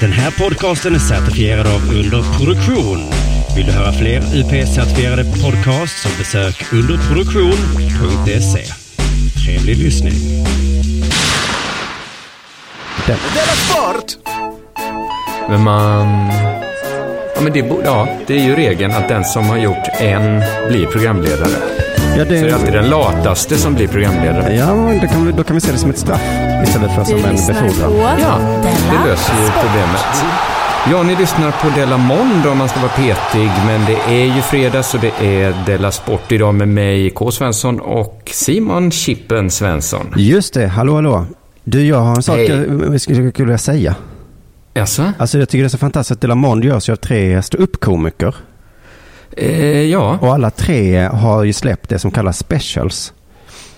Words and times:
Den 0.00 0.12
här 0.12 0.30
podcasten 0.30 0.94
är 0.94 0.98
certifierad 0.98 1.66
av 1.66 1.94
Underproduktion. 1.94 2.98
Vill 3.56 3.66
du 3.66 3.72
höra 3.72 3.92
fler 3.92 4.20
UP-certifierade 4.20 5.24
podcasts 5.42 6.02
så 6.02 6.08
besök 6.18 6.72
underproduktion.se. 6.72 8.64
Trevlig 9.44 9.76
lyssning. 9.76 10.12
Della 13.06 13.52
Sport! 13.52 14.12
Men 15.48 15.62
man... 15.62 16.30
Ja, 17.34 17.40
men 17.40 17.52
det, 17.52 17.58
ja, 17.84 18.08
det 18.26 18.34
är 18.34 18.44
ju 18.44 18.56
regeln 18.56 18.92
att 18.92 19.08
den 19.08 19.24
som 19.24 19.44
har 19.46 19.58
gjort 19.58 19.88
en 20.00 20.42
blir 20.68 20.86
programledare. 20.86 21.85
Ja, 22.16 22.24
Så 22.24 22.30
det 22.30 22.38
är 22.38 22.54
alltid 22.54 22.72
den 22.72 22.88
lataste 22.88 23.56
som 23.56 23.74
blir 23.74 23.88
programledare. 23.88 24.54
Ja, 24.56 24.98
då 25.02 25.08
kan, 25.08 25.26
vi, 25.26 25.32
då 25.32 25.44
kan 25.44 25.54
vi 25.54 25.60
se 25.60 25.72
det 25.72 25.78
som 25.78 25.90
ett 25.90 25.98
straff 25.98 26.22
istället 26.64 26.94
för 26.94 27.04
som 27.04 27.16
en 27.16 27.34
befordran. 27.34 27.92
Ja, 28.20 28.38
Della 28.38 29.02
det 29.02 29.08
löser 29.08 29.34
ju 29.34 29.50
problemet. 29.50 30.04
Ja, 30.90 31.02
ni 31.02 31.16
lyssnar 31.16 31.50
på 31.50 31.80
Della 31.80 31.96
Mondo 31.96 32.50
om 32.50 32.58
man 32.58 32.68
ska 32.68 32.80
vara 32.80 32.90
petig, 32.92 33.50
men 33.66 33.84
det 33.84 34.14
är 34.14 34.34
ju 34.36 34.42
fredag 34.42 34.82
så 34.82 34.98
det 34.98 35.12
är 35.26 35.54
Della 35.66 35.90
Sport 35.90 36.32
idag 36.32 36.54
med 36.54 36.68
mig, 36.68 37.10
K. 37.10 37.30
Svensson 37.30 37.80
och 37.80 38.30
Simon 38.32 38.90
Chippen 38.90 39.50
Svensson. 39.50 40.14
Just 40.16 40.54
det, 40.54 40.66
hallå 40.66 40.94
hallå. 40.94 41.26
Du, 41.64 41.86
jag 41.86 42.00
har 42.00 42.16
en 42.16 42.22
sak 42.22 42.38
jag, 42.38 42.82
jag 42.92 43.00
skulle 43.00 43.32
vilja 43.36 43.58
säga. 43.58 43.94
Jaså? 44.74 45.12
Alltså 45.18 45.38
jag 45.38 45.48
tycker 45.48 45.62
det 45.62 45.66
är 45.66 45.68
så 45.68 45.78
fantastiskt 45.78 46.12
att 46.16 46.20
Delamond 46.20 46.64
görs 46.64 46.88
ju 46.88 46.92
av 46.92 46.96
tre 46.96 47.42
ståuppkomiker. 47.42 48.34
Eh, 49.36 49.82
ja. 49.82 50.18
Och 50.20 50.34
alla 50.34 50.50
tre 50.50 50.98
har 51.12 51.44
ju 51.44 51.52
släppt 51.52 51.88
det 51.90 51.98
som 51.98 52.10
kallas 52.10 52.38
specials. 52.38 53.12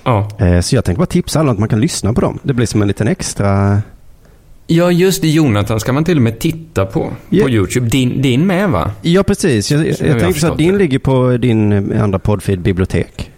ja. 0.05 0.29
Eh, 0.39 0.61
Så 0.61 0.75
jag 0.77 0.85
tänkte 0.85 0.99
bara 0.99 1.07
tipsa 1.07 1.41
alla 1.41 1.53
att 1.53 1.59
man 1.59 1.69
kan 1.69 1.81
lyssna 1.81 2.13
på 2.13 2.21
dem. 2.21 2.39
Det 2.43 2.53
blir 2.55 2.67
som 2.67 2.83
en 2.83 2.89
liten 2.89 3.09
extra... 3.09 3.83
Ja, 4.71 4.91
just 4.91 5.23
det. 5.23 5.29
Jonathan 5.29 5.81
ska 5.81 5.93
man 5.93 6.05
till 6.05 6.17
och 6.17 6.23
med 6.23 6.39
titta 6.39 6.87
på. 6.87 7.11
Ja. 7.31 7.45
På 7.45 7.51
YouTube. 7.51 7.89
Din, 7.89 8.23
din 8.23 8.47
med, 8.47 8.71
va? 8.71 8.91
Ja, 9.03 9.23
precis. 9.23 9.71
Jag, 9.71 9.87
jag, 9.89 9.97
har 9.99 10.07
jag 10.07 10.21
tänkte 10.21 10.41
så 10.41 10.53
att 10.53 10.59
din 10.59 10.73
det. 10.73 10.79
ligger 10.79 10.99
på 10.99 11.37
din 11.37 11.93
eh, 11.93 12.03
andra 12.05 12.19
poddfeed 12.19 12.61
bibliotek. 12.61 13.31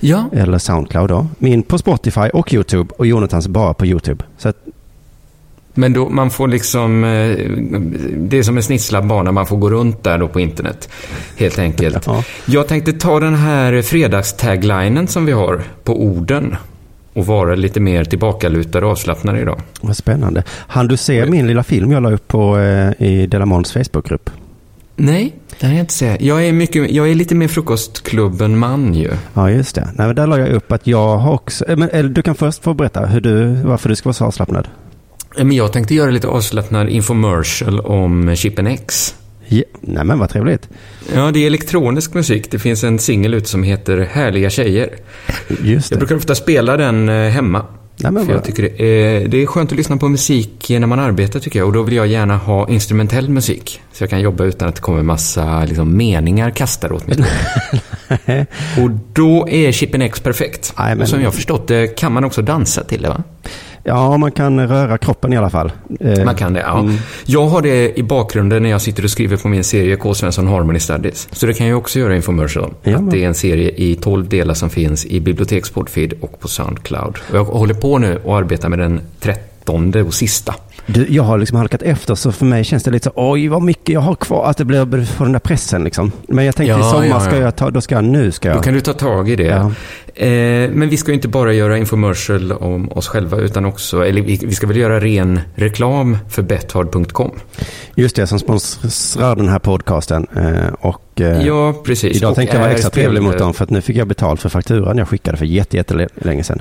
Ja. 0.00 0.24
Eller 0.32 0.58
Soundcloud 0.58 1.08
då. 1.08 1.26
Min 1.38 1.62
på 1.62 1.78
Spotify 1.78 2.20
och 2.20 2.54
YouTube 2.54 2.94
och 2.98 3.06
Jonathans 3.06 3.48
bara 3.48 3.74
på 3.74 3.86
YouTube. 3.86 4.24
Så 4.38 4.48
att, 4.48 4.56
Men 5.74 5.92
då, 5.92 6.08
man 6.08 6.30
får 6.30 6.48
liksom... 6.48 7.04
eh, 7.04 7.36
Det 8.16 8.38
är 8.38 8.42
som 8.42 8.56
en 8.56 8.62
snitslad 8.62 9.06
bana. 9.06 9.32
Man 9.32 9.46
får 9.46 9.56
gå 9.56 9.70
runt 9.70 10.02
där 10.04 10.18
då 10.18 10.28
på 10.28 10.40
internet. 10.40 10.88
Helt 11.36 11.58
enkelt. 11.58 12.06
Ja. 12.06 12.24
Jag 12.46 12.68
tänkte 12.68 12.92
ta 12.92 13.20
den 13.20 13.34
här 13.34 13.82
fredagstaglinen 13.82 15.08
som 15.08 15.26
vi 15.26 15.32
har 15.32 15.62
på 15.84 16.02
orden. 16.02 16.56
Och 17.12 17.26
vara 17.26 17.54
lite 17.54 17.80
mer 17.80 18.04
tillbakalutad 18.04 18.78
och 18.84 18.90
avslappnad 18.90 19.38
idag. 19.38 19.60
vad 19.80 19.96
spännande. 19.96 20.42
Han 20.48 20.88
du 20.88 20.96
se 20.96 21.26
min 21.26 21.46
lilla 21.46 21.62
film 21.62 21.92
jag 21.92 22.02
la 22.02 22.12
upp 22.12 22.28
på, 22.28 22.58
eh, 22.58 23.06
i 23.08 23.26
Delamonds 23.26 23.72
Facebookgrupp? 23.72 24.30
Nej, 24.96 25.34
det 25.60 25.66
har 25.66 25.72
jag 25.74 25.80
inte 25.82 25.92
sett. 25.94 26.20
Jag 26.22 26.46
är, 26.46 26.52
mycket, 26.52 26.90
jag 26.90 27.10
är 27.10 27.14
lite 27.14 27.34
mer 27.34 27.48
frukostklubben-man 27.48 28.94
ju. 28.94 29.10
Ja, 29.34 29.50
just 29.50 29.74
det. 29.74 29.88
Nej, 29.94 30.06
men 30.06 30.16
där 30.16 30.26
la 30.26 30.38
jag 30.38 30.48
upp 30.48 30.72
att 30.72 30.86
jag 30.86 31.18
har 31.18 31.32
också... 31.32 31.64
eh, 31.68 31.76
Men, 31.76 31.88
eller, 31.92 32.08
du 32.08 32.22
kan 32.22 32.34
först 32.34 32.62
få 32.62 32.74
berätta 32.74 33.06
hur 33.06 33.20
du, 33.20 33.46
varför 33.54 33.88
du 33.88 33.96
ska 33.96 34.08
vara 34.08 34.14
så 34.14 34.24
avslappnad. 34.24 34.68
Eh, 35.38 35.44
Men 35.44 35.56
jag 35.56 35.72
tänkte 35.72 35.94
göra 35.94 36.10
lite 36.10 36.26
avslappnad 36.28 36.88
infomercial 36.88 37.80
om 37.80 38.36
Chippen 38.36 38.66
X. 38.66 39.14
Ja, 39.52 39.62
nej, 39.80 40.04
men 40.04 40.18
vad 40.18 40.30
trevligt. 40.30 40.68
Ja, 41.14 41.30
det 41.30 41.38
är 41.42 41.46
elektronisk 41.46 42.14
musik. 42.14 42.50
Det 42.50 42.58
finns 42.58 42.84
en 42.84 42.98
singel 42.98 43.34
ute 43.34 43.48
som 43.48 43.62
heter 43.62 44.08
Härliga 44.12 44.50
tjejer. 44.50 44.88
Just 45.62 45.90
Jag 45.90 45.96
det. 45.96 46.00
brukar 46.00 46.16
ofta 46.16 46.34
spela 46.34 46.76
den 46.76 47.08
eh, 47.08 47.28
hemma. 47.30 47.64
Nej, 48.02 48.12
men 48.12 48.26
För 48.26 48.32
jag 48.32 48.44
tycker 48.44 48.62
det 48.62 48.82
är, 48.82 49.28
det 49.28 49.42
är 49.42 49.46
skönt 49.46 49.72
att 49.72 49.78
lyssna 49.78 49.96
på 49.96 50.08
musik 50.08 50.66
när 50.70 50.86
man 50.86 50.98
arbetar 50.98 51.40
tycker 51.40 51.58
jag. 51.58 51.66
Och 51.68 51.74
då 51.74 51.82
vill 51.82 51.94
jag 51.94 52.06
gärna 52.06 52.36
ha 52.36 52.68
instrumentell 52.68 53.28
musik. 53.28 53.80
Så 53.92 54.02
jag 54.02 54.10
kan 54.10 54.20
jobba 54.20 54.44
utan 54.44 54.68
att 54.68 54.74
det 54.74 54.80
kommer 54.80 55.02
massa 55.02 55.64
liksom, 55.64 55.96
meningar 55.96 56.50
kastade 56.50 56.94
åt 56.94 57.02
håll. 57.06 57.24
Och 58.84 58.90
då 59.12 59.48
är 59.48 59.72
Chippen 59.72 60.02
X 60.02 60.20
perfekt. 60.20 60.74
Nej, 60.78 60.88
men- 60.94 61.02
Och 61.02 61.08
som 61.08 61.18
jag 61.20 61.26
har 61.26 61.32
förstått 61.32 61.68
det 61.68 61.86
kan 61.86 62.12
man 62.12 62.24
också 62.24 62.42
dansa 62.42 62.84
till 62.84 63.02
det 63.02 63.08
va? 63.08 63.22
Ja, 63.84 64.16
man 64.16 64.32
kan 64.32 64.68
röra 64.68 64.98
kroppen 64.98 65.32
i 65.32 65.36
alla 65.36 65.50
fall. 65.50 65.72
Eh, 66.00 66.24
Man 66.24 66.34
kan 66.34 66.52
det, 66.52 66.60
ja. 66.60 66.78
Mm. 66.80 66.96
Jag 67.26 67.46
har 67.46 67.62
det 67.62 67.98
i 67.98 68.02
bakgrunden 68.02 68.62
när 68.62 68.70
jag 68.70 68.80
sitter 68.80 69.04
och 69.04 69.10
skriver 69.10 69.36
på 69.36 69.48
min 69.48 69.64
serie 69.64 69.96
K. 69.96 70.14
Svensson 70.14 70.46
Harmony 70.46 70.78
Studies. 70.78 71.28
Så 71.32 71.46
det 71.46 71.54
kan 71.54 71.66
jag 71.66 71.78
också 71.78 71.98
göra 71.98 72.16
infomercial 72.16 72.64
om. 72.64 72.74
Ja, 72.82 72.98
att 72.98 73.10
det 73.10 73.24
är 73.24 73.26
en 73.28 73.34
serie 73.34 73.70
i 73.76 73.94
12 73.96 74.28
delar 74.28 74.54
som 74.54 74.70
finns 74.70 75.06
i 75.06 75.20
bibliotekspodfeed 75.20 76.12
och 76.20 76.40
på 76.40 76.48
Soundcloud. 76.48 77.18
Och 77.30 77.36
jag 77.36 77.44
håller 77.44 77.74
på 77.74 77.98
nu 77.98 78.20
och 78.24 78.36
arbetar 78.38 78.68
med 78.68 78.78
den 78.78 79.00
trettonde 79.70 80.02
och 80.02 80.14
sista. 80.14 80.54
Du, 80.86 81.06
jag 81.08 81.22
har 81.22 81.38
liksom 81.38 81.58
halkat 81.58 81.82
efter 81.82 82.14
så 82.14 82.32
för 82.32 82.44
mig 82.44 82.64
känns 82.64 82.82
det 82.82 82.90
lite 82.90 83.04
så 83.04 83.12
oj 83.14 83.48
vad 83.48 83.62
mycket 83.62 83.88
jag 83.88 84.00
har 84.00 84.14
kvar. 84.14 84.50
Att 84.50 84.56
det 84.56 84.64
blir 84.64 85.04
för 85.04 85.24
den 85.24 85.32
där 85.32 85.40
pressen 85.40 85.84
liksom. 85.84 86.12
Men 86.28 86.44
jag 86.44 86.56
tänkte 86.56 86.70
Ja, 86.70 86.80
i 86.80 86.90
sommar 86.90 87.06
ja, 87.06 87.20
ska 87.20 87.36
ja. 87.36 87.42
jag 87.42 87.56
ta, 87.56 87.70
då 87.70 87.80
ska 87.80 87.94
jag, 87.94 88.04
nu 88.04 88.32
ska 88.32 88.48
jag. 88.48 88.56
Då 88.56 88.62
kan 88.62 88.74
du 88.74 88.80
ta 88.80 88.92
tag 88.92 89.30
i 89.30 89.36
det. 89.36 89.72
Eh, 90.14 90.70
men 90.70 90.88
vi 90.88 90.96
ska 90.96 91.10
ju 91.10 91.14
inte 91.14 91.28
bara 91.28 91.52
göra 91.52 91.78
infomercial 91.78 92.52
om 92.52 92.92
oss 92.92 93.08
själva 93.08 93.36
utan 93.36 93.64
också, 93.64 94.06
eller 94.06 94.22
vi, 94.22 94.40
vi 94.42 94.54
ska 94.54 94.66
väl 94.66 94.76
göra 94.76 95.00
ren 95.00 95.40
reklam 95.54 96.18
för 96.28 96.42
bethard.com. 96.42 97.30
Just 97.94 98.16
det, 98.16 98.26
som 98.26 98.38
sponsrar 98.38 99.36
den 99.36 99.48
här 99.48 99.58
podcasten. 99.58 100.26
Eh, 100.36 100.74
och 100.80 101.20
eh, 101.20 101.46
Ja, 101.46 101.74
precis. 101.84 102.16
idag 102.16 102.30
Och 102.30 102.36
tänkte 102.36 102.56
jag 102.56 102.62
vara 102.62 102.72
extra 102.72 102.90
trevlig 102.90 103.22
mot 103.22 103.38
dem 103.38 103.54
för 103.54 103.64
att 103.64 103.70
nu 103.70 103.80
fick 103.80 103.96
jag 103.96 104.08
betalt 104.08 104.40
för 104.40 104.48
fakturan 104.48 104.98
jag 104.98 105.08
skickade 105.08 105.38
för 105.38 105.44
jätte, 105.44 105.76
jättelänge 105.76 106.44
sedan. 106.44 106.60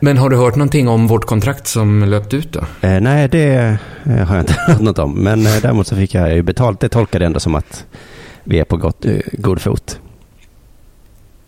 Men 0.00 0.16
har 0.18 0.30
du 0.30 0.36
hört 0.36 0.56
någonting 0.56 0.88
om 0.88 1.06
vårt 1.06 1.24
kontrakt 1.24 1.66
som 1.66 2.02
löpt 2.04 2.34
ut 2.34 2.52
då? 2.52 2.60
Eh, 2.88 3.00
nej, 3.00 3.28
det 3.28 3.78
eh, 4.04 4.16
har 4.16 4.34
jag 4.36 4.42
inte 4.42 4.54
hört 4.66 4.80
något 4.80 4.98
om. 4.98 5.14
Men 5.14 5.46
eh, 5.46 5.52
däremot 5.62 5.86
så 5.86 5.96
fick 5.96 6.14
jag 6.14 6.34
ju 6.34 6.42
betalt. 6.42 6.80
Det 6.80 6.88
tolkade 6.88 7.24
jag 7.24 7.26
ändå 7.26 7.40
som 7.40 7.54
att 7.54 7.84
vi 8.44 8.58
är 8.60 8.64
på 8.64 8.76
gott, 8.76 9.04
eh, 9.04 9.12
god 9.32 9.60
fot. 9.60 9.98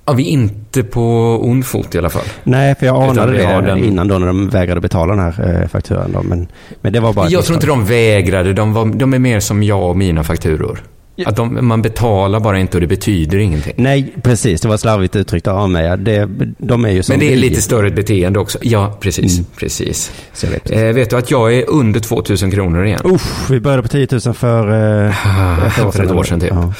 Ja, 0.08 0.12
vi 0.12 0.22
är 0.28 0.30
inte 0.30 0.82
på 0.82 1.02
ond 1.42 1.66
fot 1.66 1.94
i 1.94 1.98
alla 1.98 2.10
fall. 2.10 2.24
Nej, 2.44 2.74
för 2.74 2.86
jag 2.86 3.02
anade 3.02 3.32
det 3.32 3.42
den- 3.66 3.84
innan 3.84 4.08
då 4.08 4.18
när 4.18 4.26
de 4.26 4.48
vägrade 4.48 4.80
betala 4.80 5.14
den 5.16 5.24
här 5.32 5.60
eh, 5.62 5.68
fakturan. 5.68 6.12
Då. 6.12 6.22
Men, 6.22 6.48
men 6.80 6.92
det 6.92 7.00
var 7.00 7.12
bara 7.12 7.28
Jag 7.28 7.44
tror 7.44 7.54
inte 7.54 7.66
de 7.66 7.84
vägrade, 7.84 8.52
de, 8.52 8.72
var, 8.72 8.86
de 8.86 9.14
är 9.14 9.18
mer 9.18 9.40
som 9.40 9.62
jag 9.62 9.90
och 9.90 9.96
mina 9.96 10.24
fakturor. 10.24 10.82
Att 11.24 11.36
de, 11.36 11.66
man 11.68 11.82
betalar 11.82 12.40
bara 12.40 12.58
inte 12.58 12.76
och 12.76 12.80
det 12.80 12.86
betyder 12.86 13.38
ingenting. 13.38 13.72
Nej, 13.76 14.14
precis. 14.22 14.60
Det 14.60 14.68
var 14.68 14.76
slarvigt 14.76 15.16
uttryckt 15.16 15.46
av 15.46 15.70
mig. 15.70 15.98
Det, 15.98 16.28
de 16.58 16.84
är 16.84 16.90
ju 16.90 17.02
som 17.02 17.12
Men 17.12 17.20
det 17.20 17.32
är 17.32 17.36
lite 17.36 17.62
större 17.62 17.90
beteende 17.90 18.38
också. 18.38 18.58
Ja, 18.62 18.96
precis. 19.00 19.38
Mm. 19.38 19.46
precis. 19.56 20.12
Vet. 20.42 20.70
Eh, 20.70 20.82
vet 20.82 21.10
du 21.10 21.16
att 21.16 21.30
jag 21.30 21.54
är 21.54 21.70
under 21.70 22.00
2000 22.00 22.50
kronor 22.50 22.86
igen? 22.86 23.00
Uff, 23.04 23.50
vi 23.50 23.60
började 23.60 23.82
på 23.82 23.88
10 23.88 24.08
000 24.10 24.34
för 24.34 25.04
eh, 25.06 25.26
Ah, 25.26 25.66
ett 25.66 25.84
år 25.84 25.90
för 25.90 26.04
ett 26.04 26.10
år 26.10 26.24
sedan 26.24 26.40
typ. 26.40 26.50
Ja. 26.50 26.72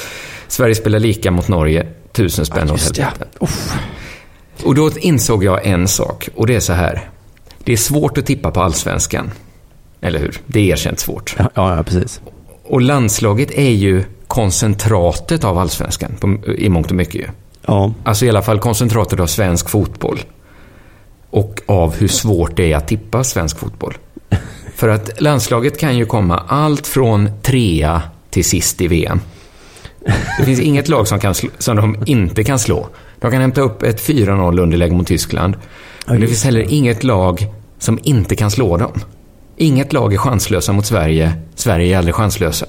Sverige 0.49 0.75
spelar 0.75 0.99
lika 0.99 1.31
mot 1.31 1.49
Norge. 1.49 1.87
Tusen 2.13 2.47
spänn 2.47 2.71
åt 2.71 2.81
Just 2.81 2.95
det. 2.95 3.03
helvete. 3.03 3.27
Uff. 3.41 3.75
Och 4.63 4.75
då 4.75 4.91
insåg 4.99 5.45
jag 5.45 5.67
en 5.67 5.89
sak. 5.89 6.29
Och 6.35 6.47
det 6.47 6.55
är 6.55 6.61
så 6.61 6.73
här. 6.73 7.09
Det 7.65 7.73
är 7.73 7.77
svårt 7.77 8.19
att 8.19 8.27
tippa 8.27 8.51
på 8.51 8.61
allsvenskan. 8.61 9.31
Eller 10.01 10.19
hur? 10.19 10.37
Det 10.47 10.61
är 10.61 10.65
erkänt 10.73 10.99
svårt. 10.99 11.37
Ja, 11.39 11.49
ja, 11.55 11.83
precis. 11.83 12.21
Och 12.65 12.81
landslaget 12.81 13.51
är 13.51 13.71
ju 13.71 14.05
koncentratet 14.29 15.45
av 15.45 15.59
allsvenskan 15.59 16.13
på, 16.21 16.53
i 16.53 16.69
mångt 16.69 16.91
och 16.91 16.97
mycket 16.97 17.15
ju. 17.15 17.27
Ja, 17.67 17.93
Alltså 18.05 18.25
i 18.25 18.29
alla 18.29 18.43
fall 18.43 18.59
koncentratet 18.59 19.21
av 19.21 19.27
svensk 19.27 19.69
fotboll. 19.69 20.19
Och 21.31 21.61
av 21.67 21.95
hur 21.95 22.09
svårt 22.09 22.57
det 22.57 22.73
är 22.73 22.77
att 22.77 22.89
tippa 22.89 23.25
svensk 23.25 23.59
fotboll. 23.59 23.95
För 24.75 24.89
att 24.89 25.21
landslaget 25.21 25.79
kan 25.79 25.97
ju 25.97 26.07
komma 26.07 26.43
allt 26.49 26.87
från 26.87 27.31
trea 27.43 28.03
till 28.31 28.45
sist 28.45 28.81
i 28.81 28.87
VM. 28.87 29.21
Det 30.39 30.45
finns 30.45 30.61
inget 30.71 30.89
lag 30.89 31.09
som, 31.09 31.21
kan 31.21 31.35
slå, 31.35 31.51
som 31.59 31.77
de 31.77 31.97
inte 32.07 32.45
kan 32.45 32.59
slå. 32.59 32.89
De 33.21 33.31
kan 33.31 33.41
hämta 33.41 33.61
upp 33.61 33.83
ett 33.83 34.09
4-0 34.09 34.61
underläge 34.61 34.95
mot 34.95 35.07
Tyskland. 35.07 35.57
Men 36.07 36.21
det 36.21 36.27
finns 36.27 36.45
heller 36.45 36.73
inget 36.73 37.05
lag 37.05 37.47
som 37.79 37.99
inte 38.03 38.37
kan 38.37 38.51
slå 38.51 38.77
dem. 38.77 38.93
Inget 39.57 39.93
lag 39.93 40.15
är 40.15 40.19
chanslösa 40.19 40.73
mot 40.73 40.87
Sverige. 40.87 41.33
Sverige 41.55 41.95
är 41.95 41.99
aldrig 41.99 42.15
chanslösa. 42.15 42.67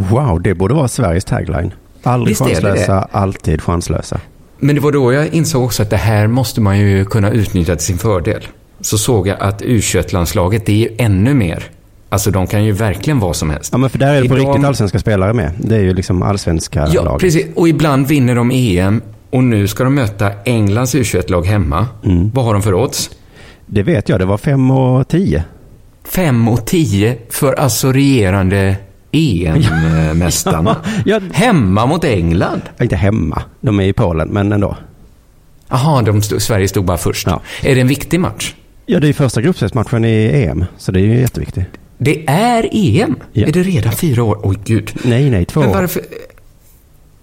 Wow, 0.00 0.42
det 0.42 0.54
borde 0.54 0.74
vara 0.74 0.88
Sveriges 0.88 1.24
tagline. 1.24 1.72
Aldrig 2.02 2.28
Visst 2.30 2.42
chanslösa, 2.42 3.08
alltid 3.12 3.62
chanslösa. 3.62 4.20
Men 4.58 4.74
det 4.74 4.80
var 4.80 4.92
då 4.92 5.12
jag 5.12 5.34
insåg 5.34 5.64
också 5.64 5.82
att 5.82 5.90
det 5.90 5.96
här 5.96 6.26
måste 6.26 6.60
man 6.60 6.78
ju 6.78 7.04
kunna 7.04 7.30
utnyttja 7.30 7.76
till 7.76 7.86
sin 7.86 7.98
fördel. 7.98 8.46
Så 8.80 8.98
såg 8.98 9.26
jag 9.28 9.36
att 9.40 9.62
u 9.62 9.80
landslaget 10.10 10.66
det 10.66 10.72
är 10.72 10.76
ju 10.90 10.96
ännu 10.98 11.34
mer. 11.34 11.64
Alltså 12.08 12.30
de 12.30 12.46
kan 12.46 12.64
ju 12.64 12.72
verkligen 12.72 13.18
vad 13.18 13.36
som 13.36 13.50
helst. 13.50 13.68
Ja, 13.72 13.78
men 13.78 13.90
för 13.90 13.98
där 13.98 14.14
är 14.14 14.22
det 14.22 14.28
på 14.28 14.36
Idag- 14.38 14.48
riktigt 14.50 14.64
allsvenska 14.64 14.98
spelare 14.98 15.32
med. 15.32 15.50
Det 15.58 15.76
är 15.76 15.80
ju 15.80 15.94
liksom 15.94 16.22
allsvenska 16.22 16.88
Ja, 16.92 17.02
lag. 17.04 17.20
precis. 17.20 17.46
Och 17.54 17.68
ibland 17.68 18.06
vinner 18.06 18.34
de 18.34 18.50
EM 18.50 19.02
och 19.30 19.44
nu 19.44 19.68
ska 19.68 19.84
de 19.84 19.94
möta 19.94 20.30
Englands 20.44 20.94
u 20.94 21.04
lag 21.28 21.46
hemma. 21.46 21.86
Mm. 22.04 22.30
Vad 22.34 22.44
har 22.44 22.52
de 22.52 22.62
för 22.62 22.74
odds? 22.74 23.10
Det 23.66 23.82
vet 23.82 24.08
jag, 24.08 24.18
det 24.20 24.24
var 24.24 24.38
5 24.38 24.70
och 24.70 25.08
10. 25.08 25.44
5 26.04 26.48
och 26.48 26.66
10 26.66 27.16
för 27.30 27.52
alltså 27.52 27.92
regerande 27.92 28.76
EM-mästarna. 29.12 30.76
Ja, 31.04 31.20
Hemma 31.32 31.86
mot 31.86 32.04
England. 32.04 32.62
inte 32.80 32.96
hemma, 32.96 33.42
de 33.60 33.80
är 33.80 33.84
i 33.84 33.92
Polen, 33.92 34.28
men 34.28 34.52
ändå. 34.52 34.76
Jaha, 35.68 36.22
stod, 36.22 36.42
Sverige 36.42 36.68
stod 36.68 36.84
bara 36.84 36.98
först. 36.98 37.26
Ja. 37.26 37.40
Är 37.62 37.74
det 37.74 37.80
en 37.80 37.88
viktig 37.88 38.20
match? 38.20 38.54
Ja, 38.86 39.00
det 39.00 39.08
är 39.08 39.12
första 39.12 39.40
gruppspelsmatchen 39.40 40.04
i 40.04 40.44
EM, 40.48 40.64
så 40.78 40.92
det 40.92 41.00
är 41.00 41.04
ju 41.04 41.20
jätteviktigt. 41.20 41.66
Det 41.98 42.24
är 42.28 42.68
EM? 42.72 43.16
Ja. 43.32 43.46
Är 43.46 43.52
det 43.52 43.62
redan 43.62 43.92
fyra 43.92 44.22
år? 44.22 44.40
Oj, 44.42 44.56
gud. 44.64 44.92
Nej, 45.04 45.30
nej, 45.30 45.44
två 45.44 45.60
Men 45.60 45.68
år. 45.68 45.74
varför... 45.74 46.02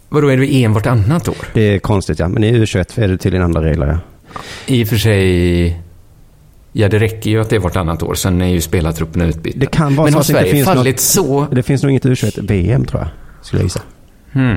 Vadå, 0.10 0.28
är 0.28 0.38
det 0.38 0.56
EM 0.56 0.74
vartannat 0.74 1.28
år? 1.28 1.36
Det 1.54 1.62
är 1.62 1.80
konstigt 1.80 2.20
ja, 2.20 2.28
men 2.28 2.44
i 2.44 2.52
U21 2.54 3.04
är 3.04 3.08
det 3.08 3.18
tydligen 3.18 3.46
andra 3.46 3.64
regler 3.64 3.88
ja. 3.88 4.00
I 4.66 4.84
och 4.84 4.88
för 4.88 4.98
sig... 4.98 5.80
Ja, 6.78 6.90
det 6.90 7.00
räcker 7.00 7.30
ju 7.30 7.42
att 7.42 7.50
det 7.50 7.56
är 7.56 7.60
vartannat 7.60 8.04
år. 8.04 8.14
Sen 8.14 8.42
är 8.42 8.48
ju 8.48 8.62
spelartrupperna 8.62 9.26
utbytta. 9.26 9.60
Det 9.60 9.66
kan 9.66 9.96
vara 9.96 10.06
Men 10.06 10.14
så 10.14 10.20
att 10.20 10.28
det 10.28 10.34
Sverige 10.34 10.52
finns 10.52 10.66
fallit 10.66 10.96
något- 10.96 11.00
så... 11.00 11.48
Det 11.52 11.64
finns 11.64 11.84
nog 11.84 11.92
inget 11.92 12.06
U21-VM 12.06 12.86
tror 12.86 13.02
jag, 13.02 13.10
skulle 13.46 13.60
jag 13.62 13.66
gissa. 13.66 13.82
Hmm. 14.32 14.56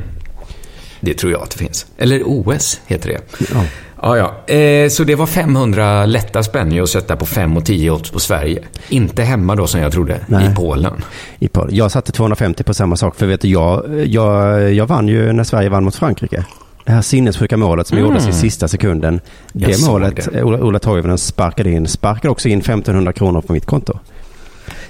Det 1.00 1.14
tror 1.14 1.32
jag 1.32 1.42
att 1.42 1.50
det 1.50 1.58
finns. 1.58 1.86
Eller 1.98 2.22
OS 2.24 2.80
heter 2.86 3.08
det. 3.08 3.20
Ja. 3.54 3.64
Ja, 4.02 4.16
ja. 4.46 4.54
Eh, 4.54 4.88
så 4.88 5.04
det 5.04 5.14
var 5.14 5.26
500 5.26 6.06
lätta 6.06 6.42
spänn 6.42 6.80
att 6.82 6.88
sätta 6.88 7.16
på 7.16 7.26
5 7.26 7.56
och 7.56 7.64
10 7.64 7.90
odds 7.90 8.10
på 8.10 8.20
Sverige. 8.20 8.62
Inte 8.88 9.22
hemma 9.22 9.56
då 9.56 9.66
som 9.66 9.80
jag 9.80 9.92
trodde, 9.92 10.20
Nej. 10.26 10.46
i 10.52 10.54
Polen. 10.54 11.04
I 11.38 11.48
Polen. 11.48 11.74
Jag 11.74 11.90
satte 11.90 12.12
250 12.12 12.64
på 12.64 12.74
samma 12.74 12.96
sak, 12.96 13.16
för 13.16 13.26
vet 13.26 13.40
du, 13.40 13.48
jag, 13.48 13.84
jag, 14.06 14.72
jag 14.74 14.86
vann 14.86 15.08
ju 15.08 15.32
när 15.32 15.44
Sverige 15.44 15.68
vann 15.68 15.84
mot 15.84 15.94
Frankrike. 15.94 16.44
Det 16.88 16.94
här 16.94 17.02
sinnessjuka 17.02 17.56
målet 17.56 17.86
som 17.86 17.98
Mm. 17.98 18.08
gjordes 18.08 18.28
i 18.28 18.32
sista 18.32 18.68
sekunden. 18.68 19.20
Jag 19.52 19.70
det 19.70 19.86
målet, 19.86 20.28
det. 20.32 20.42
Ola, 20.42 20.58
Ola 20.58 20.78
Toivonen 20.78 21.18
sparkade 21.18 21.70
in, 21.70 21.86
sparkade 21.86 22.28
också 22.30 22.48
in 22.48 22.58
1500 22.58 23.12
kronor 23.12 23.40
på 23.40 23.52
mitt 23.52 23.66
konto. 23.66 23.98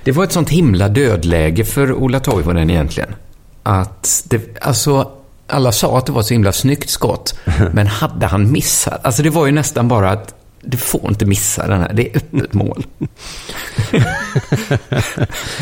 Det 0.05 0.12
var 0.12 0.25
ett 0.25 0.33
sånt 0.33 0.49
himla 0.49 0.89
dödläge 0.89 1.65
för 1.65 1.93
Ola 1.93 2.21
Toivonen 2.21 2.71
egentligen. 2.71 3.15
Att 3.62 4.25
det, 4.29 4.59
alltså, 4.61 5.11
alla 5.47 5.73
sa 5.73 5.99
att 5.99 6.06
det 6.06 6.12
var 6.12 6.21
ett 6.21 6.27
så 6.27 6.35
himla 6.35 6.53
snyggt 6.53 6.91
skott. 6.91 7.39
men 7.73 7.87
hade 7.87 8.27
han 8.27 8.53
missat? 8.53 9.01
Alltså 9.06 9.23
det 9.23 9.31
var 9.31 9.47
ju 9.47 9.53
nästan 9.53 9.89
bara 9.89 10.11
att 10.11 10.35
du 10.62 10.76
får 10.76 11.08
inte 11.08 11.26
missa 11.26 11.66
den 11.66 11.81
här. 11.81 11.93
Det 11.94 12.10
är 12.10 12.16
öppet 12.16 12.55
mål. 12.55 12.87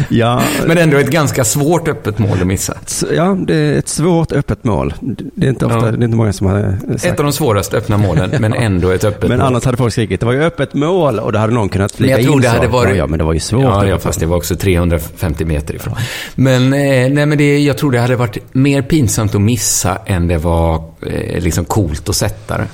Ja, 0.08 0.42
Men 0.66 0.78
ändå 0.78 0.96
ett 0.96 1.10
ganska 1.10 1.44
svårt 1.44 1.88
öppet 1.88 2.18
mål 2.18 2.40
att 2.40 2.46
missa. 2.46 2.74
ja, 3.14 3.36
det 3.46 3.54
är 3.54 3.78
ett 3.78 3.88
svårt 3.88 4.32
öppet 4.32 4.64
mål. 4.64 4.94
Det 5.34 5.46
är 5.46 5.50
inte, 5.50 5.66
ofta, 5.66 5.78
Ja. 5.78 5.84
det 5.90 6.02
är 6.02 6.04
inte 6.04 6.16
många 6.16 6.32
som 6.32 6.46
har 6.46 6.78
sagt. 6.92 7.04
Ett 7.04 7.18
av 7.18 7.24
de 7.24 7.32
svåraste 7.32 7.76
öppna 7.76 7.96
målen, 7.98 8.30
men 8.40 8.54
ändå 8.54 8.90
ett 8.90 9.04
öppet 9.04 9.28
Men 9.28 9.38
mål. 9.38 9.46
annars 9.46 9.64
hade 9.64 9.76
folk 9.76 9.92
skrikit, 9.92 10.20
det 10.20 10.26
var 10.26 10.32
ju 10.32 10.42
öppet 10.44 10.74
mål 10.74 11.18
och 11.18 11.32
då 11.32 11.38
hade 11.38 11.52
någon 11.54 11.68
kunnat 11.68 11.92
Men 11.92 11.96
flika 11.96 12.12
jag 12.18 12.22
tror 12.22 12.34
in 12.34 12.40
det 12.40 12.48
hade 12.48 12.68
varit... 12.68 12.96
Ja, 12.96 13.06
men 13.06 13.18
det 13.18 13.24
var 13.24 13.32
ju 13.32 13.40
svårt. 13.40 13.62
Ja, 13.62 13.86
ja, 13.86 13.98
fast 13.98 14.20
det 14.20 14.26
var 14.26 14.36
också 14.36 14.56
350 14.56 15.44
meter 15.44 15.74
ifrån. 15.74 15.94
Men, 16.34 16.62
eh, 16.72 16.78
nej, 17.12 17.26
men 17.26 17.38
det, 17.38 17.58
jag 17.58 17.78
tror 17.78 17.90
det 17.90 17.98
hade 18.00 18.16
varit 18.16 18.38
mer 18.54 18.82
pinsamt 18.82 19.34
att 19.34 19.40
missa 19.40 19.98
än 20.06 20.28
det 20.28 20.38
var 20.38 20.84
eh, 21.06 21.42
liksom 21.42 21.64
coolt 21.64 22.08
att 22.08 22.16
sätta 22.16 22.58
det. 22.58 22.66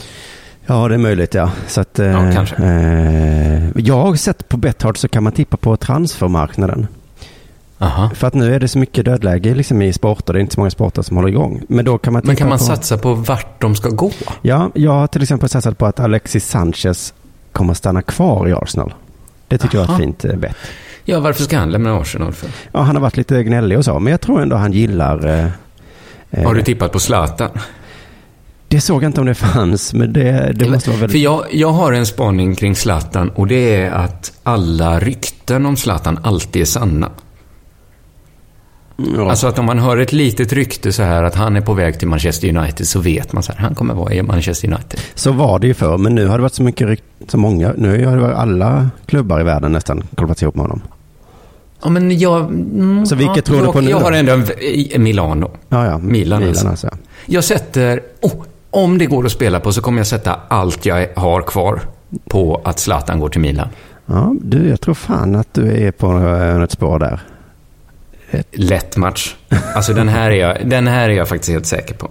Ja, 0.67 0.89
det 0.89 0.95
är 0.95 0.99
möjligt 0.99 1.35
ja. 1.35 1.51
Så 1.67 1.81
att, 1.81 1.99
eh, 1.99 2.07
Ja, 2.07 2.33
kanske. 2.35 2.57
Eh, 2.57 3.69
jag 3.77 3.95
har 4.03 4.15
sett 4.15 4.49
på 4.49 4.57
Betthard 4.57 4.99
så 4.99 5.09
kan 5.09 5.23
man 5.23 5.33
tippa 5.33 5.57
på 5.57 5.77
transfermarknaden. 5.77 6.87
Aha. 7.79 8.11
För 8.15 8.27
att 8.27 8.35
nu 8.35 8.55
är 8.55 8.61
det 8.61 8.69
så 8.69 8.79
mycket 8.79 9.05
dödläge 9.05 9.55
liksom 9.55 9.83
i 9.83 9.93
sporter. 9.93 10.33
Det 10.33 10.39
är 10.39 10.41
inte 10.41 10.55
så 10.55 10.61
många 10.61 10.71
sporter 10.71 11.03
som 11.03 11.17
håller 11.17 11.29
igång. 11.29 11.63
Men 11.69 11.85
då 11.85 11.99
kan 11.99 12.13
man 12.13 12.23
Men 12.25 12.37
kan 12.37 12.49
man 12.49 12.59
på... 12.59 12.65
satsa 12.65 12.99
på 12.99 13.15
vart 13.15 13.61
de 13.61 13.75
ska 13.75 13.89
gå? 13.89 14.11
Ja, 14.43 14.71
jag 14.75 14.93
har 14.93 15.07
till 15.07 15.23
exempel 15.23 15.49
satsat 15.49 15.79
på 15.79 15.87
att 15.87 16.01
Alexis 16.01 16.49
Sanchez 16.49 17.15
kommer 17.53 17.75
stanna 17.75 18.03
kvar 18.03 18.49
i 18.49 18.53
Arsenal. 18.53 18.95
Det 19.49 19.59
tycker 19.59 19.79
jag 19.79 19.85
är 19.85 19.89
Aha. 19.89 19.95
ett 19.99 20.03
fint 20.05 20.25
eh, 20.25 20.37
bett. 20.37 20.57
Ja, 21.05 21.21
varför 21.21 21.43
ska 21.43 21.59
han 21.59 21.71
lämna 21.71 21.97
Arsenal 21.99 22.33
för? 22.33 22.51
Ja, 22.73 22.81
han 22.81 22.97
har 22.97 23.03
varit 23.03 23.17
lite 23.17 23.43
gnällig 23.45 23.79
och 23.79 23.85
så, 23.85 23.99
men 23.99 24.11
jag 24.11 24.21
tror 24.21 24.43
ändå 24.43 24.57
han 24.57 24.73
gillar... 24.73 25.27
Eh, 25.27 25.47
eh, 26.31 26.45
Har 26.47 26.55
du 26.55 26.63
tippat 26.63 26.93
på 26.93 26.99
Zlatan? 27.01 27.51
Det 28.73 28.81
såg 28.81 29.03
jag 29.03 29.09
inte 29.09 29.21
om 29.21 29.27
det 29.27 29.35
fanns, 29.35 29.95
men 29.95 30.13
det, 30.13 30.53
det 30.55 30.71
måste 30.71 30.91
vara 30.91 30.99
För 30.99 31.01
väldigt... 31.01 31.23
jag, 31.23 31.45
jag 31.51 31.73
har 31.73 31.93
en 31.93 32.07
spaning 32.07 32.55
kring 32.55 32.77
Zlatan 32.77 33.29
och 33.29 33.47
det 33.47 33.77
är 33.77 33.91
att 33.91 34.33
alla 34.43 35.01
rykten 35.01 35.67
om 35.67 35.77
Zlatan 35.77 36.19
alltid 36.23 36.63
är 36.63 36.67
sanna. 36.67 37.11
Ja. 39.17 39.31
Alltså 39.31 39.47
att 39.47 39.59
om 39.59 39.67
man 39.67 39.79
hör 39.79 39.97
ett 39.97 40.13
litet 40.13 40.53
rykte 40.53 40.93
så 40.93 41.03
här 41.03 41.23
att 41.23 41.35
han 41.35 41.57
är 41.57 41.61
på 41.61 41.75
väg 41.75 41.99
till 41.99 42.09
Manchester 42.09 42.57
United 42.57 42.89
så 42.89 43.01
vet 43.01 43.33
man 43.33 43.43
så 43.43 43.53
här, 43.53 43.61
han 43.61 43.75
kommer 43.75 43.95
vara 43.95 44.13
i 44.15 44.23
Manchester 44.23 44.69
United. 44.69 45.01
Så 45.15 45.33
var 45.33 45.59
det 45.59 45.67
ju 45.67 45.75
förr, 45.75 45.99
men 45.99 46.15
nu 46.15 46.27
har 46.27 46.39
det 46.39 46.43
varit 46.43 46.55
så 46.55 46.63
mycket 46.63 46.89
rykt, 46.89 47.05
så 47.29 47.39
många. 47.39 47.73
Nu 47.77 48.07
har 48.07 48.17
det 48.17 48.23
varit 48.23 48.37
alla 48.37 48.91
klubbar 49.07 49.41
i 49.41 49.45
världen 49.45 49.73
nästan 49.73 50.03
kopplat 50.15 50.43
ihop 50.43 50.55
med 50.55 50.63
honom. 50.65 50.83
Ja, 51.83 51.89
men 51.91 52.19
jag... 52.19 52.41
Mm, 52.41 53.07
Så 53.07 53.15
vilket 53.15 53.37
ja, 53.37 53.43
tror 53.43 53.67
du 53.67 53.73
på 53.73 53.81
nu 53.81 53.91
Jag 53.91 54.01
då? 54.01 54.05
har 54.05 54.13
ändå 54.13 54.33
en, 54.33 55.03
Milano. 55.03 55.51
Ja, 55.69 55.87
ja. 55.87 55.99
Milan, 55.99 56.43
alltså. 56.43 56.69
alltså. 56.69 56.91
Jag 57.27 57.45
sätter... 57.45 58.01
Oh, 58.21 58.33
om 58.73 58.99
det 58.99 59.07
går 59.07 59.27
att 59.27 59.33
spela 59.33 59.61
på 59.61 59.73
så 59.73 59.83
kommer 59.83 59.99
jag 59.99 60.07
sätta 60.07 60.37
allt 60.49 60.87
jag 60.87 61.09
har 61.17 61.43
kvar 61.43 61.81
på 62.29 62.61
att 62.65 62.79
Zlatan 62.79 63.21
går 63.21 63.29
till 63.29 63.41
Milan. 63.41 63.69
Ja, 64.07 64.35
du, 64.41 64.69
jag 64.69 64.81
tror 64.81 64.95
fan 64.95 65.37
att 65.37 65.55
du 65.55 65.87
är 65.87 65.91
på 65.93 66.19
eh, 66.19 66.63
ett 66.63 66.71
spår 66.71 66.99
där. 66.99 67.21
Lätt 68.53 68.97
match. 68.97 69.35
Alltså 69.75 69.95
den 69.95 70.09
här, 70.09 70.31
är 70.31 70.35
jag, 70.35 70.57
den 70.69 70.87
här 70.87 71.09
är 71.09 71.15
jag 71.15 71.29
faktiskt 71.29 71.53
helt 71.53 71.67
säker 71.67 71.95
på. 71.95 72.11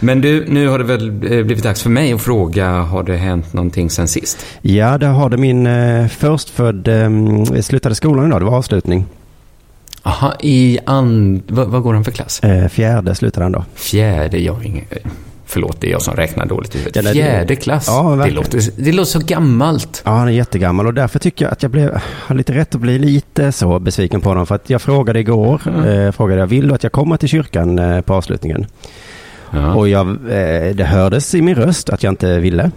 Men 0.00 0.20
du, 0.20 0.46
nu 0.48 0.68
har 0.68 0.78
det 0.78 0.84
väl 0.84 1.08
eh, 1.08 1.44
blivit 1.44 1.62
dags 1.62 1.82
för 1.82 1.90
mig 1.90 2.12
att 2.12 2.22
fråga, 2.22 2.70
har 2.70 3.02
det 3.02 3.16
hänt 3.16 3.52
någonting 3.52 3.90
sen 3.90 4.08
sist? 4.08 4.46
Ja, 4.62 4.98
där 4.98 5.08
har 5.08 5.30
du 5.30 5.36
min 5.36 5.66
eh, 5.66 6.08
förstfödd, 6.08 6.88
eh, 6.88 7.60
slutade 7.60 7.94
skolan 7.94 8.26
idag, 8.26 8.40
det 8.40 8.44
var 8.44 8.56
avslutning. 8.56 9.06
Aha, 10.02 10.34
i 10.40 10.78
and... 10.86 11.42
Vad, 11.48 11.68
vad 11.68 11.82
går 11.82 11.94
han 11.94 12.04
för 12.04 12.12
klass? 12.12 12.40
Eh, 12.40 12.68
fjärde 12.68 13.14
slutade 13.14 13.44
han 13.44 13.52
då. 13.52 13.64
Fjärde, 13.74 14.38
jag 14.38 14.52
har 14.52 14.62
ingen... 14.62 14.84
Förlåt, 15.52 15.80
det 15.80 15.86
är 15.86 15.90
jag 15.90 16.02
som 16.02 16.16
räknar 16.16 16.46
dåligt 16.46 16.74
i 16.74 16.78
huvudet. 16.78 17.04
Ja, 17.04 17.12
Fjärde 17.12 17.56
klass. 17.56 17.84
Ja, 17.88 18.20
det, 18.24 18.30
låter, 18.30 18.60
det 18.76 18.92
låter 18.92 19.10
så 19.10 19.18
gammalt. 19.18 20.02
Ja, 20.04 20.10
han 20.10 20.28
är 20.28 20.32
jättegammal 20.32 20.86
och 20.86 20.94
därför 20.94 21.18
tycker 21.18 21.44
jag 21.44 21.52
att 21.52 21.62
jag 21.62 21.70
blev, 21.70 22.00
har 22.04 22.34
lite 22.34 22.52
rätt 22.54 22.74
att 22.74 22.80
bli 22.80 22.98
lite 22.98 23.52
så 23.52 23.78
besviken 23.78 24.20
på 24.20 24.28
honom. 24.28 24.46
För 24.46 24.54
att 24.54 24.70
jag 24.70 24.82
frågade 24.82 25.20
igår, 25.20 25.60
eh, 25.86 26.12
frågade 26.12 26.40
jag 26.40 26.46
vill 26.46 26.68
du 26.68 26.74
att 26.74 26.82
jag 26.82 26.92
kommer 26.92 27.16
till 27.16 27.28
kyrkan 27.28 27.78
eh, 27.78 28.00
på 28.00 28.14
avslutningen? 28.14 28.66
Ja. 29.50 29.74
Och 29.74 29.88
jag, 29.88 30.08
eh, 30.08 30.74
det 30.74 30.84
hördes 30.84 31.34
i 31.34 31.42
min 31.42 31.54
röst 31.54 31.90
att 31.90 32.02
jag 32.02 32.12
inte 32.12 32.38
ville. 32.38 32.70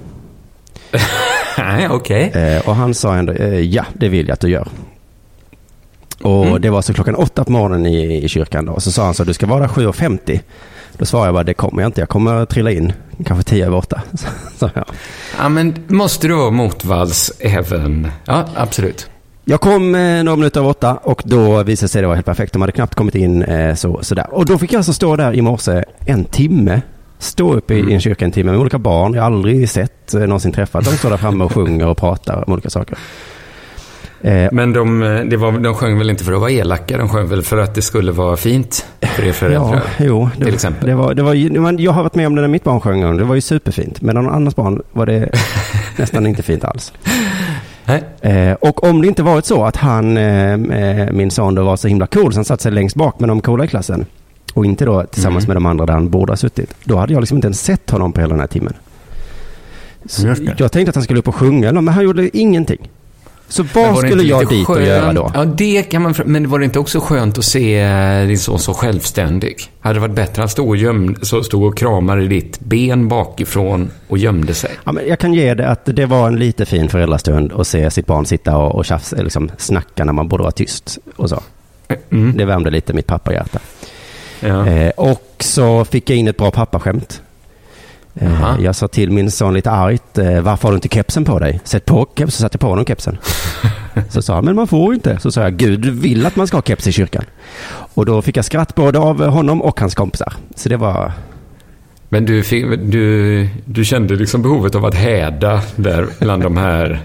Nej, 1.57 1.87
okej. 1.89 2.29
Eh, 2.29 2.69
och 2.69 2.75
han 2.75 2.93
sa 2.93 3.15
ändå, 3.15 3.33
eh, 3.33 3.59
ja 3.59 3.85
det 3.93 4.09
vill 4.09 4.27
jag 4.27 4.33
att 4.33 4.39
du 4.39 4.49
gör. 4.49 4.67
Och 6.21 6.45
Mm. 6.45 6.61
det 6.61 6.69
var 6.69 6.81
så 6.81 6.93
klockan 6.93 7.15
åtta 7.15 7.43
på 7.43 7.51
morgonen 7.51 7.85
i, 7.85 8.23
i 8.23 8.27
kyrkan 8.27 8.65
då. 8.65 8.73
Och 8.73 8.83
så 8.83 8.91
sa 8.91 9.05
han 9.05 9.13
så, 9.13 9.23
du 9.23 9.33
ska 9.33 9.45
vara 9.47 9.59
där 9.59 9.67
7.50. 9.67 10.39
Då 10.97 11.05
svarade 11.05 11.27
jag 11.27 11.33
bara, 11.33 11.43
det 11.43 11.53
kommer 11.53 11.81
jag 11.81 11.89
inte, 11.89 12.01
jag 12.01 12.09
kommer 12.09 12.45
trilla 12.45 12.71
in 12.71 12.93
kanske 13.25 13.49
tio 13.49 13.65
över 13.65 13.77
åtta. 13.77 14.01
Så, 14.57 14.69
ja. 14.73 14.85
Ja, 15.37 15.49
men 15.49 15.75
måste 15.87 16.27
du 16.27 16.33
vara 16.35 16.51
motvalls 16.51 17.31
även... 17.39 18.07
Ja, 18.25 18.45
absolut. 18.55 19.09
Jag 19.47 19.61
kom 19.61 19.95
eh, 19.95 20.23
några 20.23 20.35
minuter 20.35 20.59
över 20.59 20.69
åtta 20.69 20.95
och 20.95 21.21
då 21.25 21.63
visade 21.63 21.89
sig 21.89 22.01
det 22.01 22.07
vara 22.07 22.15
helt 22.15 22.25
perfekt. 22.25 22.53
De 22.53 22.61
hade 22.61 22.71
knappt 22.71 22.95
kommit 22.95 23.15
in 23.15 23.43
eh, 23.43 23.75
så, 23.75 23.99
sådär. 24.03 24.27
Och 24.33 24.45
då 24.45 24.57
fick 24.57 24.73
jag 24.73 24.79
alltså 24.79 24.93
stå 24.93 25.15
där 25.15 25.33
i 25.33 25.41
morse 25.41 25.83
en 26.05 26.25
timme. 26.25 26.81
Stå 27.19 27.53
uppe 27.53 27.73
i, 27.73 27.79
i 27.79 27.93
en 27.93 28.01
kyrka 28.01 28.25
en 28.25 28.31
timme 28.31 28.51
med 28.51 28.59
olika 28.59 28.77
barn. 28.77 29.13
Jag 29.13 29.21
har 29.21 29.25
aldrig 29.25 29.69
sett, 29.69 30.13
eh, 30.13 30.21
någonsin 30.21 30.51
träffat. 30.51 30.85
De 30.85 30.91
står 30.91 31.09
där 31.09 31.17
framme 31.17 31.43
och 31.43 31.53
sjunger 31.53 31.87
och 31.87 31.97
pratar 31.97 32.43
om 32.47 32.53
olika 32.53 32.69
saker. 32.69 32.97
Eh, 34.25 34.49
Men 34.51 34.73
de, 34.73 34.99
det 35.29 35.37
var, 35.37 35.51
de 35.51 35.73
sjöng 35.75 35.97
väl 35.97 36.09
inte 36.09 36.23
för 36.23 36.33
att 36.33 36.39
vara 36.39 36.51
elaka, 36.51 36.97
de 36.97 37.09
sjöng 37.09 37.27
väl 37.27 37.41
för 37.43 37.57
att 37.57 37.75
det 37.75 37.81
skulle 37.81 38.11
vara 38.11 38.37
fint 38.37 38.85
för 39.15 39.23
er 39.23 39.31
föräldrar? 39.31 39.81
Ja, 39.97 40.05
jo. 40.05 40.29
Det, 40.37 40.45
till 40.45 40.53
exempel. 40.53 40.87
Det 40.89 40.95
var, 40.95 41.13
det 41.13 41.23
var, 41.23 41.33
jag 41.81 41.91
har 41.91 42.03
varit 42.03 42.15
med 42.15 42.27
om 42.27 42.35
det 42.35 42.41
när 42.41 42.47
mitt 42.47 42.63
barn 42.63 42.81
sjöng. 42.81 43.17
Det 43.17 43.23
var 43.23 43.35
ju 43.35 43.41
superfint. 43.41 44.01
Men 44.01 44.15
någon 44.15 44.29
annans 44.29 44.55
barn 44.55 44.81
var 44.91 45.05
det 45.05 45.29
nästan 45.97 46.27
inte 46.27 46.43
fint 46.43 46.63
alls. 46.63 46.93
Nej. 47.85 48.03
Eh, 48.21 48.53
och 48.53 48.83
om 48.83 49.01
det 49.01 49.07
inte 49.07 49.23
varit 49.23 49.45
så 49.45 49.65
att 49.65 49.75
han, 49.75 50.17
eh, 50.17 50.53
eh, 50.53 51.11
min 51.11 51.31
son 51.31 51.55
då 51.55 51.63
var 51.63 51.75
så 51.75 51.87
himla 51.87 52.07
cool 52.07 52.33
så 52.33 52.37
han 52.37 52.45
satt 52.45 52.61
sig 52.61 52.71
längst 52.71 52.95
bak 52.95 53.19
med 53.19 53.29
de 53.29 53.41
coola 53.41 53.65
i 53.65 53.67
klassen. 53.67 54.05
Och 54.53 54.65
inte 54.65 54.85
då 54.85 55.03
tillsammans 55.03 55.43
Mm. 55.45 55.53
med 55.53 55.55
de 55.63 55.65
andra 55.69 55.85
där 55.85 55.93
han 55.93 56.09
borde 56.09 56.31
ha 56.31 56.37
suttit. 56.37 56.75
Då 56.83 56.97
hade 56.97 57.13
jag 57.13 57.19
liksom 57.19 57.37
inte 57.37 57.47
ens 57.47 57.61
sett 57.63 57.89
honom 57.89 58.13
på 58.13 58.21
hela 58.21 58.31
den 58.33 58.39
här 58.39 58.47
timmen. 58.47 58.73
Så 60.05 60.27
jag 60.57 60.71
tänkte 60.71 60.89
att 60.89 60.95
han 60.95 61.03
skulle 61.03 61.19
upp 61.19 61.27
och 61.27 61.35
sjunga, 61.35 61.71
men 61.71 61.87
han 61.87 62.03
gjorde 62.03 62.37
ingenting. 62.37 62.89
Så 63.47 63.63
Men 63.73 63.93
var 63.93 63.95
skulle 63.95 64.11
inte 64.11 64.25
jag 64.25 64.49
dit 64.49 64.69
och 64.69 64.75
skönt- 64.75 64.87
göra 64.87 65.13
då? 65.13 65.31
Ja, 65.33 65.45
det 65.45 65.83
kan 65.83 66.01
man... 66.01 66.15
Men 66.25 66.49
var 66.49 66.59
det 66.59 66.65
inte 66.65 66.79
också 66.79 66.99
skönt 66.99 67.37
att 67.37 67.45
se 67.45 67.79
eh, 67.79 68.27
din 68.27 68.39
son 68.39 68.59
så 68.59 68.73
självständig? 68.73 69.71
Hade 69.79 69.95
det 69.95 69.99
varit 69.99 70.15
bättre 70.15 70.43
att 70.43 70.51
stå 70.51 70.67
och, 70.67 70.77
gömde, 70.77 71.25
så 71.25 71.43
stod 71.43 71.63
och 71.63 71.77
kramade 71.77 72.27
ditt 72.27 72.59
ben 72.59 73.07
bakifrån 73.07 73.91
och 74.07 74.17
gömde 74.17 74.53
sig? 74.53 74.71
Ja, 74.83 74.91
men 74.91 75.07
jag 75.07 75.19
kan 75.19 75.33
ge 75.33 75.53
det 75.53 75.67
att 75.67 75.81
det 75.85 76.05
var 76.05 76.27
en 76.27 76.35
lite 76.35 76.65
fin 76.65 76.89
föräldrastund 76.89 77.51
att 77.53 77.67
se 77.67 77.91
sitt 77.91 78.05
barn 78.05 78.25
sitta 78.25 78.57
och, 78.57 78.75
och 78.75 78.85
tjafs, 78.85 79.13
liksom 79.17 79.51
snacka 79.57 80.05
när 80.05 80.13
man 80.13 80.27
borde 80.27 80.43
vara 80.43 80.51
tyst 80.51 80.97
och 81.15 81.29
så. 81.29 81.43
Mm. 82.11 82.37
Det 82.37 82.45
värmde 82.45 82.69
lite 82.69 82.93
mitt 82.93 83.07
pappahjärta. 83.07 83.59
Ja. 84.39 84.67
Eh, 84.67 84.89
och 84.89 85.35
så 85.39 85.85
fick 85.85 86.09
jag 86.09 86.17
in 86.17 86.27
ett 86.27 86.37
bra 86.37 86.51
pappaskämt. 86.51 87.21
Eh, 88.15 88.31
Jaha. 88.31 88.57
jag 88.61 88.75
sa 88.75 88.87
till 88.87 89.11
min 89.11 89.31
son 89.31 89.53
lite 89.53 89.71
argt, 89.71 90.17
eh, 90.17 90.41
varför 90.41 90.63
har 90.67 90.71
du 90.71 90.75
inte 90.75 90.87
kepsen 90.87 91.25
på 91.25 91.39
dig? 91.39 91.59
Sätt 91.63 91.85
på 91.85 92.07
keps, 92.17 92.35
så 92.35 92.41
satte 92.41 92.55
jag 92.55 92.59
på 92.61 92.67
honom 92.67 92.85
kepsen. 92.85 93.17
så 94.09 94.21
sa 94.21 94.35
han, 94.35 94.45
men 94.45 94.55
man 94.55 94.67
får 94.67 94.93
inte. 94.93 95.19
Så 95.19 95.31
sa 95.31 95.41
jag, 95.41 95.53
Gud 95.57 95.85
vill 95.85 96.25
att 96.25 96.35
man 96.35 96.47
ska 96.47 96.57
ha 96.57 96.61
keps 96.61 96.87
i 96.87 96.91
kyrkan. 96.91 97.25
Och 97.93 98.05
då 98.05 98.21
fick 98.21 98.37
jag 98.37 98.45
skratt 98.45 98.75
både 98.75 98.99
av 98.99 99.25
honom 99.25 99.61
och 99.61 99.79
hans 99.79 99.95
kompisar. 99.95 100.33
Så 100.55 100.69
det 100.69 100.77
var, 100.77 101.11
Men 102.09 102.25
du, 102.25 102.43
fick, 102.43 102.65
du, 102.79 103.47
du 103.65 103.85
kände 103.85 104.15
liksom 104.15 104.41
behovet 104.41 104.75
av 104.75 104.85
att 104.85 104.95
häda 104.95 105.61
där 105.75 106.07
bland 106.19 106.43
de 106.43 106.57
här 106.57 106.99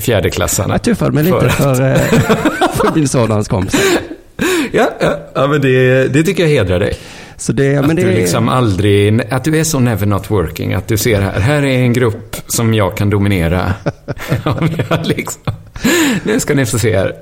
fjärdeklassarna. 0.00 0.74
Jag 0.74 0.82
tuffade 0.82 1.12
mig 1.12 1.24
lite 1.24 1.40
För 1.40 1.74
för, 1.74 1.90
eh, 1.90 1.96
för 2.72 2.94
min 2.94 3.08
son 3.08 3.28
och 3.28 3.34
hans 3.34 3.48
kompisar. 3.48 3.80
Ja, 4.72 4.90
ja, 5.00 5.18
ja 5.34 5.46
men 5.46 5.60
det, 5.60 6.08
det 6.08 6.22
tycker 6.22 6.42
jag 6.42 6.50
hedrar 6.50 6.80
dig. 6.80 6.94
Så 7.40 7.52
det, 7.52 7.76
Att 7.76 7.86
men 7.86 7.96
det 7.96 8.02
du 8.02 8.08
är- 8.10 8.14
liksom 8.16 8.48
aldrig, 8.48 9.22
att 9.30 9.44
du 9.44 9.58
är 9.58 9.64
så 9.64 9.78
never 9.80 10.06
not 10.06 10.30
working. 10.30 10.74
Att 10.74 10.88
du 10.88 10.96
ser 10.96 11.20
här, 11.20 11.40
här 11.40 11.62
är 11.62 11.78
en 11.82 11.92
grupp 11.92 12.36
som 12.46 12.74
jag 12.74 12.96
kan 12.96 13.10
dominera. 13.10 13.74
Liksom, 15.04 15.42
nu 16.22 16.40
ska 16.40 16.54
ni 16.54 16.66
få 16.66 16.78
se 16.78 16.96
här. 16.98 17.14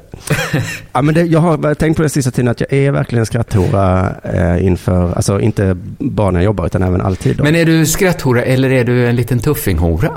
Ja, 0.93 1.03
men 1.03 1.15
det, 1.15 1.23
jag 1.23 1.41
har 1.41 1.75
tänkt 1.75 1.97
på 1.97 2.03
det 2.03 2.09
sista 2.09 2.31
tiden 2.31 2.49
att 2.49 2.61
jag 2.61 2.73
är 2.73 2.91
verkligen 2.91 3.21
en 3.21 3.27
skratthora 3.27 4.15
eh, 4.35 4.67
inför, 4.67 5.13
alltså 5.17 5.41
inte 5.41 5.77
bara 5.99 6.31
när 6.31 6.39
jag 6.41 6.45
jobbar 6.45 6.67
utan 6.67 6.83
även 6.83 7.01
alltid. 7.01 7.37
Då. 7.37 7.45
Men 7.45 7.55
är 7.55 7.65
du 7.65 7.87
skratthora 7.87 8.43
eller 8.43 8.71
är 8.71 8.85
du 8.85 9.07
en 9.07 9.17
liten 9.17 9.39
tuffinghora? 9.39 10.11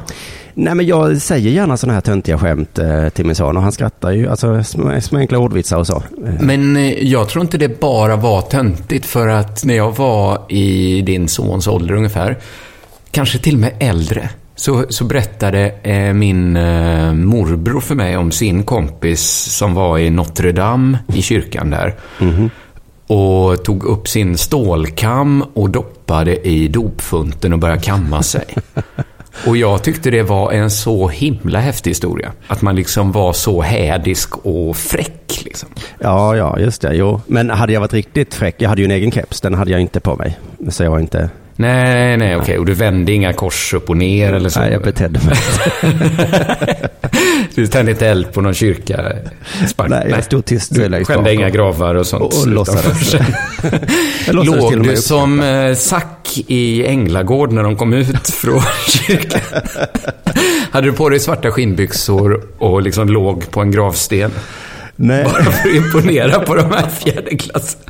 Nej 0.54 0.76
men 0.76 0.86
jag 0.86 1.22
säger 1.22 1.52
gärna 1.52 1.78
sådana 1.78 1.94
här 1.94 2.02
töntiga 2.02 2.38
skämt 2.38 2.80
eh, 2.80 3.10
till 3.10 3.26
min 3.26 3.36
son 3.36 3.58
och 3.58 3.64
han 3.64 3.72
skrattar 3.72 4.12
ju, 4.12 4.28
alltså 4.30 4.64
små, 4.64 5.18
enkla 5.18 5.38
ordvitsar 5.38 5.78
och 5.78 5.88
så. 5.88 5.96
Eh, 6.26 6.34
Men 6.40 6.76
eh, 6.78 7.04
jag 7.08 7.30
tror 7.30 7.42
inte 7.42 7.58
det 7.58 7.80
bara 7.80 8.16
var 8.16 8.42
töntigt 8.42 9.06
för 9.06 9.28
att 9.28 9.66
när 9.66 9.76
jag 9.76 9.96
var 9.98 10.42
i 10.50 11.02
din 11.02 11.28
sons 11.28 11.68
ålder 11.68 11.96
ungefär, 11.96 12.38
kanske 13.12 13.38
till 13.38 13.54
och 13.56 13.60
med 13.62 13.74
äldre, 13.80 14.30
så, 14.56 14.86
så 14.90 15.04
berättade 15.04 15.72
eh, 15.84 16.14
min 16.14 16.56
eh, 16.56 17.14
morbror 17.14 17.80
för 17.82 17.96
mig 17.96 18.18
om 18.18 18.32
sin 18.32 18.64
kompis 18.64 19.22
som 19.58 19.74
var 19.74 19.98
i 19.98 20.10
Notre 20.10 20.52
Dame 20.52 20.98
i 21.14 21.22
kyrkan 21.22 21.70
där. 21.70 21.96
Och 23.08 23.64
tog 23.64 23.84
upp 23.84 24.08
sin 24.08 24.38
stålkam 24.38 25.44
och 25.54 25.70
doppade 25.70 26.48
i 26.48 26.68
dopfunten 26.68 27.54
och 27.54 27.60
började 27.60 27.82
kamma 27.82 28.24
sig. 28.24 28.46
Och 29.48 29.58
jag 29.58 29.84
tyckte 29.84 30.12
det 30.12 30.24
var 30.24 30.52
en 30.52 30.72
så 30.72 31.08
himla 31.08 31.60
häftig 31.60 31.92
historia. 31.92 32.32
Att 32.48 32.62
man 32.62 32.76
liksom 32.76 33.12
var 33.12 33.34
så 33.34 33.62
hädisk 33.62 34.38
och 34.46 34.78
fräck. 34.78 35.42
Liksom. 35.46 35.70
Ja, 36.00 36.36
ja, 36.36 36.60
just 36.60 36.82
det. 36.82 36.94
Jo. 36.94 37.22
Men 37.28 37.50
hade 37.50 37.74
jag 37.74 37.80
varit 37.80 37.94
riktigt 37.94 38.34
fräck, 38.34 38.56
jag 38.58 38.70
hade 38.70 38.82
ju 38.82 38.86
en 38.86 38.92
egen 38.92 39.12
keps, 39.12 39.42
den 39.42 39.54
hade 39.54 39.72
jag 39.72 39.82
inte 39.82 40.00
på 40.00 40.16
mig. 40.16 40.40
Så 40.70 40.84
jag 40.84 40.92
var 40.92 41.00
inte, 41.00 41.30
Nej, 41.62 42.18
nej, 42.18 42.36
okej. 42.36 42.58
Och 42.58 42.66
du 42.66 42.74
vände 42.74 43.12
inga 43.12 43.34
kors 43.34 43.74
upp 43.74 43.90
och 43.90 43.98
ner 43.98 44.34
eller 44.34 44.50
så? 44.50 44.60
nej 44.60 44.72
jag 44.72 44.82
betedde 44.82 45.20
mig. 45.26 45.36
Du 47.56 47.68
tände 47.68 47.92
inte 47.92 48.08
eld 48.08 48.34
på 48.34 48.42
någon 48.42 48.54
kyrka? 48.54 49.04
Spark. 49.68 49.90
Nej, 49.90 50.08
jag 50.10 50.24
stod 50.24 50.46
tyst 50.46 50.76
Du 50.76 50.90
längst 50.90 51.08
skände 51.12 51.34
inga 51.34 51.50
gravar 51.50 51.96
och 51.96 52.08
sånt? 52.08 52.22
Och- 52.24 52.42
och 52.42 52.48
låtsades. 52.48 53.16
Låg 54.32 54.84
du 54.84 54.96
som 54.98 55.42
eh, 55.42 55.74
Zack 55.76 56.38
i 56.48 56.86
Änglagård 56.86 57.52
när 57.52 57.64
de 57.64 57.76
kom 57.76 57.94
ut 57.94 58.28
från 58.34 58.62
kyrkan? 58.88 59.42
Hade 60.72 60.88
du 60.88 60.94
på 60.94 61.10
dig 61.10 61.20
svarta 61.20 61.52
skinnbyxor 61.52 62.42
och 62.58 62.82
liksom 62.82 63.10
låg 63.10 63.52
på 63.52 63.62
en 63.62 63.72
gravsten? 63.72 64.32
Nej. 65.02 65.24
Bara 65.24 65.44
för 65.44 65.70
att 65.70 65.76
imponera 65.76 66.40
på 66.40 66.56
de 66.56 66.72
här 66.72 66.90
fjärdeklassarna. 66.90 67.84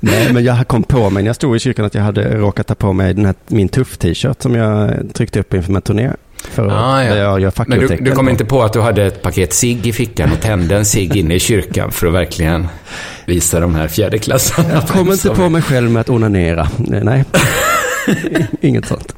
Nej, 0.00 0.32
men 0.32 0.44
jag 0.44 0.68
kom 0.68 0.82
på 0.82 1.10
mig 1.10 1.22
när 1.22 1.28
jag 1.28 1.36
stod 1.36 1.56
i 1.56 1.58
kyrkan 1.58 1.84
att 1.84 1.94
jag 1.94 2.02
hade 2.02 2.36
råkat 2.36 2.66
ta 2.66 2.74
på 2.74 2.92
mig 2.92 3.14
den 3.14 3.24
här, 3.24 3.34
min 3.46 3.68
tuff-t-shirt 3.68 4.42
som 4.42 4.54
jag 4.54 4.94
tryckte 5.14 5.40
upp 5.40 5.54
inför 5.54 5.72
en 5.74 5.82
turné. 5.82 6.10
För 6.44 6.66
Ah, 6.68 7.04
ja. 7.04 7.16
jag 7.16 7.40
gör 7.40 7.52
Men 7.66 7.78
du, 7.80 7.86
du 8.00 8.10
kom 8.12 8.24
på. 8.26 8.30
inte 8.30 8.44
på 8.44 8.62
att 8.62 8.72
du 8.72 8.80
hade 8.80 9.04
ett 9.06 9.22
paket 9.22 9.52
cigg 9.52 9.86
i 9.86 9.92
fickan 9.92 10.32
och 10.32 10.40
tände 10.40 10.76
en 10.76 10.84
cigg 10.84 11.16
inne 11.16 11.34
i 11.34 11.40
kyrkan 11.40 11.92
för 11.92 12.06
att 12.06 12.12
verkligen 12.12 12.68
visa 13.26 13.60
de 13.60 13.74
här 13.74 13.88
fjärdeklassarna? 13.88 14.68
Jag 14.72 14.88
kom 14.88 15.12
inte 15.12 15.28
på 15.28 15.48
mig 15.48 15.62
själv 15.62 15.90
med 15.90 16.00
att 16.00 16.10
onanera. 16.10 16.68
Nej, 16.76 17.24
inget 18.60 18.86
sånt. 18.86 19.14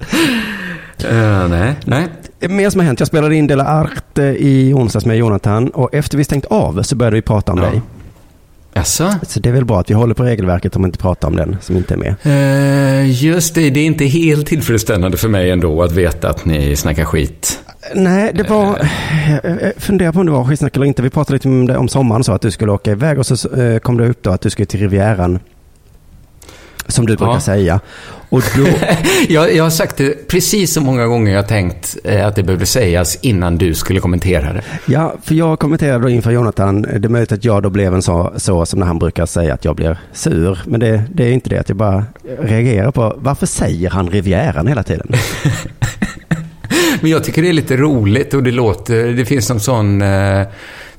Uh, 1.12 1.48
nej, 1.48 1.74
nej. 1.84 2.06
Mer 2.48 2.70
som 2.70 2.78
har 2.80 2.86
hänt. 2.86 3.00
Jag 3.00 3.06
spelade 3.08 3.36
in 3.36 3.46
Dela 3.46 3.64
Arte 3.64 4.22
i 4.22 4.72
onsdags 4.74 5.06
med 5.06 5.16
Jonathan 5.16 5.68
och 5.68 5.94
efter 5.94 6.18
vi 6.18 6.24
stängt 6.24 6.44
av 6.44 6.82
så 6.82 6.96
började 6.96 7.16
vi 7.16 7.22
prata 7.22 7.52
om 7.52 7.58
Ja. 7.58 7.64
dig. 7.70 7.80
Jaså? 8.74 9.12
Så 9.22 9.40
det 9.40 9.48
är 9.48 9.52
väl 9.52 9.64
bra 9.64 9.80
att 9.80 9.90
vi 9.90 9.94
håller 9.94 10.14
på 10.14 10.22
regelverket 10.22 10.76
om 10.76 10.82
vi 10.82 10.86
inte 10.86 10.98
pratar 10.98 11.28
om 11.28 11.36
den 11.36 11.56
som 11.60 11.76
inte 11.76 11.94
är 11.94 11.98
med. 11.98 12.14
Eh, 13.02 13.22
just 13.24 13.54
det, 13.54 13.70
det 13.70 13.80
är 13.80 13.86
inte 13.86 14.04
helt 14.04 14.46
tillfredsställande 14.46 15.16
för 15.16 15.28
mig 15.28 15.50
ändå 15.50 15.82
att 15.82 15.92
veta 15.92 16.28
att 16.30 16.44
ni 16.44 16.76
snackar 16.76 17.04
skit. 17.04 17.60
Nej, 17.94 18.30
det 18.34 18.42
var... 18.50 18.88
Jag 19.42 19.72
funderar 19.76 20.12
på 20.12 20.20
om 20.20 20.26
det 20.26 20.32
var 20.32 20.44
skitsnack 20.44 20.76
eller 20.76 20.86
inte. 20.86 21.02
Vi 21.02 21.10
pratade 21.10 21.32
lite 21.34 21.48
om 21.48 21.66
det 21.66 21.76
om 21.76 21.88
sommaren 21.88 22.24
så 22.24 22.32
att 22.32 22.42
du 22.42 22.50
skulle 22.50 22.72
åka 22.72 22.90
iväg 22.90 23.18
och 23.18 23.26
så 23.26 23.54
eh, 23.60 23.78
kom 23.78 23.96
det 23.96 24.08
upp 24.08 24.22
då 24.22 24.30
att 24.30 24.40
du 24.40 24.50
skulle 24.50 24.66
till 24.66 24.80
Rivieran. 24.80 25.38
Som 26.90 27.06
du 27.06 27.16
brukar 27.16 27.32
Ja. 27.34 27.40
säga. 27.40 27.80
Och 28.28 28.42
då... 28.56 28.66
Jag, 29.28 29.54
jag 29.54 29.64
har 29.64 29.70
sagt 29.70 29.96
det 29.96 30.28
precis 30.28 30.72
så 30.72 30.80
många 30.80 31.06
gånger 31.06 31.32
jag 31.32 31.48
tänkt 31.48 31.96
eh, 32.04 32.26
att 32.26 32.36
det 32.36 32.42
behövde 32.42 32.66
sägas 32.66 33.18
innan 33.20 33.58
du 33.58 33.74
skulle 33.74 34.00
kommentera 34.00 34.52
det. 34.52 34.62
Ja, 34.86 35.14
för 35.22 35.34
jag 35.34 35.58
kommenterade 35.58 36.02
då 36.02 36.08
inför 36.08 36.30
Jonathan, 36.30 36.82
det 36.82 37.04
är 37.04 37.08
möjligt 37.08 37.32
att 37.32 37.44
jag 37.44 37.62
då 37.62 37.70
blev 37.70 37.94
en 37.94 38.02
så, 38.02 38.32
så 38.36 38.66
som 38.66 38.78
när 38.80 38.86
han 38.86 38.98
brukar 38.98 39.26
säga 39.26 39.54
att 39.54 39.64
jag 39.64 39.76
blir 39.76 39.98
sur. 40.12 40.58
Men 40.66 40.80
det, 40.80 41.02
det 41.14 41.24
är 41.24 41.32
inte 41.32 41.50
det, 41.50 41.58
att 41.58 41.68
jag 41.68 41.78
bara 41.78 42.04
reagerar 42.40 42.90
på 42.90 43.14
varför 43.18 43.46
säger 43.46 43.90
han 43.90 44.10
Rivieran 44.10 44.66
hela 44.66 44.82
tiden? 44.82 45.06
Men 47.00 47.10
jag 47.10 47.24
tycker 47.24 47.42
det 47.42 47.48
är 47.48 47.52
lite 47.52 47.76
roligt 47.76 48.34
och 48.34 48.42
det 48.42 48.50
låter... 48.50 49.06
Det 49.06 49.24
finns 49.24 49.48
någon 49.50 49.60
sån 49.60 50.02
eh, 50.02 50.42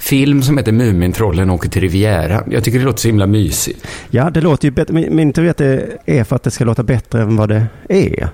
film 0.02 0.42
som 0.42 0.58
heter 0.58 0.72
Mumintrollen 0.72 1.50
åker 1.50 1.70
till 1.70 1.82
Riviera. 1.82 2.44
Jag 2.50 2.64
tycker 2.64 2.80
det 2.80 2.86
låter 2.86 3.00
så 3.00 3.08
himla 3.08 3.28
mysigt. 3.28 3.88
Ja, 4.10 4.30
det 4.30 4.42
låter 4.42 4.68
ju 4.68 4.72
bättre. 4.72 4.94
Min, 4.94 5.16
min 5.16 5.34
teori 5.34 5.48
är 5.48 5.52
att 5.52 5.58
det 5.58 5.98
är 6.06 6.24
för 6.24 6.36
att 6.36 6.44
det 6.44 6.52
ska 6.52 6.64
låta 6.64 6.84
bättre 6.84 7.22
än 7.22 7.36
vad 7.36 7.50
det 7.50 7.66
är. 7.90 8.30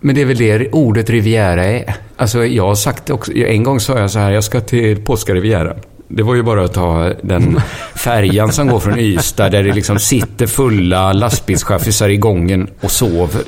Men 0.00 0.14
det 0.14 0.20
är 0.20 0.26
väl 0.26 0.36
det 0.36 0.70
ordet 0.72 1.10
Riviera 1.10 1.64
är. 1.64 1.94
Alltså 2.16 2.46
jag 2.46 2.66
har 2.66 2.74
sagt 2.74 3.06
det 3.06 3.12
också. 3.12 3.32
En 3.32 3.62
gång 3.62 3.80
sa 3.80 3.98
jag 3.98 4.10
så 4.10 4.18
här, 4.18 4.30
jag 4.30 4.44
ska 4.44 4.60
till 4.60 5.04
Polska 5.04 5.34
Rivieran. 5.34 5.76
Det 6.16 6.22
var 6.22 6.34
ju 6.34 6.42
bara 6.42 6.64
att 6.64 6.72
ta 6.72 7.12
den 7.22 7.60
färjan 7.94 8.52
som 8.52 8.68
går 8.68 8.80
från 8.80 8.98
Ystad 8.98 9.48
där 9.48 9.62
det 9.62 9.72
liksom 9.72 9.98
sitter 9.98 10.46
fulla 10.46 11.12
lastbilschaffisar 11.12 12.08
i 12.08 12.16
gången 12.16 12.68
och 12.80 12.90
sover. 12.90 13.42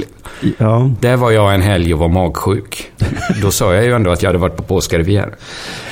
Ja, 0.59 0.91
Där 1.01 1.17
var 1.17 1.31
jag 1.31 1.55
en 1.55 1.63
helg 1.63 1.95
och 1.95 2.01
var 2.01 2.09
magsjuk. 2.09 2.91
Då 3.43 3.51
sa 3.51 3.75
jag 3.75 3.85
ju 3.85 3.93
ändå 3.93 4.11
att 4.11 4.23
jag 4.23 4.29
hade 4.29 4.39
varit 4.39 4.57
på 4.57 4.63
Polska 4.63 4.99
Rivieran. 4.99 5.31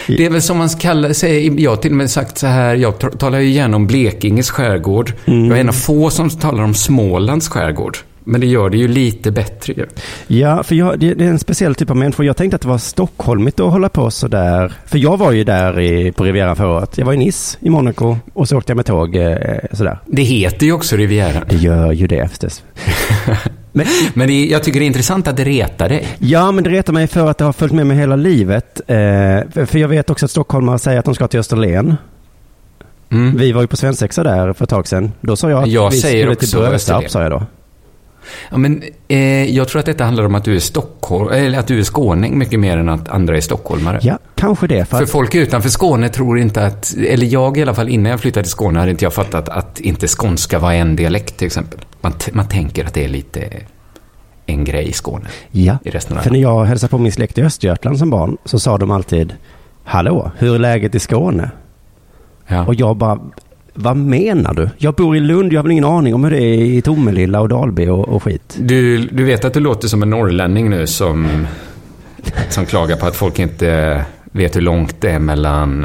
Det 0.07 0.27
är 0.27 0.31
väl 0.31 0.43
som 0.43 0.59
man 0.59 0.69
kallar 0.69 1.13
sig, 1.13 1.63
jag 1.63 1.71
har 1.71 1.77
till 1.77 1.91
och 1.91 1.97
med 1.97 2.11
sagt 2.11 2.39
så 2.39 2.47
här, 2.47 2.75
jag 2.75 3.19
talar 3.19 3.39
ju 3.39 3.51
gärna 3.51 3.77
om 3.77 3.87
Blekinges 3.87 4.51
skärgård. 4.51 5.13
Jag 5.25 5.35
är 5.57 5.61
en 5.61 5.69
av 5.69 5.73
få 5.73 6.11
som 6.11 6.31
talar 6.31 6.63
om 6.65 6.75
Smålands 6.75 7.49
skärgård. 7.49 7.99
Men 8.27 8.41
det 8.41 8.47
gör 8.47 8.71
det 8.71 8.77
ju 8.79 8.89
lite 8.89 9.31
bättre 9.31 9.73
ju. 9.73 9.87
ja 10.27 10.63
för 10.63 10.75
jag, 10.75 10.99
det, 10.99 11.15
det 11.15 11.25
är 11.25 11.29
en 11.29 11.39
speciell 11.39 11.75
typ 11.75 11.91
av 11.91 11.97
människor. 11.97 12.27
Jag 12.27 12.37
tänkte 12.37 12.55
att 12.57 12.63
det 12.63 12.69
var 12.69 12.79
stockholmigt 12.79 13.61
att 13.61 13.73
hålla 13.73 13.89
på 13.89 14.11
sådär. 14.11 14.73
För 14.87 14.99
jag 14.99 15.17
var 15.17 15.33
ju 15.33 15.45
där 15.45 15.81
i, 15.81 16.13
på 16.13 16.25
Rivieran 16.25 16.57
förra 16.57 16.69
året. 16.69 16.99
Jag 16.99 17.07
var 17.07 17.13
i 17.13 17.17
Nice, 17.17 17.59
i 17.61 17.71
Monaco 17.71 18.17
och 18.33 18.49
så 18.49 18.57
åkte 18.59 18.71
jag 18.71 18.77
med 18.77 18.87
tåg 18.87 19.17
eh, 19.17 19.37
sådär. 19.73 19.99
Det 20.07 20.23
heter 20.23 20.67
ju 20.67 20.73
också 20.73 20.97
Riviera. 20.97 21.43
Det 21.49 21.57
gör 21.57 21.93
ju 21.93 22.07
det 22.07 22.29
förstås. 22.29 22.63
Men, 23.73 23.87
Men 24.15 24.29
det, 24.29 24.47
jag 24.47 24.63
tycker 24.63 24.81
det 24.81 24.85
är 24.85 24.87
intressant 24.87 25.29
att 25.29 25.37
det 25.37 25.45
retar 25.45 25.89
dig. 25.89 26.07
ja, 26.19 26.53
men 26.53 26.65
det 26.65 26.71
retar 26.71 26.93
mig 26.93 27.07
för 27.07 27.31
att 27.31 27.39
det 27.39 27.45
har 27.45 27.53
följt 27.53 27.73
med 27.73 27.87
mig 27.87 27.97
hela 27.97 28.17
livet. 28.17 28.81
Eh, 28.87 28.95
för- 29.67 29.77
jag 29.79 29.89
vet 29.89 30.11
också 30.11 30.25
att 30.25 30.31
stockholmare 30.31 30.79
säger 30.79 30.99
att 30.99 31.05
de 31.05 31.15
ska 31.15 31.29
till 31.29 31.41
Österlen. 31.41 31.97
Mm. 33.13 33.37
Vi 33.37 33.53
var 33.53 33.61
ju 33.61 33.67
på 33.67 33.77
svensexa 33.77 34.23
där 34.23 34.53
för 34.53 34.65
ett 34.65 34.71
tag 34.71 34.89
sedan. 34.89 35.13
Då 35.21 35.37
sa 35.37 35.51
jag 35.51 35.63
att 35.63 35.69
Jag 35.69 35.91
vi 35.91 35.97
säger 35.97 36.23
skulle 36.35 36.37
till 36.37 36.59
Brösarp, 36.71 37.11
sa 37.11 37.23
jag 37.23 37.31
då. 37.31 37.43
Ja, 38.51 38.57
men, 38.57 38.83
eh, 39.09 39.55
jag 39.57 39.69
tror 39.69 39.81
att 39.81 39.87
detta 39.87 40.05
handlar 40.05 40.25
om 40.25 40.35
att 40.35 40.45
du 40.45 40.55
är 40.55 40.59
Stockholm, 40.61 41.33
eller 41.33 41.59
att 41.59 41.67
du 41.67 41.79
är 41.79 41.83
skåning 41.85 42.39
mycket 42.39 42.61
mer 42.61 42.79
än 42.79 42.89
att 42.89 43.09
andra 43.09 43.37
är 43.37 43.41
stockholmare. 43.41 43.99
Ja, 44.03 44.19
kanske 44.35 44.67
det. 44.67 44.85
För 44.85 44.97
För 44.99 45.07
folk 45.07 45.35
utanför 45.35 45.69
Skåne 45.69 46.09
tror 46.09 46.39
inte 46.39 46.67
att, 46.67 46.95
eller 47.09 47.27
jag 47.27 47.59
i 47.59 47.63
alla 47.63 47.75
fall 47.75 47.89
innan 47.89 48.11
jag 48.11 48.21
flyttade 48.21 48.45
till 48.45 48.51
Skåne 48.51 48.79
hade 48.79 48.91
inte 48.91 49.05
jag 49.05 49.15
fattat 49.15 49.49
att 49.49 49.81
inte 49.81 50.07
skånska 50.07 50.59
var 50.59 50.73
en 50.73 50.97
dialekt 50.97 51.37
till 51.37 51.47
exempel. 51.47 51.81
Man, 52.01 52.13
man 52.33 52.49
tänker 52.49 52.85
att 52.85 52.95
det 52.95 53.05
är 53.05 53.09
lite 53.09 53.49
en 54.47 54.65
grej 54.65 54.89
i 54.89 54.93
Skåne. 54.93 55.25
ja, 55.51 55.79
i 55.85 55.91
resten 55.91 56.19
av 56.19 56.23
för 56.23 56.31
när 56.31 56.39
jag 56.39 56.65
hälsade 56.65 56.91
på 56.91 56.99
min 56.99 57.13
släkt 57.13 57.39
i 57.39 57.43
Östergötland 57.43 57.99
som 57.99 58.11
barn 58.11 58.37
så 58.45 58.59
sa 58.59 58.79
de 58.79 58.91
alltid 58.91 59.35
Hallå, 59.85 60.31
hur 60.39 60.55
är 60.55 60.59
läget 60.59 60.95
i 60.95 60.99
Skåne? 61.01 61.51
Ja. 62.47 62.67
Och 62.67 62.75
jag 62.75 62.97
bara, 62.97 63.21
vad 63.75 63.97
menar 63.97 64.55
du? 64.55 64.71
Jag 64.79 64.95
bor 64.95 65.17
i 65.17 65.21
Lund, 65.21 65.53
jag 65.53 65.59
har 65.59 65.63
väl 65.63 65.73
ingen 65.73 65.85
aning 65.85 66.15
om 66.15 66.25
hur 66.25 66.31
det 66.31 66.43
är 66.43 66.55
i 66.65 66.83
Tomelilla 66.83 67.41
och 67.41 67.49
Dalby 67.49 67.87
och, 67.89 68.09
och 68.09 68.23
skit. 68.23 68.57
Du, 68.61 68.99
du 68.99 69.25
vet 69.25 69.45
att 69.45 69.55
du 69.55 69.61
låter 69.61 69.89
som 69.89 70.03
en 70.03 70.11
norrlänning 70.11 70.71
nu 70.71 70.87
som, 70.87 71.47
som 72.49 72.67
klagar 72.67 72.97
på 72.97 73.07
att 73.07 73.17
folk 73.17 73.39
inte 73.39 74.05
vet 74.33 74.57
hur 74.57 74.61
långt 74.61 75.01
det 75.01 75.11
är 75.11 75.19
mellan 75.19 75.85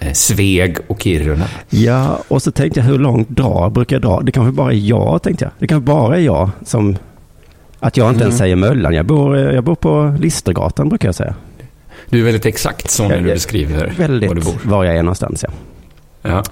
eh, 0.00 0.12
Sveg 0.12 0.76
och 0.86 1.02
Kiruna. 1.02 1.44
Ja, 1.70 2.18
och 2.28 2.42
så 2.42 2.50
tänkte 2.50 2.80
jag 2.80 2.84
hur 2.84 2.98
långt 2.98 3.28
dra, 3.28 3.70
brukar 3.70 3.96
jag 3.96 4.02
dra? 4.02 4.20
Det 4.20 4.32
kanske 4.32 4.52
bara 4.52 4.72
är 4.72 4.76
jag, 4.76 5.22
tänkte 5.22 5.44
jag. 5.44 5.52
Det 5.58 5.66
kanske 5.66 5.86
bara 5.86 6.16
är 6.16 6.20
jag 6.20 6.50
som, 6.64 6.96
att 7.80 7.96
jag 7.96 8.10
inte 8.10 8.22
ens 8.22 8.38
säger 8.38 8.56
Möllan. 8.56 8.94
Jag 8.94 9.06
bor, 9.06 9.36
eh, 9.36 9.54
jag 9.54 9.64
bor 9.64 9.74
på 9.74 10.16
Listergatan 10.20 10.88
brukar 10.88 11.08
jag 11.08 11.14
säga. 11.14 11.34
Du 12.10 12.20
är 12.20 12.24
väldigt 12.24 12.46
exakt 12.46 12.90
så 12.90 13.08
när 13.08 13.16
du 13.20 13.24
beskriver 13.24 13.78
var 13.80 13.86
du 13.88 13.94
Väldigt 13.96 14.44
bor. 14.44 14.54
var 14.70 14.84
jag 14.84 14.96
är 14.96 15.02
någonstans, 15.02 15.44
ja. 15.48 15.54
Ja. 16.22 16.42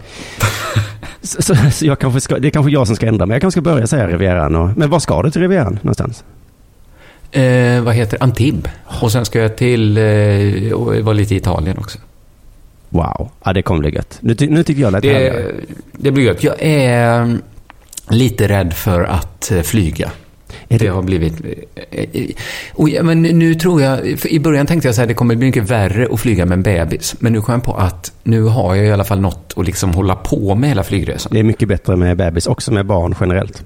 Så, 1.22 1.42
så, 1.42 1.54
så 1.72 1.86
jag 1.86 1.98
kanske 1.98 2.20
ska, 2.20 2.38
det 2.38 2.48
är 2.48 2.50
kanske 2.50 2.72
jag 2.72 2.86
som 2.86 2.96
ska 2.96 3.06
ändra 3.06 3.26
mig. 3.26 3.34
Jag 3.34 3.40
kanske 3.40 3.60
ska 3.60 3.70
börja 3.70 3.86
säga 3.86 4.08
Rivieran. 4.08 4.54
Och, 4.56 4.76
men 4.76 4.90
var 4.90 4.98
ska 4.98 5.22
du 5.22 5.30
till 5.30 5.40
Rivieran 5.42 5.78
någonstans? 5.82 6.24
Eh, 7.32 7.80
vad 7.82 7.94
heter 7.94 8.22
Antibes. 8.22 8.72
Och 9.00 9.12
sen 9.12 9.24
ska 9.24 9.38
jag 9.38 9.56
till, 9.56 9.96
eh, 9.96 10.72
och 10.72 10.96
vara 10.96 11.12
lite 11.12 11.34
i 11.34 11.36
Italien 11.36 11.78
också. 11.78 11.98
Wow. 12.88 13.30
Ja, 13.44 13.52
det 13.52 13.62
kommer 13.62 13.80
bli 13.80 13.94
gött. 13.94 14.18
Nu, 14.20 14.34
ty- 14.34 14.48
nu 14.48 14.62
tycker 14.62 14.82
jag 14.82 14.92
lät 14.92 15.04
härligare. 15.04 15.36
Det, 15.42 15.52
det 15.92 16.10
blir 16.12 16.24
gött. 16.24 16.42
Jag 16.44 16.54
är 16.62 17.22
mm, 17.22 17.42
lite 18.08 18.48
rädd 18.48 18.72
för 18.72 19.04
att 19.04 19.50
eh, 19.50 19.62
flyga. 19.62 20.10
Det 20.70 20.78
det, 20.78 20.86
har 20.88 21.02
blivit... 21.02 21.34
eh, 21.90 22.04
eh, 22.12 22.26
Och, 22.72 22.88
ja, 22.88 23.02
men 23.02 23.22
nu 23.22 23.54
tror 23.54 23.82
jag... 23.82 24.06
I 24.24 24.38
början 24.40 24.66
tänkte 24.66 24.88
jag 24.88 24.94
så 24.94 25.00
här, 25.00 25.08
det 25.08 25.14
kommer 25.14 25.34
bli 25.36 25.46
mycket 25.46 25.70
värre 25.70 26.08
att 26.12 26.20
flyga 26.20 26.46
med 26.46 26.52
en 26.56 26.62
bebis. 26.62 27.14
Men 27.18 27.32
nu 27.32 27.40
kom 27.40 27.52
jag 27.54 27.64
på 27.64 27.74
att 27.74 28.12
nu 28.22 28.42
har 28.42 28.74
jag 28.74 28.86
i 28.86 28.92
alla 28.92 29.04
fall 29.04 29.20
något 29.20 29.54
att 29.56 29.66
liksom 29.66 29.90
hålla 29.94 30.14
på 30.16 30.54
med 30.54 30.68
hela 30.68 30.82
flygresan. 30.82 31.30
det 31.32 31.38
är 31.38 31.42
mycket 31.42 31.68
bättre 31.68 31.96
med 31.96 32.16
bebis, 32.16 32.46
också 32.46 32.72
med 32.72 32.86
barn 32.86 33.14
generellt. 33.20 33.62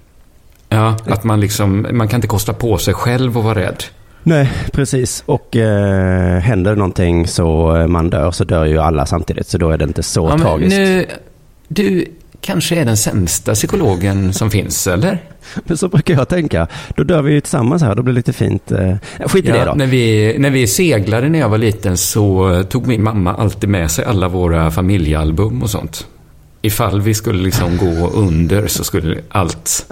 Ja, 0.68 0.96
att 1.06 1.24
man 1.24 1.40
liksom... 1.40 1.86
Man 1.92 2.08
kan 2.08 2.18
inte 2.18 2.28
kosta 2.28 2.52
på 2.52 2.78
sig 2.78 2.94
själv 2.94 3.38
att 3.38 3.44
vara 3.44 3.58
rädd. 3.60 3.84
Nej, 4.22 4.50
precis. 4.72 5.22
Och 5.26 5.56
eh, 5.56 6.38
händer 6.40 6.76
någonting 6.76 7.26
så 7.26 7.76
eh, 7.76 7.86
man 7.86 8.10
dör, 8.10 8.30
så 8.30 8.44
dör 8.44 8.64
ju 8.64 8.78
alla 8.78 9.06
samtidigt. 9.06 9.46
Så 9.46 9.58
då 9.58 9.70
är 9.70 9.78
det 9.78 9.84
inte 9.84 10.02
så 10.02 10.28
Ja, 10.28 10.38
tragiskt. 10.38 10.76
nu, 10.76 11.06
du 11.68 12.06
kanske 12.44 12.76
är 12.76 12.84
den 12.84 12.96
sämsta 12.96 13.54
psykologen 13.54 14.32
som 14.32 14.50
finns, 14.50 14.86
eller? 14.86 15.18
Men 15.64 15.76
så 15.76 15.88
brukar 15.88 16.14
jag 16.14 16.28
tänka. 16.28 16.68
Då 16.96 17.02
dör 17.02 17.22
vi 17.22 17.32
ju 17.32 17.40
tillsammans 17.40 17.82
här, 17.82 17.94
då 17.94 18.02
blir 18.02 18.14
det 18.14 18.18
lite 18.18 18.32
fint. 18.32 18.72
Eh, 18.72 18.96
skit 19.26 19.44
i 19.44 19.50
det 19.50 19.64
då. 19.64 19.72
när, 19.74 19.86
vi, 19.86 20.34
när 20.38 20.50
vi 20.50 20.66
seglade 20.66 21.28
när 21.28 21.38
jag 21.38 21.48
var 21.48 21.58
liten 21.58 21.96
så 21.96 22.64
tog 22.68 22.86
min 22.86 23.02
mamma 23.02 23.34
alltid 23.34 23.68
med 23.68 23.90
sig 23.90 24.04
alla 24.04 24.28
våra 24.28 24.70
familjealbum 24.70 25.62
och 25.62 25.70
sånt. 25.70 26.06
Ifall 26.62 27.00
vi 27.00 27.14
skulle 27.14 27.42
liksom 27.42 27.76
gå 27.76 28.08
under 28.08 28.66
så 28.66 28.84
skulle 28.84 29.20
allt 29.28 29.86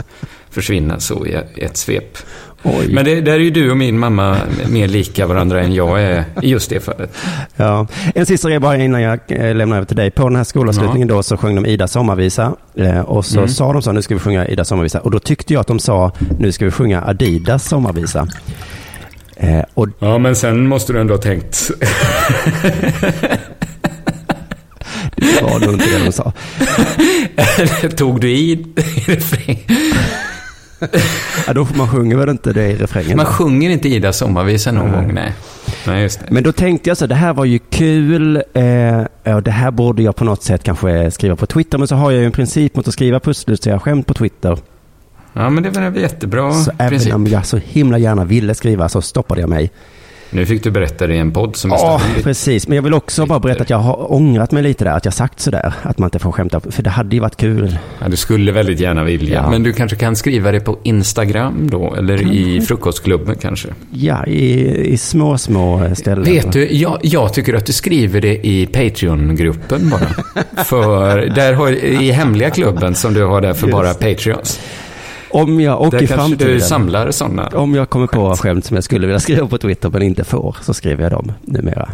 försvinna 0.50 1.00
så 1.00 1.26
i 1.26 1.34
ett 1.56 1.76
svep. 1.76 2.18
Oj. 2.64 2.88
Men 2.92 3.04
det, 3.04 3.20
där 3.20 3.32
är 3.32 3.38
ju 3.38 3.50
du 3.50 3.70
och 3.70 3.76
min 3.76 3.98
mamma 3.98 4.36
mer 4.68 4.88
lika 4.88 5.26
varandra 5.26 5.60
än 5.62 5.74
jag 5.74 6.02
är 6.02 6.24
i 6.42 6.48
just 6.50 6.70
det 6.70 6.80
fallet. 6.80 7.16
Ja. 7.56 7.86
En 8.14 8.26
sista 8.26 8.48
grej 8.48 8.58
bara 8.58 8.76
innan 8.76 9.02
jag 9.02 9.18
eh, 9.28 9.54
lämnar 9.54 9.76
över 9.76 9.86
till 9.86 9.96
dig. 9.96 10.10
På 10.10 10.28
den 10.28 10.36
här 10.36 10.44
skolavslutningen 10.44 11.08
då 11.08 11.22
så 11.22 11.36
sjöng 11.36 11.54
de 11.54 11.66
Ida 11.66 11.88
sommarvisa. 11.88 12.54
Eh, 12.76 13.00
och 13.00 13.24
så 13.26 13.38
Mm. 13.38 13.48
sa 13.48 13.72
de 13.72 13.82
så, 13.82 13.92
nu 13.92 14.02
ska 14.02 14.14
vi 14.14 14.20
sjunga 14.20 14.46
Ida 14.46 14.64
sommarvisa. 14.64 15.00
Och 15.00 15.10
då 15.10 15.18
tyckte 15.18 15.52
jag 15.52 15.60
att 15.60 15.66
de 15.66 15.78
sa, 15.78 16.12
nu 16.38 16.52
ska 16.52 16.64
vi 16.64 16.70
sjunga 16.70 17.02
Adidas 17.02 17.68
sommarvisa. 17.68 18.28
Eh, 19.36 19.60
och 19.74 19.88
Ja, 19.98 20.18
men 20.18 20.36
sen 20.36 20.66
måste 20.68 20.92
du 20.92 21.00
ändå 21.00 21.14
ha 21.14 21.20
tänkt. 21.22 21.70
det 25.16 25.42
var 25.42 25.60
nog 25.60 25.72
inte 25.74 25.86
det 25.98 26.04
de 26.04 26.12
sa. 26.12 26.32
Tog 27.96 28.20
du 28.20 28.30
i 28.30 28.66
refräng? 29.06 29.58
Ja, 31.46 31.52
då, 31.52 31.68
man 31.74 31.88
sjunger 31.88 32.16
väl 32.16 32.28
inte 32.28 32.52
det 32.52 32.66
i 32.66 32.76
refrängen? 32.76 33.16
Man 33.16 33.26
va? 33.26 33.32
sjunger 33.32 33.70
inte 33.70 33.88
Ida 33.88 34.12
sommarvisa 34.12 34.72
någon 34.72 34.90
Nej. 34.90 35.00
gång, 35.00 35.14
nej. 35.14 35.32
Nej. 35.86 36.08
Men 36.28 36.42
då 36.42 36.52
tänkte 36.52 36.90
jag 36.90 36.96
så, 36.96 37.06
det 37.06 37.14
här 37.14 37.32
var 37.34 37.44
ju 37.44 37.58
kul. 37.58 38.36
Eh, 38.36 39.34
och 39.34 39.42
det 39.42 39.50
här 39.50 39.70
borde 39.70 40.02
jag 40.02 40.16
på 40.16 40.24
något 40.24 40.42
sätt 40.42 40.62
kanske 40.64 41.10
skriva 41.10 41.36
på 41.36 41.46
Twitter. 41.46 41.78
Men 41.78 41.88
så 41.88 41.94
har 41.94 42.10
jag 42.10 42.20
ju 42.20 42.26
en 42.26 42.32
princip 42.32 42.76
mot 42.76 42.88
att 42.88 42.94
skriva 42.94 43.20
pusslustiga 43.20 43.80
skämt 43.80 44.06
på 44.06 44.14
Twitter. 44.14 44.58
Ja, 45.32 45.50
men 45.50 45.62
det 45.62 45.70
var 45.70 45.82
en 45.82 45.94
jättebra 45.94 46.52
så 46.52 46.70
princip. 46.70 47.08
även 47.08 47.12
om 47.14 47.26
jag 47.26 47.46
så 47.46 47.56
himla 47.56 47.98
gärna 47.98 48.24
ville 48.24 48.54
skriva 48.54 48.88
så 48.88 49.02
stoppade 49.02 49.40
jag 49.40 49.50
mig. 49.50 49.70
Nu 50.34 50.46
fick 50.46 50.64
du 50.64 50.70
berätta 50.70 51.06
det 51.06 51.14
i 51.14 51.18
en 51.18 51.32
podd 51.32 51.56
som 51.56 51.70
Ja, 51.70 52.00
precis. 52.22 52.68
Men 52.68 52.76
jag 52.76 52.82
vill 52.82 52.94
också 52.94 53.26
bara 53.26 53.40
berätta 53.40 53.62
att 53.62 53.70
jag 53.70 53.78
har 53.78 54.12
ångrat 54.12 54.52
mig 54.52 54.62
lite 54.62 54.84
där. 54.84 54.90
Att 54.90 55.04
jag 55.04 55.14
sagt 55.14 55.40
sådär. 55.40 55.72
Att 55.82 55.98
man 55.98 56.06
inte 56.06 56.18
får 56.18 56.32
skämta. 56.32 56.60
För 56.60 56.82
det 56.82 56.90
hade 56.90 57.16
ju 57.16 57.20
varit 57.20 57.36
kul. 57.36 57.78
Ja, 58.00 58.08
du 58.08 58.16
skulle 58.16 58.52
väldigt 58.52 58.80
gärna 58.80 59.04
vilja. 59.04 59.34
Ja. 59.34 59.50
Men 59.50 59.62
du 59.62 59.72
kanske 59.72 59.96
kan 59.96 60.16
skriva 60.16 60.52
det 60.52 60.60
på 60.60 60.78
Instagram 60.82 61.68
då? 61.70 61.94
Eller 61.94 62.32
i 62.32 62.60
frukostklubben 62.60 63.36
kanske? 63.40 63.68
Ja, 63.90 64.26
i, 64.26 64.76
i 64.92 64.96
små, 64.96 65.38
små 65.38 65.94
ställen. 65.94 66.24
Vet 66.24 66.52
du, 66.52 66.72
jag, 66.72 66.98
jag 67.02 67.34
tycker 67.34 67.54
att 67.54 67.66
du 67.66 67.72
skriver 67.72 68.20
det 68.20 68.46
i 68.46 68.66
Patreon-gruppen 68.66 69.90
bara. 69.90 70.64
för 70.64 71.16
där 71.26 71.52
har, 71.52 71.70
i 71.84 72.10
hemliga 72.10 72.50
klubben 72.50 72.94
som 72.94 73.14
du 73.14 73.24
har 73.24 73.40
där 73.40 73.54
för 73.54 73.66
bara 73.66 73.94
Patreons. 73.94 74.60
Om 75.32 75.60
jag, 75.60 75.80
och 75.80 75.90
Där 75.90 76.02
i 76.02 76.06
kanske 76.06 76.16
framtiden. 76.28 76.52
du 76.54 76.60
samlar 76.60 77.10
sådana. 77.10 77.46
Om 77.54 77.74
jag 77.74 77.90
kommer 77.90 78.06
på 78.06 78.36
skämt 78.36 78.64
som 78.64 78.74
jag 78.74 78.84
skulle 78.84 79.06
vilja 79.06 79.20
skriva 79.20 79.46
på 79.46 79.58
Twitter 79.58 79.90
men 79.90 80.02
inte 80.02 80.24
får, 80.24 80.56
så 80.62 80.74
skriver 80.74 81.02
jag 81.02 81.12
dem 81.12 81.32
numera. 81.42 81.88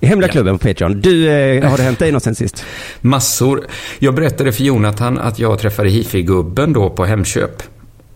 I 0.00 0.06
hemliga 0.06 0.28
Ja. 0.28 0.32
klubben 0.32 0.58
på 0.58 0.68
Patreon. 0.68 1.00
Du, 1.00 1.28
eh, 1.30 1.70
har 1.70 1.76
det 1.76 1.82
hänt 1.82 1.98
dig 1.98 2.12
något 2.12 2.22
sen 2.22 2.34
sist? 2.34 2.64
Massor. 3.00 3.66
Jag 3.98 4.14
berättade 4.14 4.52
för 4.52 4.64
Jonathan 4.64 5.18
att 5.18 5.38
jag 5.38 5.58
träffade 5.58 5.88
hifi-gubben 5.88 6.72
då 6.72 6.90
på 6.90 7.04
Hemköp. 7.04 7.62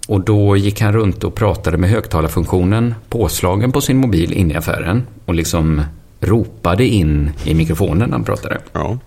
Och 0.09 0.21
då 0.25 0.57
gick 0.57 0.81
han 0.81 0.93
runt 0.93 1.25
och 1.25 1.35
pratade 1.35 1.77
med 1.79 1.91
högtalarfunktionen 1.91 2.95
påslagen 3.09 3.73
på 3.73 3.81
sin 3.81 3.97
mobil 3.97 4.33
inne 4.33 4.55
i 4.55 4.57
affären. 4.57 5.07
Och 5.25 5.35
liksom 5.35 5.83
ropade 6.21 6.87
in 6.87 7.31
i 7.45 7.55
mikrofonen 7.55 8.09
när 8.11 8.17
han 8.17 8.25
pratade. 8.25 8.59
Ja. 8.73 8.99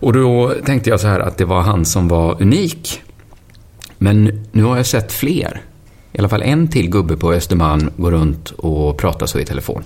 Och 0.00 0.12
då 0.12 0.52
tänkte 0.66 0.90
jag 0.90 1.00
så 1.00 1.06
här 1.06 1.20
att 1.20 1.38
det 1.38 1.44
var 1.44 1.60
han 1.60 1.84
som 1.84 2.08
var 2.08 2.42
unik. 2.42 3.02
Men 4.02 4.44
nu 4.52 4.62
har 4.62 4.76
jag 4.76 4.86
sett 4.86 5.12
fler. 5.12 5.62
I 6.12 6.18
alla 6.18 6.28
fall 6.28 6.42
en 6.42 6.68
till 6.68 6.90
gubbe 6.90 7.16
på 7.16 7.32
Östermalm 7.32 7.90
går 7.96 8.10
runt 8.10 8.50
och 8.50 8.98
pratar 8.98 9.26
så 9.26 9.38
i 9.38 9.44
telefon. 9.44 9.82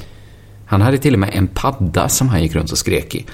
Han 0.66 0.80
hade 0.82 0.98
till 0.98 1.14
och 1.14 1.20
med 1.20 1.30
en 1.32 1.46
padda 1.46 2.08
som 2.08 2.28
han 2.28 2.42
gick 2.42 2.54
runt 2.54 2.72
och 2.72 2.78
skrek 2.78 3.14
i. 3.14 3.24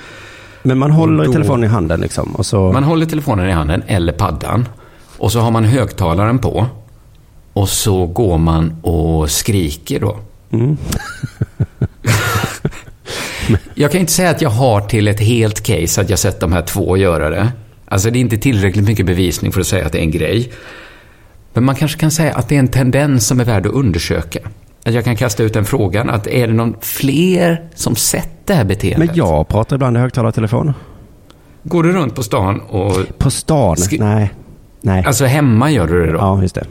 Men 0.63 0.79
man 0.79 0.91
håller 0.91 1.25
då- 1.25 1.33
telefonen 1.33 1.65
i 1.65 1.67
handen 1.67 2.01
liksom 2.01 2.37
och 2.37 2.47
så... 2.47 2.73
Man 2.73 2.85
håller 2.85 3.07
telefonen 3.07 3.49
i 3.49 3.53
handen 3.53 3.83
eller 3.87 4.13
paddan. 4.13 4.69
Och 5.19 5.33
så 5.33 5.41
har 5.41 5.51
man 5.51 5.65
högtalaren 5.65 6.39
på. 6.39 6.67
Och 7.53 7.69
så 7.69 8.07
går 8.07 8.39
man 8.39 8.77
och 8.83 9.31
skriker 9.31 10.01
då. 10.01 10.19
Mm. 10.51 10.77
jag 13.75 13.93
kan 13.93 14.01
inte 14.01 14.13
säga 14.13 14.31
att 14.31 14.43
jag 14.43 14.51
har 14.51 14.81
till 14.81 15.09
ett 15.09 15.21
helt 15.21 15.63
case 15.63 16.01
att 16.01 16.11
jag 16.11 16.19
sett 16.19 16.41
de 16.41 16.53
här 16.53 16.63
två 16.63 16.97
göra 16.97 17.31
det. 17.31 17.53
Alltså 17.93 18.11
det 18.11 18.19
är 18.19 18.21
inte 18.21 18.39
tillräckligt 18.39 18.85
mycket 18.85 19.07
bevisning 19.07 19.53
för 19.53 19.61
att 19.61 19.67
säga 19.67 19.87
att 19.87 19.93
det 19.93 19.99
är 19.99 20.03
en 20.03 20.11
grej. 20.11 20.53
Men 21.53 21.65
man 21.65 21.75
kanske 21.75 21.99
kan 22.01 22.11
säga 22.11 22.35
att 22.35 22.49
det 22.49 22.55
är 22.55 22.59
en 22.59 22.69
tendens 22.69 23.27
som 23.27 23.41
är 23.41 23.45
värd 23.45 23.67
att 23.67 23.73
undersöka. 23.73 24.41
Att 24.85 24.95
jag 24.95 25.05
kan 25.05 25.17
kasta 25.17 25.43
ut 25.43 25.53
den 25.53 25.65
frågan, 25.65 26.11
att 26.11 26.27
är 26.27 26.47
det 26.47 26.53
någon 26.53 26.77
fler 26.81 27.69
som 27.75 27.97
sett 27.97 28.47
det 28.47 28.55
här 28.55 28.65
beteendet? 28.65 28.99
Men 28.99 29.17
jag 29.17 29.49
pratar 29.49 29.77
ibland 29.77 29.97
i 29.97 30.01
högtalartelefon. 30.01 30.73
Går 31.63 31.83
du 31.83 31.93
runt 31.93 32.15
på 32.15 32.23
stan 32.23 32.61
och... 32.61 33.19
På 33.19 33.31
stan? 33.31 33.77
Nej. 33.99 34.35
Nej. 34.81 35.05
Alltså 35.07 35.25
hemma 35.25 35.71
gör 35.71 35.87
du 35.87 36.07
det 36.07 36.13
då? 36.13 36.19
Ja, 36.19 36.43
just 36.43 36.55
det. 36.55 36.67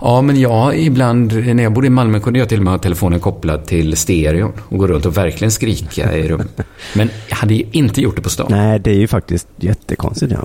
Ja, 0.00 0.22
men 0.22 0.40
jag 0.40 0.78
ibland, 0.78 1.32
när 1.54 1.62
jag 1.62 1.72
bodde 1.72 1.86
i 1.86 1.90
Malmö 1.90 2.20
kunde 2.20 2.38
jag 2.38 2.48
till 2.48 2.58
och 2.58 2.64
med 2.64 2.72
ha 2.72 2.78
telefonen 2.78 3.20
kopplad 3.20 3.66
till 3.66 3.96
stereon 3.96 4.52
och 4.68 4.78
gå 4.78 4.86
runt 4.86 5.06
och 5.06 5.16
verkligen 5.16 5.50
skrika 5.50 6.16
i 6.16 6.28
rum. 6.28 6.48
Men 6.94 7.10
jag 7.28 7.36
hade 7.36 7.54
ju 7.54 7.64
inte 7.72 8.00
gjort 8.00 8.16
det 8.16 8.22
på 8.22 8.30
stan. 8.30 8.46
Nej, 8.50 8.78
det 8.80 8.90
är 8.90 8.94
ju 8.94 9.06
faktiskt 9.06 9.48
jättekonstigt. 9.56 10.32
Ja. 10.32 10.44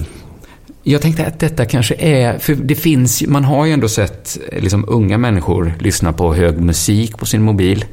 Jag 0.83 1.01
tänkte 1.01 1.25
att 1.25 1.39
detta 1.39 1.65
kanske 1.65 1.95
är, 1.95 2.37
för 2.39 2.55
det 2.55 2.75
finns 2.75 3.23
man 3.27 3.43
har 3.43 3.65
ju 3.65 3.71
ändå 3.71 3.87
sett 3.89 4.37
liksom 4.59 4.85
unga 4.87 5.17
människor 5.17 5.73
lyssna 5.79 6.13
på 6.13 6.33
hög 6.33 6.59
musik 6.61 7.17
på 7.17 7.25
sin 7.25 7.41
mobil. 7.41 7.85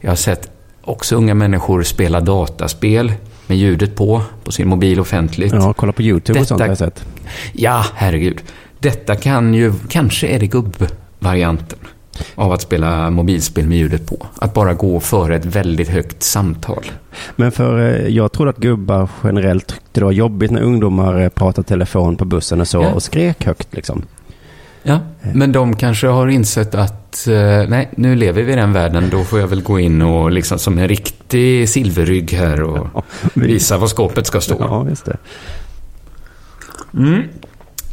Jag 0.00 0.10
har 0.10 0.16
sett 0.16 0.50
också 0.82 1.16
unga 1.16 1.34
människor 1.34 1.82
spela 1.82 2.20
dataspel 2.20 3.12
med 3.46 3.56
ljudet 3.58 3.96
på, 3.96 4.22
på 4.44 4.52
sin 4.52 4.68
mobil 4.68 5.00
offentligt. 5.00 5.52
ja, 5.52 5.72
kolla 5.72 5.92
på 5.92 6.02
YouTube 6.02 6.40
och 6.40 6.46
sånt 6.46 6.58
Detta- 6.58 6.64
har 6.64 6.70
jag 6.70 6.78
sett. 6.78 7.04
Ja, 7.52 7.84
herregud. 7.94 8.40
Detta 8.84 9.16
kan 9.16 9.54
ju, 9.54 9.72
kanske 9.88 10.26
är 10.26 10.38
det 10.38 10.46
gubbvarianten 10.46 11.78
av 12.34 12.52
att 12.52 12.62
spela 12.62 13.10
mobilspel 13.10 13.66
med 13.68 13.78
ljudet 13.78 14.06
på. 14.06 14.26
Att 14.38 14.54
bara 14.54 14.74
gå 14.74 15.00
före 15.00 15.36
ett 15.36 15.44
väldigt 15.44 15.88
högt 15.88 16.22
samtal. 16.22 16.84
Men 17.36 17.52
för 17.52 17.78
eh, 17.80 18.08
jag 18.08 18.32
trodde 18.32 18.50
att 18.50 18.56
gubbar 18.56 19.08
generellt 19.24 19.66
tyckte 19.66 20.00
det 20.00 20.04
var 20.04 20.12
jobbigt 20.12 20.50
när 20.50 20.60
ungdomar 20.62 21.20
eh, 21.20 21.28
pratade 21.28 21.68
telefon 21.68 22.16
på 22.16 22.24
bussen 22.24 22.60
och 22.60 22.68
så 22.68 22.82
Ja. 22.82 22.92
och 22.92 23.02
skrek 23.02 23.44
högt 23.44 23.68
liksom. 23.74 24.02
Ja, 24.82 24.98
men 25.32 25.52
de 25.52 25.76
kanske 25.76 26.06
har 26.06 26.28
insett 26.28 26.74
att 26.74 27.26
eh, 27.26 27.68
nej, 27.68 27.88
nu 27.96 28.14
lever 28.16 28.42
vi 28.42 28.52
i 28.52 28.56
den 28.56 28.72
världen. 28.72 29.08
Då 29.10 29.24
får 29.24 29.40
jag 29.40 29.46
väl 29.46 29.62
gå 29.62 29.80
in 29.80 30.02
och 30.02 30.30
liksom 30.30 30.58
som 30.58 30.78
en 30.78 30.88
riktig 30.88 31.68
silverrygg 31.68 32.32
här 32.32 32.62
och 32.62 33.04
visa 33.34 33.78
var 33.78 33.86
skåpet 33.86 34.26
ska 34.26 34.40
stå. 34.40 34.56
Ja, 34.58 34.86
just 34.88 35.04
det. 35.04 35.16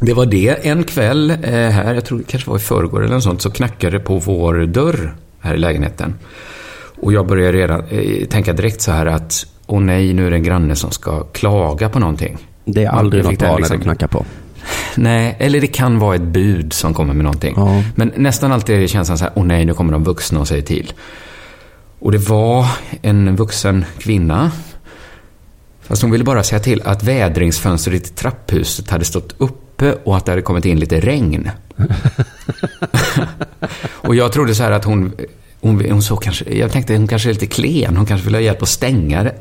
Det 0.02 0.14
var 0.14 0.26
det. 0.26 0.66
En 0.66 0.84
kväll 0.84 1.30
eh, 1.30 1.36
här, 1.52 1.94
jag 1.94 2.04
tror 2.04 2.18
det 2.18 2.24
kanske 2.24 2.50
var 2.50 2.56
i 2.56 2.60
förrgår 2.60 3.04
eller 3.04 3.14
något 3.14 3.22
sånt, 3.22 3.42
så 3.42 3.50
knackade 3.50 3.98
det 3.98 4.04
på 4.04 4.18
vår 4.18 4.66
dörr 4.66 5.14
här 5.40 5.54
i 5.54 5.58
lägenheten. 5.58 6.14
Och 7.00 7.12
jag 7.12 7.26
började 7.26 7.58
redan 7.58 7.84
eh, 7.90 8.26
tänka 8.26 8.52
direkt 8.52 8.80
så 8.80 8.92
här 8.92 9.06
att, 9.06 9.46
åh 9.66 9.80
nej, 9.80 10.12
nu 10.12 10.26
är 10.26 10.30
det 10.30 10.36
en 10.36 10.42
granne 10.42 10.76
som 10.76 10.90
ska 10.90 11.24
klaga 11.24 11.88
på 11.88 11.98
någonting. 11.98 12.38
Det 12.64 12.84
är 12.84 12.88
aldrig 12.88 13.24
något 13.24 13.30
det 13.32 13.38
bra 13.38 13.56
liksom- 13.56 13.74
när 13.74 13.78
du 13.78 13.84
knackar 13.84 14.06
på. 14.06 14.24
Nej, 14.96 15.36
eller 15.38 15.60
det 15.60 15.66
kan 15.66 15.98
vara 15.98 16.14
ett 16.14 16.22
bud 16.22 16.72
som 16.72 16.94
kommer 16.94 17.14
med 17.14 17.24
någonting. 17.24 17.54
Ja. 17.56 17.82
Men 17.94 18.12
nästan 18.16 18.52
alltid 18.52 18.76
är 18.76 18.80
det 18.80 18.88
känslan 18.88 19.18
så 19.18 19.24
här, 19.24 19.32
åh 19.36 19.44
nej, 19.44 19.64
nu 19.64 19.74
kommer 19.74 19.92
de 19.92 20.04
vuxna 20.04 20.40
och 20.40 20.48
säger 20.48 20.62
till. 20.62 20.92
Och 21.98 22.12
det 22.12 22.18
var 22.18 22.66
en 23.02 23.36
vuxen 23.36 23.84
kvinna. 23.98 24.50
Fast 25.80 26.02
hon 26.02 26.10
ville 26.10 26.24
bara 26.24 26.42
säga 26.42 26.60
till 26.60 26.82
att 26.84 27.02
vädringsfönstret 27.02 28.06
i 28.06 28.10
trapphuset 28.10 28.90
hade 28.90 29.04
stått 29.04 29.34
uppe 29.82 29.98
och 30.04 30.16
att 30.16 30.24
det 30.24 30.32
hade 30.32 30.42
kommit 30.42 30.64
in 30.64 30.80
lite 30.80 31.00
regn. 31.00 31.50
Och 33.90 34.14
jag 34.14 34.32
trodde 34.32 34.54
så 34.54 34.62
här 34.62 34.70
att 34.70 34.84
hon, 34.84 35.12
hon, 35.60 35.90
hon 35.90 36.02
såg 36.02 36.22
kanske, 36.22 36.54
jag 36.54 36.72
tänkte 36.72 36.96
hon 36.96 37.08
kanske 37.08 37.28
är 37.28 37.32
lite 37.32 37.46
klen, 37.46 37.96
hon 37.96 38.06
kanske 38.06 38.24
vill 38.24 38.34
ha 38.34 38.40
hjälp 38.40 38.62
att 38.62 38.68
stänga 38.68 39.22
det. 39.22 39.34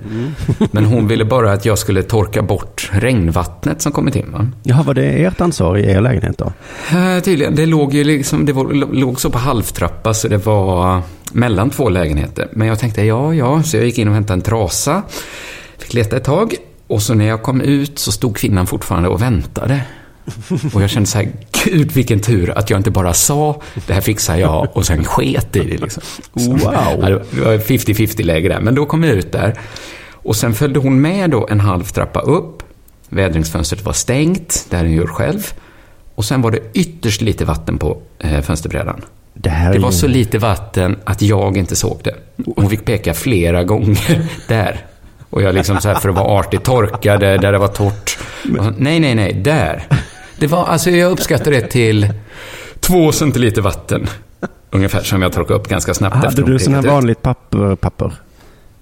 Men 0.71 0.86
hon 0.86 1.08
ville 1.08 1.25
bara 1.25 1.54
att 1.54 1.65
jag 1.65 1.77
skulle 1.77 2.04
torka 2.04 2.41
bort 2.41 2.89
regnvattnet 2.93 3.82
som 3.82 3.91
kommit 3.91 4.15
in. 4.15 4.32
Va? 4.32 4.47
Jaha, 4.63 4.84
var 4.84 4.93
det 4.93 5.25
ert 5.25 5.41
ansvar 5.41 5.77
i 5.77 5.89
er 5.91 6.01
lägenhet 6.01 6.38
då? 6.38 6.54
Eh, 6.97 7.19
tydligen, 7.23 7.56
det 7.56 7.65
låg 7.65 7.93
ju 7.93 8.04
liksom, 8.04 8.45
det 8.45 8.54
var, 8.54 8.73
låg 8.93 9.19
så 9.19 9.30
på 9.30 9.38
halvtrappa 9.38 10.13
så 10.13 10.27
det 10.27 10.45
var 10.45 11.01
mellan 11.32 11.69
två 11.69 11.89
lägenheter. 11.89 12.47
Men 12.51 12.67
jag 12.67 12.80
tänkte, 12.80 13.01
ja, 13.04 13.34
ja, 13.34 13.63
så 13.63 13.77
jag 13.77 13.86
gick 13.86 13.97
in 13.97 14.08
och 14.08 14.13
hämtade 14.13 14.34
en 14.34 14.41
trasa. 14.41 15.04
Fick 15.77 15.93
leta 15.93 16.17
ett 16.17 16.23
tag. 16.23 16.56
Och 16.88 17.01
så 17.01 17.13
när 17.13 17.25
jag 17.25 17.41
kom 17.43 17.62
ut 17.62 17.99
så 17.99 18.12
stod 18.12 18.38
kvinnan 18.38 18.67
fortfarande 18.67 19.10
och 19.10 19.21
väntade. 19.21 19.82
Och 20.73 20.81
jag 20.81 20.89
kände 20.89 21.10
så 21.10 21.17
här, 21.17 21.31
gud 21.65 21.91
vilken 21.91 22.19
tur 22.19 22.57
att 22.57 22.69
jag 22.69 22.79
inte 22.79 22.91
bara 22.91 23.13
sa, 23.13 23.62
det 23.88 23.93
här 23.93 24.01
fixar 24.01 24.36
jag, 24.36 24.67
och 24.73 24.86
sen 24.86 25.03
sket 25.03 25.55
i 25.55 25.60
det 25.60 25.77
liksom. 25.77 26.03
Wow. 26.34 26.60
Ja, 26.73 27.10
det 27.10 27.41
var 27.41 27.57
50-50 27.57 28.23
läge 28.23 28.49
där. 28.49 28.60
Men 28.60 28.75
då 28.75 28.86
kom 28.86 29.03
jag 29.03 29.13
ut 29.15 29.31
där. 29.31 29.60
Och 30.13 30.36
sen 30.36 30.53
följde 30.53 30.79
hon 30.79 31.01
med 31.01 31.29
då 31.29 31.47
en 31.49 31.60
halv 31.60 31.84
trappa 31.84 32.19
upp. 32.19 32.63
Vädringsfönstret 33.10 33.86
var 33.86 33.93
stängt, 33.93 34.65
det 34.69 34.77
här 34.77 34.84
hon 34.84 34.93
gör 34.93 35.07
själv. 35.07 35.53
Och 36.15 36.25
sen 36.25 36.41
var 36.41 36.51
det 36.51 36.60
ytterst 36.73 37.21
lite 37.21 37.45
vatten 37.45 37.77
på 37.77 37.97
eh, 38.19 38.41
fönsterbrädan. 38.41 39.01
Det 39.34 39.49
Det 39.73 39.79
var 39.79 39.91
så 39.91 40.07
lite 40.07 40.38
vatten 40.38 40.95
att 41.03 41.21
jag 41.21 41.57
inte 41.57 41.75
såg 41.75 41.99
det. 42.03 42.15
Hon 42.55 42.69
fick 42.69 42.86
peka 42.86 43.13
flera 43.13 43.63
gånger 43.63 44.27
där. 44.47 44.86
Och 45.29 45.41
jag 45.41 45.55
liksom 45.55 45.81
så 45.81 45.88
här 45.88 45.95
för 45.95 46.10
att 46.10 46.15
vara 46.15 46.39
artig 46.39 46.63
torkade 46.63 47.38
där 47.38 47.51
det 47.51 47.57
var 47.57 47.67
torrt. 47.67 48.17
Så, 48.43 48.73
nej, 48.77 48.99
nej, 48.99 49.15
nej, 49.15 49.34
där. 49.34 49.88
Det 50.41 50.47
var, 50.47 50.65
alltså 50.65 50.89
jag 50.89 51.12
uppskattar 51.12 51.51
det 51.51 51.62
till 51.62 52.13
två 52.80 53.12
centiliter 53.12 53.62
vatten. 53.62 54.08
Ungefär 54.71 55.04
som 55.04 55.21
jag 55.21 55.34
torkade 55.34 55.60
upp 55.60 55.67
ganska 55.67 55.93
snabbt 55.93 56.15
Hade 56.15 56.27
efter 56.27 56.43
du 56.43 56.60
sån 56.60 56.73
här 56.73 56.82
vanligt 56.82 57.21
papper? 57.21 57.75
papper? 57.75 58.13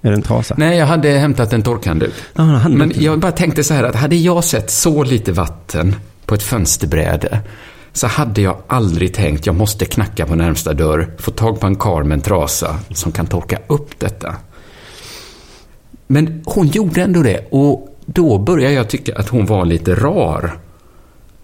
Är 0.02 0.10
det 0.10 0.16
en 0.16 0.22
trasa? 0.22 0.54
Nej, 0.58 0.78
jag 0.78 0.86
hade 0.86 1.08
hämtat 1.08 1.52
en 1.52 1.62
torkhandduk. 1.62 2.12
Ah. 2.34 2.68
Men 2.68 2.92
jag 2.94 3.18
bara 3.18 3.32
tänkte 3.32 3.64
så 3.64 3.74
här 3.74 3.84
att 3.84 3.94
hade 3.94 4.16
jag 4.16 4.44
sett 4.44 4.70
så 4.70 5.04
lite 5.04 5.32
vatten 5.32 5.96
på 6.26 6.34
ett 6.34 6.42
fönsterbräde 6.42 7.40
så 7.92 8.06
hade 8.06 8.42
jag 8.42 8.56
aldrig 8.66 9.14
tänkt 9.14 9.46
jag 9.46 9.54
måste 9.54 9.84
knacka 9.84 10.26
på 10.26 10.34
närmsta 10.34 10.74
dörr, 10.74 11.10
få 11.18 11.30
tag 11.30 11.60
på 11.60 11.66
en 11.66 11.76
karl 11.76 12.04
med 12.04 12.16
en 12.16 12.22
trasa 12.22 12.78
som 12.94 13.12
kan 13.12 13.26
torka 13.26 13.58
upp 13.66 13.98
detta. 13.98 14.36
Men 16.06 16.42
hon 16.44 16.66
gjorde 16.66 17.02
ändå 17.02 17.22
det 17.22 17.46
och 17.50 17.98
då 18.06 18.38
började 18.38 18.74
jag 18.74 18.88
tycka 18.88 19.18
att 19.18 19.28
hon 19.28 19.46
var 19.46 19.64
lite 19.64 19.94
rar. 19.94 20.58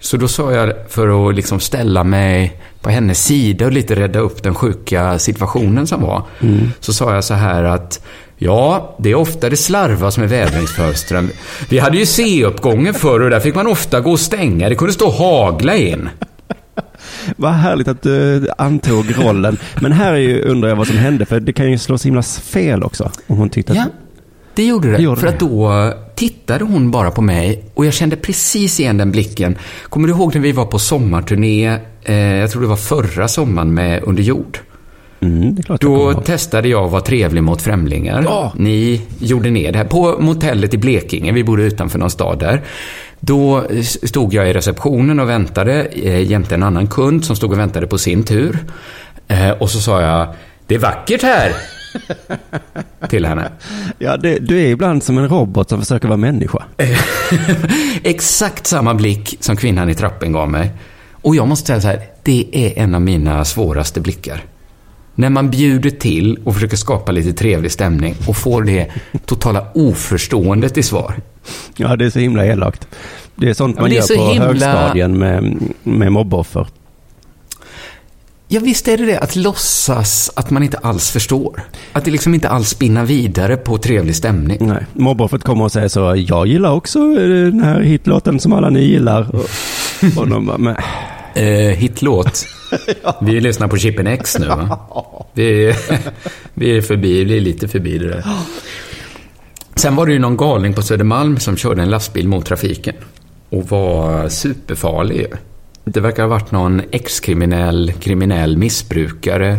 Så 0.00 0.16
då 0.16 0.28
sa 0.28 0.52
jag, 0.52 0.72
för 0.88 1.28
att 1.28 1.35
liksom 1.35 1.61
ställa 1.61 2.04
mig 2.04 2.61
på 2.80 2.90
hennes 2.90 3.24
sida 3.24 3.66
och 3.66 3.72
lite 3.72 3.94
rädda 3.94 4.18
upp 4.18 4.42
den 4.42 4.54
sjuka 4.54 5.18
situationen 5.18 5.87
som 5.87 6.02
var, 6.02 6.22
så 6.80 6.92
sa 6.92 7.14
jag 7.14 7.24
så 7.24 7.35
här 7.35 7.64
att 7.64 8.00
Ja, 8.38 8.96
det 8.98 9.11
är 9.11 9.14
ofta 9.14 9.50
det 9.50 9.56
slarvas 9.56 10.18
med 10.18 10.28
vädringsfönstren. 10.28 11.30
Vi 11.68 11.78
hade 11.78 11.98
ju 11.98 12.06
C-uppgången 12.06 12.94
förr 12.94 13.20
och 13.20 13.30
där 13.30 13.40
fick 13.40 13.54
man 13.54 13.66
ofta 13.66 14.00
gå 14.00 14.11
och 14.11 14.20
stänga. 14.20 14.68
Det 14.68 14.74
kunde 14.74 14.92
stå 14.92 15.11
hagla 15.11 15.76
in. 15.76 16.09
Vad 17.37 17.52
härligt 17.52 17.88
att 17.88 18.02
du 18.02 18.48
antog 18.59 19.18
rollen. 19.18 19.59
Men 19.80 19.92
här 19.92 20.12
är 20.12 20.18
ju, 20.18 20.42
undrar 20.42 20.68
jag 20.68 20.76
vad 20.76 20.87
som 20.87 20.96
hände, 20.96 21.26
för 21.26 21.40
det 21.40 21.52
kan 21.52 21.70
ju 21.70 21.78
slå 21.78 21.98
så 21.98 22.09
himla 22.09 22.22
fel 22.22 22.82
också. 22.82 23.11
Om 23.26 23.37
hon 23.37 23.50
tyckte 23.50 23.72
att... 23.72 23.78
Ja, 23.78 23.85
det 24.54 24.66
gjorde 24.66 24.90
det. 24.90 24.96
Det 24.96 25.02
gjorde 25.02 25.20
för 25.20 25.26
det. 25.26 25.32
att 25.32 25.40
då 25.40 25.92
tittade 26.16 26.64
hon 26.64 26.90
bara 26.90 27.11
på 27.11 27.22
mig 27.22 27.62
och 27.74 27.87
jag 27.87 27.94
kände 27.94 28.16
precis 28.16 28.81
igen 28.81 28.96
den 28.96 29.11
blicken. 29.12 29.59
Kommer 29.88 30.09
du 30.09 30.14
ihåg 30.14 30.35
när 30.35 30.42
vi 30.42 30.52
var 30.52 30.64
på 30.66 30.79
sommarturné, 30.79 31.79
eh, 32.05 32.14
jag 32.16 32.50
tror 32.50 32.62
det 32.62 32.68
var 32.68 32.76
förra 32.76 33.29
sommaren 33.29 33.74
med 33.74 34.02
Under 34.02 34.22
jord? 34.22 34.59
Mm, 35.20 35.57
jag 35.68 35.79
Då 35.79 36.12
ihåg. 36.12 36.24
testade 36.24 36.68
jag 36.68 36.85
att 36.85 36.90
vara 36.90 37.02
trevlig 37.02 37.42
mot 37.42 37.62
främlingar. 37.62 38.22
Ja. 38.22 38.52
Ni 38.57 39.02
gjorde 39.18 39.50
ner 39.50 39.72
det 39.72 39.79
här 39.79 39.85
på 39.85 40.16
motellet 40.20 40.74
i 40.74 40.79
Blekinge. 40.79 41.33
Vi 41.33 41.44
bodde 41.44 41.62
utanför 41.62 41.98
någon 41.98 42.11
stad 42.11 42.38
där. 42.38 42.62
Då 43.20 43.64
stod 43.83 44.35
jag 44.35 44.50
i 44.50 44.52
receptionen 44.52 45.20
och 45.20 45.29
väntade 45.29 45.85
eh, 45.85 46.22
jämte 46.31 46.55
en 46.55 46.62
annan 46.62 46.87
kund 46.87 47.24
som 47.24 47.37
stod 47.37 47.52
och 47.52 47.59
väntade 47.59 47.87
på 47.87 47.98
sin 47.98 48.24
tur. 48.24 48.59
Eh, 49.29 49.50
och 49.50 49.70
så 49.70 49.81
sa 49.81 50.02
jag, 50.02 50.29
det 50.66 50.74
är 50.74 50.79
vackert 50.79 51.22
här. 51.22 51.52
Till 53.09 53.25
henne. 53.27 53.51
Ja, 53.99 54.16
det, 54.16 54.38
du 54.38 54.59
är 54.61 54.66
ibland 54.68 55.03
som 55.03 55.18
en 55.18 55.29
robot 55.29 55.68
som 55.68 55.81
försöker 55.81 56.09
vara 56.09 56.16
människa. 56.18 56.62
Exakt 58.03 58.66
samma 58.66 58.94
blick 58.94 59.37
som 59.40 59.57
kvinnan 59.57 59.88
i 59.90 59.94
trappen 59.94 60.33
gav 60.33 60.51
mig. 60.51 60.70
Och 61.12 61.37
jag 61.37 61.49
måste 61.49 61.66
säga 61.66 61.81
så 61.81 61.88
här, 61.88 62.01
det 62.22 62.46
är 62.53 62.83
en 62.83 62.94
av 62.94 63.01
mina 63.01 63.44
svåraste 63.44 64.01
blickar. 64.01 64.44
När 65.14 65.31
man 65.31 65.51
bjuder 65.51 65.90
till 65.90 66.38
och 66.44 66.55
försöker 66.55 66.77
skapa 66.77 67.12
lite 67.12 67.33
trevlig 67.33 67.72
stämning 67.72 68.14
och 68.29 68.37
får 68.37 68.62
det 68.62 68.90
totala 69.27 69.66
oförståendet 69.75 70.79
i 70.79 70.83
svar. 70.83 71.14
Ja, 71.77 71.96
det 71.96 72.05
är 72.07 72.11
så 72.11 72.18
himla 72.18 72.46
elakt. 72.46 72.88
Det 73.35 73.49
är 73.51 73.55
sånt 73.55 73.77
Ja, 73.77 73.83
man 73.83 73.90
är 73.90 73.94
gör 73.96 74.16
på 74.16 74.33
himla- 74.33 74.46
högstadien 74.46 75.18
med, 75.18 75.59
med 75.83 76.12
mobboffer. 76.12 76.66
Ja, 78.48 78.61
visst 78.61 78.88
är 78.88 78.96
det 78.96 79.06
det 79.06 79.18
att 79.18 79.37
låtsas 79.37 80.30
att 80.37 80.50
man 80.50 80.62
inte 80.62 80.78
alls 80.78 81.11
förstår. 81.11 81.62
Att 81.92 82.04
det 82.04 82.11
liksom 82.11 82.35
inte 82.35 82.48
alls 82.48 82.68
spinnar 82.68 83.04
vidare 83.04 83.56
på 83.56 83.78
trevlig 83.78 84.16
stämning. 84.16 84.59
Nej, 84.61 84.87
mobboffret 84.92 85.42
kommer 85.42 85.64
och 85.64 85.72
säger 85.72 85.88
så, 85.88 86.14
jag 86.28 86.46
gillar 86.46 86.72
också 86.72 86.98
eh, 86.98 87.28
den 87.28 87.61
här 87.61 87.80
hitlåten 87.80 88.40
som 88.40 88.52
alla 88.52 88.70
ni 88.70 88.85
gillar. 88.85 89.37
Och, 89.37 89.48
och 90.16 90.28
de 90.28 90.46
bara, 90.46 90.59
men, 90.59 90.76
Eh, 91.37 91.76
hitlåt. 91.76 92.46
Vi 93.20 93.40
lyssnar 93.40 93.68
på 93.68 93.76
Chippen 93.76 94.06
X 94.06 94.38
nu 94.38 94.46
va? 94.46 94.78
Vi, 95.32 95.74
vi 96.54 96.76
är 96.76 96.82
förbi, 96.82 97.24
vi 97.24 97.37
är 97.37 97.40
lite 97.40 97.68
förbi 97.68 97.98
det 97.98 98.09
där. 98.09 98.24
Sen 99.74 99.96
var 99.96 100.06
det 100.06 100.12
ju 100.12 100.18
någon 100.18 100.37
galning 100.37 100.74
på 100.74 100.82
Södermalm 100.82 101.38
som 101.38 101.56
körde 101.56 101.82
en 101.82 101.90
lastbil 101.90 102.28
mot 102.28 102.46
trafiken. 102.46 102.94
Och 103.50 103.68
var 103.68 104.28
superfarlig. 104.28 105.26
Det 105.90 106.01
verkar 106.01 106.22
ha 106.22 106.31
varit 106.31 106.51
någon 106.53 106.83
ex-kriminell, 106.90 107.92
kriminell 108.01 108.57
missbrukare 108.57 109.59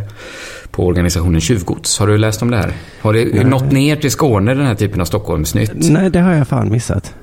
på 0.72 0.86
organisationen 0.86 1.42
Tjuvgods. 1.42 2.00
Har 2.00 2.08
du 2.08 2.18
läst 2.18 2.42
om 2.42 2.52
det 2.52 2.58
här? 2.58 2.74
Har 3.02 3.14
det 3.14 3.44
nått 3.44 3.72
ner 3.72 3.96
till 3.96 4.12
Skåne, 4.12 4.54
den 4.54 4.66
här 4.66 4.76
typen 4.76 5.02
av 5.02 5.06
Stockholmsnytt? 5.06 5.72
nej, 5.74 6.10
det 6.10 6.20
har 6.20 6.34
jag 6.34 6.48
fan 6.48 6.72
missat. 6.72 7.14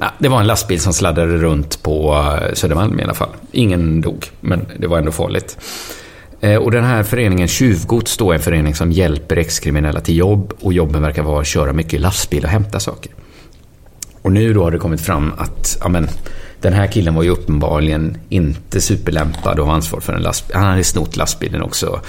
Ja, 0.00 0.12
det 0.18 0.28
var 0.28 0.40
en 0.40 0.46
lastbil 0.46 0.80
som 0.80 0.92
sladdade 0.92 1.36
runt 1.36 1.82
på 1.82 2.14
eh, 2.42 2.54
Södermalm 2.54 3.00
i 3.00 3.02
alla 3.02 3.14
fall. 3.14 3.28
Ingen 3.52 4.00
dog, 4.00 4.26
men 4.40 4.66
det 4.78 4.86
var 4.86 4.98
ändå 4.98 5.12
farligt. 5.12 5.58
Eh, 6.40 6.56
Och 6.56 6.70
den 6.70 6.84
här 6.84 7.02
föreningen 7.02 7.48
Tjuvgods 7.48 8.16
då 8.16 8.30
är 8.30 8.34
en 8.34 8.40
förening 8.42 8.74
som 8.74 8.92
hjälper 8.92 9.36
ex-kriminella 9.36 10.00
till 10.00 10.16
jobb 10.16 10.52
och 10.60 10.72
jobben 10.72 11.02
verkar 11.02 11.22
vara 11.22 11.40
att 11.40 11.46
köra 11.46 11.72
mycket 11.72 12.00
lastbil 12.00 12.44
och 12.44 12.50
hämta 12.50 12.80
saker. 12.80 13.12
Och 14.22 14.32
nu 14.32 14.54
då 14.54 14.62
har 14.64 14.70
det 14.70 14.78
kommit 14.78 15.00
fram 15.00 15.32
att 15.38 15.78
ja, 15.80 15.88
men, 15.88 16.08
den 16.60 16.72
här 16.72 16.86
killen 16.86 17.14
var 17.14 17.22
ju 17.22 17.30
uppenbarligen 17.30 18.18
inte 18.28 18.80
superlämpad 18.80 19.58
och 19.58 19.66
har 19.66 19.74
ansvar 19.74 20.00
för 20.00 20.12
en 20.12 20.22
lastbil. 20.22 20.56
Han 20.56 20.66
hade 20.66 20.84
snott 20.84 21.16
lastbilen 21.16 21.62
också. 21.62 22.00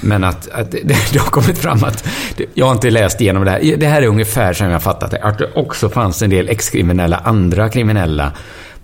Men 0.00 0.24
att, 0.24 0.48
att 0.50 0.70
det, 0.70 0.82
det 1.12 1.18
har 1.18 1.30
kommit 1.30 1.58
fram 1.58 1.84
att, 1.84 2.08
jag 2.54 2.66
har 2.66 2.72
inte 2.72 2.90
läst 2.90 3.20
igenom 3.20 3.44
det 3.44 3.50
här. 3.50 3.76
Det 3.76 3.86
här 3.86 4.02
är 4.02 4.06
ungefär 4.06 4.52
som 4.52 4.70
jag 4.70 4.82
fattat 4.82 5.10
det. 5.10 5.22
Att 5.22 5.38
det 5.38 5.50
också 5.54 5.88
fanns 5.88 6.22
en 6.22 6.30
del 6.30 6.48
ex-kriminella, 6.48 7.16
andra 7.16 7.68
kriminella 7.68 8.32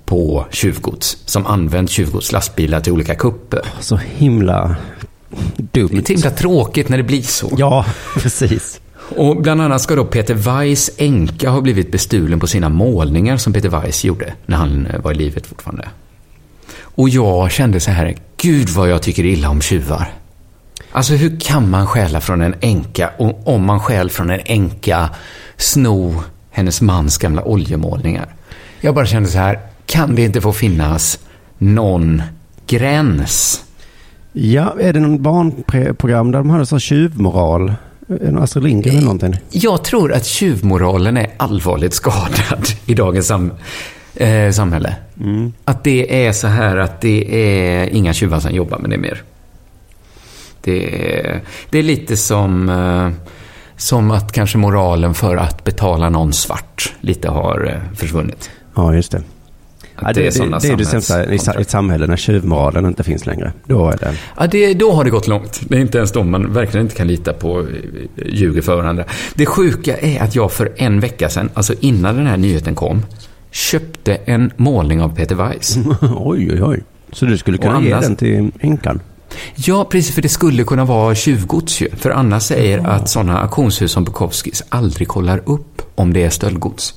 på 0.04 0.46
tjuvgods. 0.50 1.16
Som 1.24 1.46
använt 1.46 1.90
tjuvgods 1.90 2.32
lastbilar 2.32 2.80
till 2.80 2.92
olika 2.92 3.14
kupper. 3.14 3.60
Så 3.80 3.96
himla 3.96 4.76
Det 5.56 5.80
är 5.80 5.88
dumt. 5.88 6.02
himla 6.08 6.30
tråkigt 6.30 6.88
när 6.88 6.96
det 6.96 7.02
blir 7.02 7.22
så. 7.22 7.52
Ja, 7.58 7.84
precis. 8.18 8.80
Och 9.16 9.42
bland 9.42 9.62
annat 9.62 9.82
ska 9.82 9.94
då 9.94 10.04
Peter 10.04 10.34
Weiss 10.34 10.90
änka 10.96 11.50
ha 11.50 11.60
blivit 11.60 11.92
bestulen 11.92 12.40
på 12.40 12.46
sina 12.46 12.68
målningar 12.68 13.36
som 13.36 13.52
Peter 13.52 13.68
Weiss 13.68 14.04
gjorde 14.04 14.34
när 14.46 14.56
han 14.56 14.86
eh, 14.86 15.00
var 15.00 15.12
i 15.12 15.14
livet 15.14 15.46
fortfarande. 15.46 15.88
Och 16.80 17.08
jag 17.08 17.50
kände 17.50 17.80
så 17.80 17.90
här, 17.90 18.16
gud 18.36 18.68
vad 18.68 18.88
jag 18.88 19.02
tycker 19.02 19.24
illa 19.24 19.48
om 19.48 19.60
tjuvar. 19.60 20.12
Alltså 20.92 21.14
hur 21.14 21.40
kan 21.40 21.70
man 21.70 21.86
stjäla 21.86 22.20
från 22.20 22.40
en 22.40 22.54
änka 22.60 23.10
och 23.18 23.48
om 23.48 23.64
man 23.64 23.80
stjäl 23.80 24.10
från 24.10 24.30
en 24.30 24.40
änka 24.44 25.10
sno 25.56 26.22
hennes 26.50 26.80
mans 26.80 27.18
gamla 27.18 27.44
oljemålningar? 27.44 28.34
Jag 28.80 28.94
bara 28.94 29.06
kände 29.06 29.28
så 29.28 29.38
här, 29.38 29.60
kan 29.86 30.14
det 30.14 30.22
inte 30.22 30.40
få 30.40 30.52
finnas 30.52 31.18
någon 31.58 32.22
gräns? 32.66 33.64
Ja, 34.32 34.74
är 34.80 34.92
det 34.92 35.00
någon 35.00 35.22
barnprogram 35.22 36.30
där 36.30 36.38
de 36.38 36.50
hade 36.50 36.66
så 36.66 36.78
tjuvmoral? 36.78 37.74
En 38.08 38.38
Astrid 38.38 38.64
Lindgren 38.64 38.96
eller 38.96 39.04
någonting? 39.04 39.36
Jag 39.50 39.84
tror 39.84 40.12
att 40.12 40.26
tjuvmoralen 40.26 41.16
är 41.16 41.30
allvarligt 41.36 41.94
skadad 41.94 42.66
i 42.86 42.94
dagens 42.94 43.26
sam 43.26 43.52
eh, 44.14 44.50
samhälle. 44.50 44.96
Att 45.64 45.84
det 45.84 46.26
är 46.26 46.32
så 46.32 46.46
här 46.46 46.76
att 46.76 47.00
det 47.00 47.34
är 47.34 47.86
inga 47.86 48.12
tjuvar 48.12 48.40
som 48.40 48.54
jobbar 48.54 48.78
med 48.78 48.90
det 48.90 48.98
mer. 48.98 49.22
Det 50.60 51.06
är, 51.26 51.40
det 51.70 51.78
är 51.78 51.82
lite 51.82 52.16
som, 52.16 52.68
eh, 52.68 53.10
som 53.76 54.10
att 54.10 54.32
kanske 54.32 54.58
moralen 54.58 55.14
för 55.14 55.36
att 55.36 55.64
betala 55.64 56.10
någon 56.10 56.32
svart 56.32 56.94
lite 57.00 57.28
har 57.28 57.66
eh, 57.70 57.96
försvunnit. 57.96 58.50
Ja, 58.74 58.94
just 58.94 59.12
det. 59.12 59.22
Ja, 60.00 60.12
det, 60.12 60.22
det, 60.22 60.32
sådana 60.32 60.58
det 60.58 60.68
är 60.68 60.76
det 60.76 60.84
sämsta 60.84 61.32
i 61.32 61.38
ett 61.60 61.70
samhälle 61.70 62.06
när 62.06 62.16
tjuvmoralen 62.16 62.86
inte 62.86 63.02
finns 63.02 63.26
längre. 63.26 63.52
Då 63.66 63.90
är 63.90 63.96
det... 63.96 64.14
Ja, 64.38 64.46
det, 64.46 64.74
då 64.74 64.92
har 64.92 65.04
det 65.04 65.10
gått 65.10 65.28
långt. 65.28 65.60
Det 65.68 65.76
är 65.76 65.80
inte 65.80 65.98
ens 65.98 66.12
de 66.12 66.30
man 66.30 66.52
verkligen 66.52 66.86
inte 66.86 66.96
kan 66.96 67.06
lita 67.06 67.32
på 67.32 67.60
eh, 67.60 67.66
ljuger 68.26 68.62
för 68.62 68.76
varandra. 68.76 69.04
Det 69.34 69.46
sjuka 69.46 69.96
är 69.96 70.22
att 70.22 70.34
jag 70.34 70.52
för 70.52 70.72
en 70.76 71.00
vecka 71.00 71.28
sedan, 71.28 71.50
alltså 71.54 71.74
innan 71.80 72.16
den 72.16 72.26
här 72.26 72.36
nyheten 72.36 72.74
kom, 72.74 73.02
köpte 73.50 74.14
en 74.14 74.52
målning 74.56 75.02
av 75.02 75.16
Peter 75.16 75.34
Weiss. 75.34 75.76
oj, 76.16 76.50
oj, 76.52 76.62
oj. 76.62 76.82
Så 77.12 77.26
du 77.26 77.38
skulle 77.38 77.58
kunna 77.58 77.82
ge 77.82 77.94
den 77.94 78.16
till 78.16 78.50
änkan? 78.60 79.00
Ja, 79.54 79.84
precis, 79.90 80.14
för 80.14 80.22
det 80.22 80.28
skulle 80.28 80.64
kunna 80.64 80.84
vara 80.84 81.14
tjuvgods 81.14 81.80
ju. 81.80 81.88
För 81.96 82.10
Anna 82.10 82.40
säger 82.40 82.86
att 82.86 83.08
sådana 83.08 83.38
auktionshus 83.38 83.92
som 83.92 84.04
Bukowskis 84.04 84.62
aldrig 84.68 85.08
kollar 85.08 85.40
upp 85.44 85.82
om 85.94 86.12
det 86.12 86.24
är 86.24 86.30
stöldgods. 86.30 86.94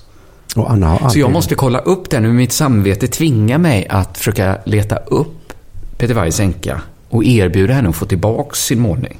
Och 0.55 0.71
Anna 0.71 0.87
har 0.87 1.09
Så 1.09 1.19
jag 1.19 1.31
måste 1.31 1.55
kolla 1.55 1.79
upp 1.79 2.09
den 2.09 2.25
och 2.25 2.35
mitt 2.35 2.51
samvete 2.51 3.07
tvingar 3.07 3.57
mig 3.57 3.87
att 3.89 4.17
försöka 4.17 4.57
leta 4.65 4.95
upp 4.95 5.53
Peter 5.97 6.13
Weiss 6.13 6.39
änka 6.39 6.81
och 7.09 7.23
erbjuda 7.23 7.73
henne 7.73 7.89
att 7.89 7.95
få 7.95 8.05
tillbaka 8.05 8.55
sin 8.55 8.79
målning. 8.79 9.17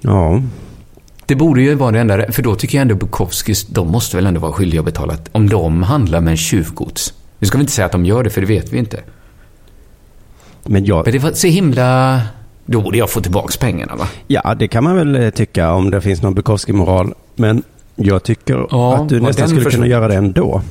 Ja. 0.00 0.42
Det 1.26 1.34
borde 1.34 1.62
ju 1.62 1.74
vara 1.74 1.90
det 1.90 2.00
enda, 2.00 2.32
för 2.32 2.42
då 2.42 2.54
tycker 2.54 2.78
jag 2.78 2.82
ändå 2.82 2.94
Bukowskis, 2.94 3.66
de 3.66 3.90
måste 3.90 4.16
väl 4.16 4.26
ändå 4.26 4.40
vara 4.40 4.52
skyldiga 4.52 4.80
att 4.80 4.84
betala 4.84 5.16
om 5.32 5.48
de 5.48 5.82
handlar 5.82 6.20
med 6.20 6.38
tjuvgods. 6.38 7.14
Nu 7.38 7.46
ska 7.46 7.58
vi 7.58 7.62
inte 7.62 7.72
säga 7.72 7.86
att 7.86 7.92
de 7.92 8.04
gör 8.04 8.22
det, 8.22 8.30
för 8.30 8.40
det 8.40 8.46
vet 8.46 8.72
vi 8.72 8.78
inte. 8.78 9.00
Men 10.64 10.84
jag... 10.84 11.04
Men 11.04 11.12
det 11.12 11.18
var 11.18 11.32
så 11.32 11.46
himla... 11.46 12.20
Då 12.66 12.80
borde 12.80 12.98
jag 12.98 13.10
få 13.10 13.20
tillbaka 13.20 13.54
pengarna, 13.60 13.96
va? 13.96 14.08
Ja, 14.26 14.54
det 14.54 14.68
kan 14.68 14.84
man 14.84 14.96
väl 14.96 15.16
eh, 15.16 15.30
tycka 15.30 15.72
om 15.72 15.90
det 15.90 16.00
finns 16.00 16.22
någon 16.22 16.34
Bukowski-moral. 16.34 17.14
Men 17.34 17.62
jag 17.96 18.22
tycker 18.22 18.66
Ja, 18.70 18.96
att 18.96 19.08
du 19.08 19.20
nästan 19.20 19.48
skulle 19.48 19.70
kunna 19.70 19.86
göra 19.86 20.08
det 20.08 20.14
ändå. 20.14 20.62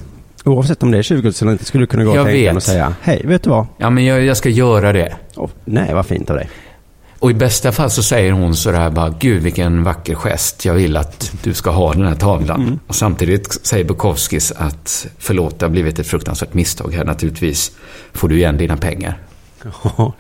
Oavsett 0.46 0.84
om 0.84 0.92
det 0.92 0.98
är 0.98 1.02
20 1.02 1.32
eller 1.42 1.52
inte 1.52 1.66
skulle 1.66 1.82
du 1.84 1.88
kunna 1.88 2.04
gå 2.04 2.16
Jag 2.16 2.26
vet. 2.26 2.56
och 2.56 2.64
säga 2.64 2.94
Hej, 3.02 3.22
vet 3.26 3.44
du 3.44 3.50
vad? 3.50 3.68
Ja, 3.78 3.90
men 3.90 4.06
jag, 4.06 4.26
jag 4.26 4.38
ska 4.38 4.50
göra 4.50 4.94
det. 4.94 5.16
Oh, 5.36 5.50
nej, 5.66 5.94
vad 5.94 6.06
fint 6.06 6.30
av 6.30 6.36
dig. 6.36 6.50
Och 7.20 7.32
i 7.32 7.34
bästa 7.34 7.72
fall 7.72 7.90
så 7.90 8.04
säger 8.04 8.32
hon 8.32 8.56
sådär 8.56 8.90
bara, 8.90 9.14
gud 9.20 9.44
vilken 9.44 9.84
vacker 9.84 10.16
gest, 10.16 10.66
jag 10.66 10.74
vill 10.74 10.98
att 10.98 11.32
du 11.44 11.54
ska 11.54 11.70
ha 11.70 11.94
den 11.94 12.06
här 12.06 12.16
tavlan. 12.16 12.80
Och 12.88 12.96
samtidigt 12.96 13.66
säger 13.68 13.86
Bukowskis 13.86 14.52
att, 14.58 15.08
förlåt, 15.18 15.60
det 15.60 15.66
har 15.66 15.72
blivit 15.72 16.00
ett 16.00 16.08
fruktansvärt 16.08 16.54
misstag 16.54 16.94
här, 16.94 17.06
naturligtvis 17.06 17.72
får 18.14 18.30
du 18.30 18.36
igen 18.38 18.58
dina 18.58 18.78
pengar. 18.78 19.18
Ja. 19.84 19.90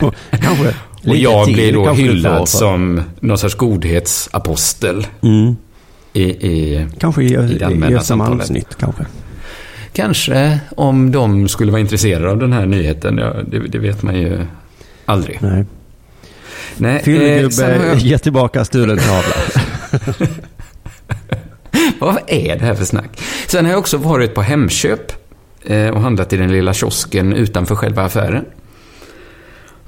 Och 0.00 0.14
kanske 0.40 0.74
Och 1.08 1.16
jag 1.16 1.46
blir 1.46 1.72
då 1.72 1.92
hyllad 1.92 2.48
som 2.48 3.02
någon 3.20 3.38
sorts 3.38 3.54
godhetsapostel 3.54 5.06
Mm. 5.22 5.56
I, 6.16 6.22
i 6.22 6.86
Kanske 6.98 7.22
i, 7.22 7.26
I 7.26 7.36
det 7.36 7.52
i 7.60 7.62
allmänna 7.62 7.96
Östermalmsnytt 7.96 8.76
kanske. 8.78 9.06
Kanske 9.92 10.60
om 10.76 11.12
de 11.12 11.48
skulle 11.48 11.72
vara 11.72 11.80
intresserade 11.80 12.30
av 12.30 12.38
den 12.38 12.52
här 12.52 12.66
nyheten, 12.66 13.18
ja, 13.18 13.34
det, 13.46 13.58
det 13.58 13.78
vet 13.78 14.02
man 14.02 14.16
ju 14.16 14.46
aldrig. 15.04 15.38
Nej. 15.42 15.64
Nej, 16.76 16.96
eh, 16.96 17.02
Fyllegubbe 17.02 17.64
har 17.64 17.86
jag, 17.86 17.96
ger 17.96 18.18
tillbaka 18.18 18.64
stulen 18.64 18.98
tavla. 18.98 19.34
vad 21.98 22.18
är 22.26 22.58
det 22.58 22.64
här 22.64 22.74
för 22.74 22.84
snack? 22.84 23.20
Sen 23.46 23.64
har 23.64 23.72
jag 23.72 23.78
också 23.78 23.96
varit 23.96 24.34
på 24.34 24.42
Hemköp 24.42 25.12
eh, 25.64 25.88
och 25.88 26.00
handlat 26.00 26.32
i 26.32 26.36
den 26.36 26.52
lilla 26.52 26.74
kiosken 26.74 27.32
utanför 27.32 27.74
själva 27.74 28.02
affären. 28.02 28.44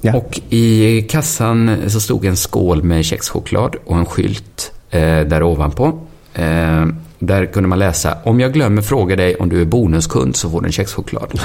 Ja. 0.01 0.17
Och 0.17 0.41
i 0.51 1.03
kassan 1.03 1.91
så 1.91 2.01
stod 2.01 2.25
en 2.25 2.37
skål 2.37 2.83
med 2.83 3.05
kexchoklad 3.05 3.77
och 3.85 3.97
en 3.97 4.07
skylt 4.07 4.73
eh, 4.91 5.21
där 5.21 5.43
ovanpå. 5.43 6.08
Eh, 6.39 6.87
där 7.19 7.47
kunde 7.47 7.69
man 7.69 7.79
läsa, 7.79 8.19
om 8.25 8.41
jag 8.41 8.53
glömmer 8.53 8.83
fråga 8.83 9.17
dig 9.17 9.37
om 9.37 9.49
du 9.49 9.61
är 9.61 9.65
bonuskund 9.65 10.37
så 10.37 10.51
får 10.51 10.61
du 10.61 10.67
en 10.67 10.73
kexchoklad. 10.73 11.41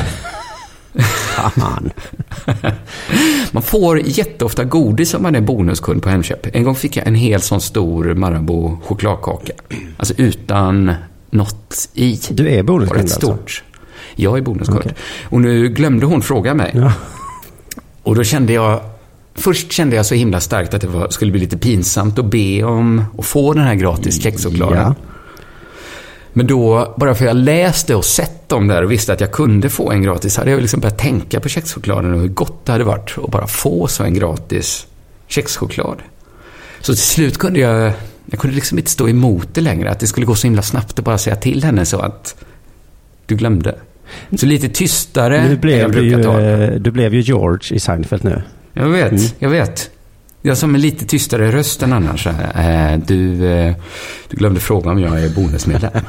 Fan. 1.36 1.92
Man 3.52 3.64
får 3.64 4.00
jätteofta 4.00 4.64
godis 4.64 5.14
om 5.14 5.24
man 5.24 5.36
är 5.36 5.42
bonuskund 5.42 6.04
på 6.04 6.10
Hemköp. 6.10 6.56
En 6.56 6.64
gång 6.64 6.76
fick 6.76 6.98
jag 6.98 7.08
en 7.08 7.16
hel 7.16 7.42
sån 7.42 7.62
stor 7.62 8.14
Marabou 8.14 8.78
chokladkaka. 8.84 9.54
Alltså 9.98 10.14
utan 10.18 10.94
något 11.30 11.90
i. 11.94 12.20
Du 12.30 12.50
är 12.50 12.64
bonuskund 12.64 13.02
rätt 13.02 13.16
alltså? 13.16 13.20
stort. 13.20 13.64
Jag 14.16 14.38
är 14.38 14.42
bonuskund. 14.42 14.80
Okej. 14.80 14.94
Och 15.24 15.42
nu 15.42 15.70
glömde 15.70 16.06
hon 16.06 16.22
fråga 16.22 16.54
mig. 16.54 16.72
Ja. 16.74 16.94
Och 18.04 18.16
då 18.16 18.24
kände 18.24 18.54
jag... 18.54 18.82
Först 19.36 19.72
kände 19.72 19.96
jag 19.96 20.06
så 20.06 20.16
himla 20.16 20.40
starkt 20.40 20.74
att 20.74 20.82
det 20.82 20.88
var, 20.88 21.10
skulle 21.10 21.32
bli 21.32 21.42
lite 21.42 21.58
pinsamt 21.58 22.20
att 22.20 22.26
be 22.26 22.64
om 22.64 23.06
att 23.18 23.26
få 23.26 23.54
den 23.54 23.64
här 23.64 23.76
gratis 23.76 24.22
kexchokladen. 24.22 24.78
Ja. 24.78 24.96
Men 26.34 26.48
då, 26.48 26.94
bara 26.98 27.16
för 27.16 27.26
jag 27.26 27.36
läste 27.36 27.96
och 27.96 28.06
sett 28.06 28.50
dem 28.50 28.68
där 28.68 28.84
och 28.84 28.92
visste 28.92 29.14
att 29.14 29.22
jag 29.22 29.32
kunde 29.32 29.70
få 29.70 29.92
en 29.92 30.04
gratis, 30.04 30.38
hade 30.38 30.52
jag 30.52 30.62
liksom 30.62 30.80
börjat 30.80 30.98
tänka 30.98 31.40
på 31.40 31.50
kexchokladen 31.50 32.14
och 32.14 32.20
hur 32.20 32.28
gott 32.28 32.66
det 32.66 32.72
hade 32.72 32.84
varit 32.84 33.18
att 33.24 33.32
bara 33.32 33.48
få 33.48 33.88
så 33.88 34.04
en 34.04 34.14
gratis 34.14 34.88
kexchoklad. 35.28 35.98
Så 36.82 36.94
till 36.94 37.04
slut 37.04 37.38
kunde 37.38 37.60
jag, 37.60 37.94
jag 38.26 38.40
kunde 38.40 38.56
liksom 38.56 38.78
inte 38.78 38.92
stå 38.92 39.10
emot 39.10 39.48
det 39.54 39.62
längre, 39.62 39.92
att 39.92 40.00
det 40.00 40.08
skulle 40.08 40.26
gå 40.26 40.36
så 40.36 40.48
himla 40.48 40.62
snabbt 40.62 41.00
att 41.00 41.06
bara 41.06 41.18
säga 41.18 41.36
till 41.36 41.64
henne 41.64 41.86
så 41.86 42.00
att 42.00 42.36
du 43.26 43.36
glömde. 43.36 43.76
Så 44.38 44.46
lite 44.46 44.70
tystare 44.70 45.38
Nu 45.38 45.44
än 45.44 45.50
jag 45.50 45.60
blev 45.60 45.92
du, 45.92 46.10
brukar 46.10 46.42
ju, 46.42 46.64
eh, 46.64 46.80
du 46.80 46.92
blev 46.92 47.14
ju 47.14 47.22
George 47.22 47.76
i 47.76 47.80
Seinfeld 47.80 48.24
nu. 48.24 48.42
Jag 48.74 48.90
vet, 48.90 49.12
Mm. 49.12 49.24
jag 49.40 49.50
vet. 49.50 49.90
Jag 50.42 50.58
som 50.58 50.76
en 50.76 50.82
lite 50.82 51.06
tystare 51.06 51.52
röst 51.52 51.84
än 51.84 51.94
annars. 51.94 52.28
Eh, 52.28 52.98
du, 53.06 53.48
eh, 53.52 53.76
du 54.30 54.38
glömde 54.38 54.60
fråga 54.60 54.92
om 54.92 55.00
jag 55.00 55.24
är 55.24 55.30
bonusmedlem. 55.30 55.92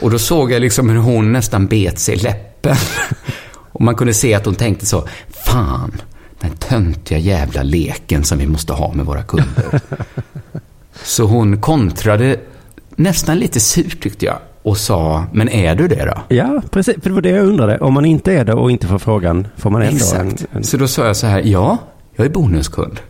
och 0.00 0.10
då 0.10 0.18
såg 0.18 0.52
jag 0.52 0.60
liksom 0.60 0.90
hur 0.90 0.98
hon 0.98 1.32
nästan 1.32 1.66
bet 1.66 1.98
sig 1.98 2.14
i 2.14 2.18
läppen. 2.18 2.76
och 3.72 3.80
man 3.80 3.94
kunde 3.94 4.14
se 4.14 4.34
att 4.34 4.44
hon 4.46 4.54
tänkte 4.54 4.86
så, 4.86 5.08
fan, 5.44 6.00
den 6.40 6.56
töntiga 6.56 7.18
jävla 7.18 7.62
leken 7.62 8.24
som 8.24 8.38
vi 8.38 8.46
måste 8.46 8.72
ha 8.72 8.92
med 8.92 9.06
våra 9.06 9.22
kunder. 9.22 9.80
så 11.02 11.24
hon 11.24 11.60
kontrade 11.60 12.40
nästan 12.96 13.38
lite 13.38 13.60
surt 13.60 14.02
tyckte 14.02 14.26
jag 14.26 14.38
och 14.62 14.78
sa, 14.78 15.24
men 15.32 15.48
är 15.48 15.74
du 15.74 15.88
det 15.88 16.04
då? 16.04 16.34
Ja, 16.36 16.62
precis. 16.70 16.94
För 17.02 17.08
det 17.10 17.14
var 17.14 17.22
det 17.22 17.28
jag 17.30 17.46
undrade. 17.46 17.78
Om 17.78 17.94
man 17.94 18.04
inte 18.04 18.32
är 18.32 18.44
det 18.44 18.52
och 18.52 18.70
inte 18.70 18.86
får 18.86 18.98
frågan, 18.98 19.46
får 19.56 19.70
man 19.70 19.82
ändå 19.82 19.92
en, 20.16 20.28
Exakt. 20.28 20.46
en... 20.52 20.64
Så 20.64 20.76
då 20.76 20.88
sa 20.88 21.06
jag 21.06 21.16
så 21.16 21.26
här, 21.26 21.42
ja, 21.44 21.78
jag 22.16 22.26
är 22.26 22.30
bonuskund. 22.30 23.00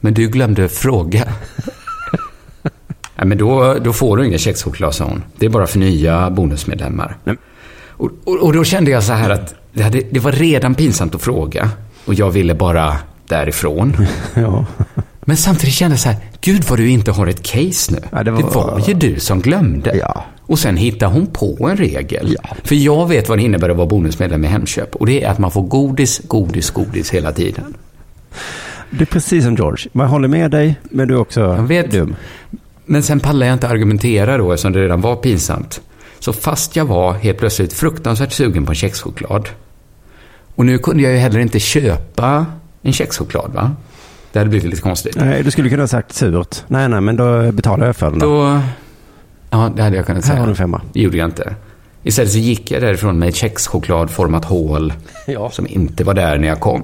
Men 0.00 0.14
du 0.14 0.28
glömde 0.28 0.68
fråga. 0.68 1.24
ja, 3.16 3.24
men 3.24 3.38
då, 3.38 3.74
då 3.84 3.92
får 3.92 4.16
du 4.16 4.26
ingen 4.26 4.38
kexchoklad, 4.38 4.94
sa 4.94 5.04
hon. 5.04 5.22
Det 5.36 5.46
är 5.46 5.50
bara 5.50 5.66
för 5.66 5.78
nya 5.78 6.30
bonusmedlemmar. 6.30 7.16
Nej. 7.24 7.36
Och, 7.88 8.10
och, 8.24 8.36
och 8.42 8.52
då 8.52 8.64
kände 8.64 8.90
jag 8.90 9.02
så 9.02 9.12
här 9.12 9.30
att 9.30 9.54
det, 9.72 9.82
hade, 9.82 10.02
det 10.10 10.20
var 10.20 10.32
redan 10.32 10.74
pinsamt 10.74 11.14
att 11.14 11.22
fråga. 11.22 11.70
Och 12.04 12.14
jag 12.14 12.30
ville 12.30 12.54
bara 12.54 12.96
därifrån. 13.28 13.96
Ja. 14.34 14.66
Men 15.20 15.36
samtidigt 15.36 15.74
kände 15.74 15.92
jag 15.92 16.00
så 16.00 16.08
här, 16.08 16.18
gud 16.40 16.64
vad 16.68 16.78
du 16.78 16.88
inte 16.88 17.10
har 17.10 17.26
ett 17.26 17.42
case 17.42 17.92
nu. 17.92 17.98
Ja, 18.10 18.18
det 18.18 18.24
det, 18.24 18.30
var- 18.30 18.52
var... 18.52 18.88
ju 18.88 18.94
du 18.94 19.20
som 19.20 19.40
glömde. 19.40 19.96
Ja. 19.96 20.24
Och 20.50 20.58
sen 20.58 20.76
hittar 20.76 21.06
hon 21.06 21.26
på 21.26 21.68
en 21.70 21.76
regel. 21.76 22.36
Ja. 22.42 22.56
För 22.64 22.74
jag 22.74 23.08
vet 23.08 23.28
vad 23.28 23.38
det 23.38 23.42
innebär 23.42 23.68
att 23.68 23.76
vara 23.76 23.86
bonusmedlem 23.86 24.44
i 24.44 24.46
Hemköp. 24.46 24.96
Och 24.96 25.06
det 25.06 25.22
är 25.24 25.30
att 25.30 25.38
man 25.38 25.50
får 25.50 25.62
godis, 25.62 26.20
godis, 26.24 26.70
godis 26.70 27.10
hela 27.10 27.32
tiden. 27.32 27.74
Du 28.90 29.02
är 29.02 29.06
precis 29.06 29.44
som 29.44 29.54
George. 29.56 29.88
Man 29.92 30.06
håller 30.06 30.28
med 30.28 30.50
dig, 30.50 30.80
men 30.82 31.08
du 31.08 31.14
är 31.14 31.18
också 31.20 31.40
Jag 31.40 31.62
vet. 31.62 31.90
dum. 31.90 32.16
Men 32.84 33.02
sen 33.02 33.20
pallade 33.20 33.46
jag 33.46 33.52
inte 33.54 33.68
argumentera 33.68 34.38
då 34.38 34.52
eftersom 34.52 34.72
det 34.72 34.80
redan 34.80 35.00
var 35.00 35.16
pinsamt. 35.16 35.80
Så 36.18 36.32
fast 36.32 36.76
jag 36.76 36.84
var 36.84 37.12
helt 37.12 37.38
plötsligt 37.38 37.72
fruktansvärt 37.72 38.32
sugen 38.32 38.66
på 38.66 38.72
en 38.72 38.76
kexchoklad. 38.76 39.48
Och 40.54 40.66
nu 40.66 40.78
kunde 40.78 41.02
jag 41.02 41.12
ju 41.12 41.18
heller 41.18 41.38
inte 41.40 41.60
köpa 41.60 42.46
en 42.82 42.92
kexchoklad 42.92 43.50
va? 43.54 43.72
Det 44.32 44.38
hade 44.38 44.48
blivit 44.50 44.70
lite 44.70 44.82
konstigt. 44.82 45.16
Nej, 45.16 45.42
du 45.42 45.50
skulle 45.50 45.68
kunna 45.68 45.82
ha 45.82 45.88
sagt 45.88 46.12
surt. 46.14 46.56
Nej, 46.68 46.88
nej, 46.88 47.00
men 47.00 47.16
då 47.16 47.52
betalar 47.52 47.86
jag 47.86 47.96
för 47.96 48.10
den 48.10 48.18
då. 48.18 48.26
Då... 48.44 48.60
Ja, 49.50 49.72
det 49.76 49.82
hade 49.82 49.96
jag 49.96 50.06
kunnat 50.06 50.24
Här 50.24 50.30
har 50.32 50.36
säga. 50.36 50.44
du 50.46 50.50
en 50.50 50.56
femma. 50.56 50.80
Det 50.92 51.00
gjorde 51.00 51.16
jag 51.16 51.28
inte. 51.28 51.54
Istället 52.02 52.32
så 52.32 52.38
gick 52.38 52.70
jag 52.70 52.82
därifrån 52.82 53.18
med 53.18 53.28
ett 53.28 53.34
kexchokladformat 53.36 54.44
hål 54.44 54.92
Ja. 55.26 55.50
som 55.50 55.66
inte 55.66 56.04
var 56.04 56.14
där 56.14 56.38
när 56.38 56.48
jag 56.48 56.60
kom. 56.60 56.82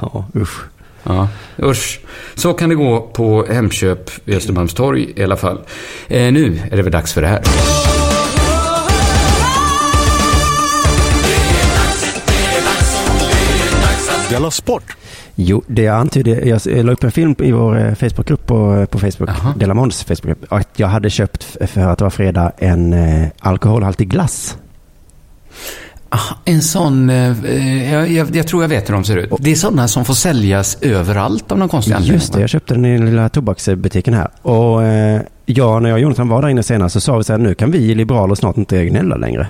Ja, 0.00 0.24
usch. 0.36 0.60
Ja, 1.02 1.28
usch. 1.62 2.00
Så 2.34 2.52
kan 2.54 2.68
det 2.68 2.74
gå 2.74 3.00
på 3.00 3.46
Hemköp 3.50 4.10
vid 4.24 4.36
Östermalmstorg 4.36 5.12
i 5.16 5.24
alla 5.24 5.36
fall. 5.36 5.60
Eh, 6.08 6.32
nu 6.32 6.60
är 6.70 6.76
det 6.76 6.82
väl 6.82 6.92
dags 6.92 7.12
för 7.12 7.22
det 7.22 7.28
här. 7.28 7.42
Della 14.30 14.50
Sport! 14.50 14.96
Jo, 15.34 15.62
det 15.66 15.82
jag 15.82 15.96
antydde, 15.96 16.30
jag 16.30 16.60
jag 16.64 16.86
la 16.86 16.92
upp 16.92 17.04
en 17.04 17.12
film 17.12 17.34
i 17.38 17.52
vår 17.52 17.86
eh, 17.86 17.94
Facebookgrupp 17.94 18.46
på, 18.46 18.86
på 18.90 18.98
Facebook. 18.98 19.30
Delamons 19.56 20.04
Facebookgrupp, 20.04 20.52
att 20.52 20.68
jag 20.76 20.88
hade 20.88 21.10
köpt 21.10 21.56
för 21.70 21.80
att 21.80 21.98
det 21.98 22.04
var 22.04 22.10
fredag 22.10 22.52
en 22.58 22.92
eh, 22.92 23.28
alkoholhaltig 23.38 24.08
glass. 24.08 24.56
Ah, 26.08 26.34
en 26.44 26.62
sån, 26.62 27.10
eh, 27.10 27.92
jag, 27.92 28.10
jag, 28.10 28.36
jag 28.36 28.46
tror 28.46 28.62
jag 28.62 28.68
vet 28.68 28.88
hur 28.88 28.94
de 28.94 29.04
ser 29.04 29.16
ut. 29.16 29.30
Det 29.38 29.50
är 29.50 29.54
sådana 29.54 29.88
som 29.88 30.04
får 30.04 30.14
säljas 30.14 30.78
överallt 30.80 31.52
av 31.52 31.58
någon 31.58 31.68
konstig 31.68 31.92
anledning. 31.92 32.14
Just 32.14 32.32
det, 32.32 32.40
jag 32.40 32.50
köpte 32.50 32.74
den 32.74 32.84
i 32.84 32.96
den 32.96 33.06
lilla 33.06 33.28
tobaksbutiken 33.28 34.14
här. 34.14 34.28
Och 34.42 34.82
eh, 34.82 35.20
ja, 35.46 35.80
när 35.80 35.88
jag 35.88 35.96
och 35.96 36.00
Jonathan 36.00 36.28
var 36.28 36.42
där 36.42 36.48
inne 36.48 36.62
senast 36.62 36.92
så 36.92 37.00
sa 37.00 37.18
vi 37.18 37.24
så 37.24 37.32
här, 37.32 37.38
nu 37.38 37.54
kan 37.54 37.70
vi 37.70 37.94
liberaler 37.94 38.34
snart 38.34 38.56
inte 38.56 38.84
gnälla 38.84 39.16
längre. 39.16 39.46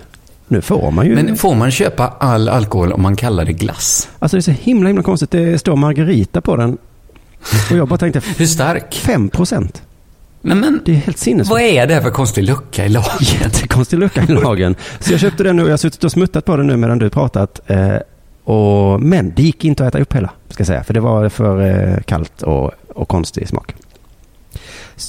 Nu 0.52 0.60
får 0.60 0.90
man 0.90 1.06
ju... 1.06 1.14
Men 1.14 1.36
får 1.36 1.54
man 1.54 1.70
köpa 1.70 2.08
all 2.18 2.48
alkohol 2.48 2.92
om 2.92 3.02
man 3.02 3.16
kallar 3.16 3.44
det 3.44 3.52
glass? 3.52 4.08
Alltså 4.18 4.36
det 4.36 4.40
är 4.40 4.42
så 4.42 4.50
himla, 4.50 4.88
himla 4.88 5.02
konstigt. 5.02 5.30
Det 5.30 5.58
står 5.58 5.76
Margarita 5.76 6.40
på 6.40 6.56
den. 6.56 6.78
Och 7.70 7.76
jag 7.76 7.88
bara 7.88 7.98
tänkte, 7.98 8.22
Hur 8.36 8.46
stark? 8.46 8.94
5 8.94 9.28
procent. 9.28 9.82
Nej, 10.42 10.56
men 10.56 10.80
Det 10.84 10.92
är 10.92 10.96
helt 10.96 11.18
sinnessjukt. 11.18 11.50
vad 11.50 11.60
är 11.60 11.86
det 11.86 11.94
här 11.94 12.00
för 12.00 12.10
konstig 12.10 12.42
lucka 12.44 12.86
i 12.86 12.88
lagen? 12.88 13.10
Jättekonstig 13.20 13.98
lucka 13.98 14.22
i 14.22 14.26
lagen. 14.32 14.74
Så 15.00 15.12
jag 15.12 15.20
köpte 15.20 15.42
den 15.42 15.56
nu 15.56 15.62
och 15.62 15.68
jag 15.68 15.72
har 15.72 15.76
suttit 15.78 16.04
och 16.04 16.12
smuttat 16.12 16.44
på 16.44 16.56
den 16.56 16.66
nu 16.66 16.76
medan 16.76 16.98
du 16.98 17.10
pratat. 17.10 17.60
Eh, 17.70 17.96
och, 18.44 19.00
men 19.02 19.32
det 19.36 19.42
gick 19.42 19.64
inte 19.64 19.86
att 19.86 19.94
äta 19.94 20.02
upp 20.02 20.12
hela, 20.16 20.30
ska 20.48 20.60
jag 20.60 20.66
säga. 20.66 20.84
För 20.84 20.94
det 20.94 21.00
var 21.00 21.28
för 21.28 21.60
eh, 21.92 22.02
kallt 22.02 22.42
och, 22.42 22.70
och 22.94 23.08
konstig 23.08 23.48
smak. 23.48 23.74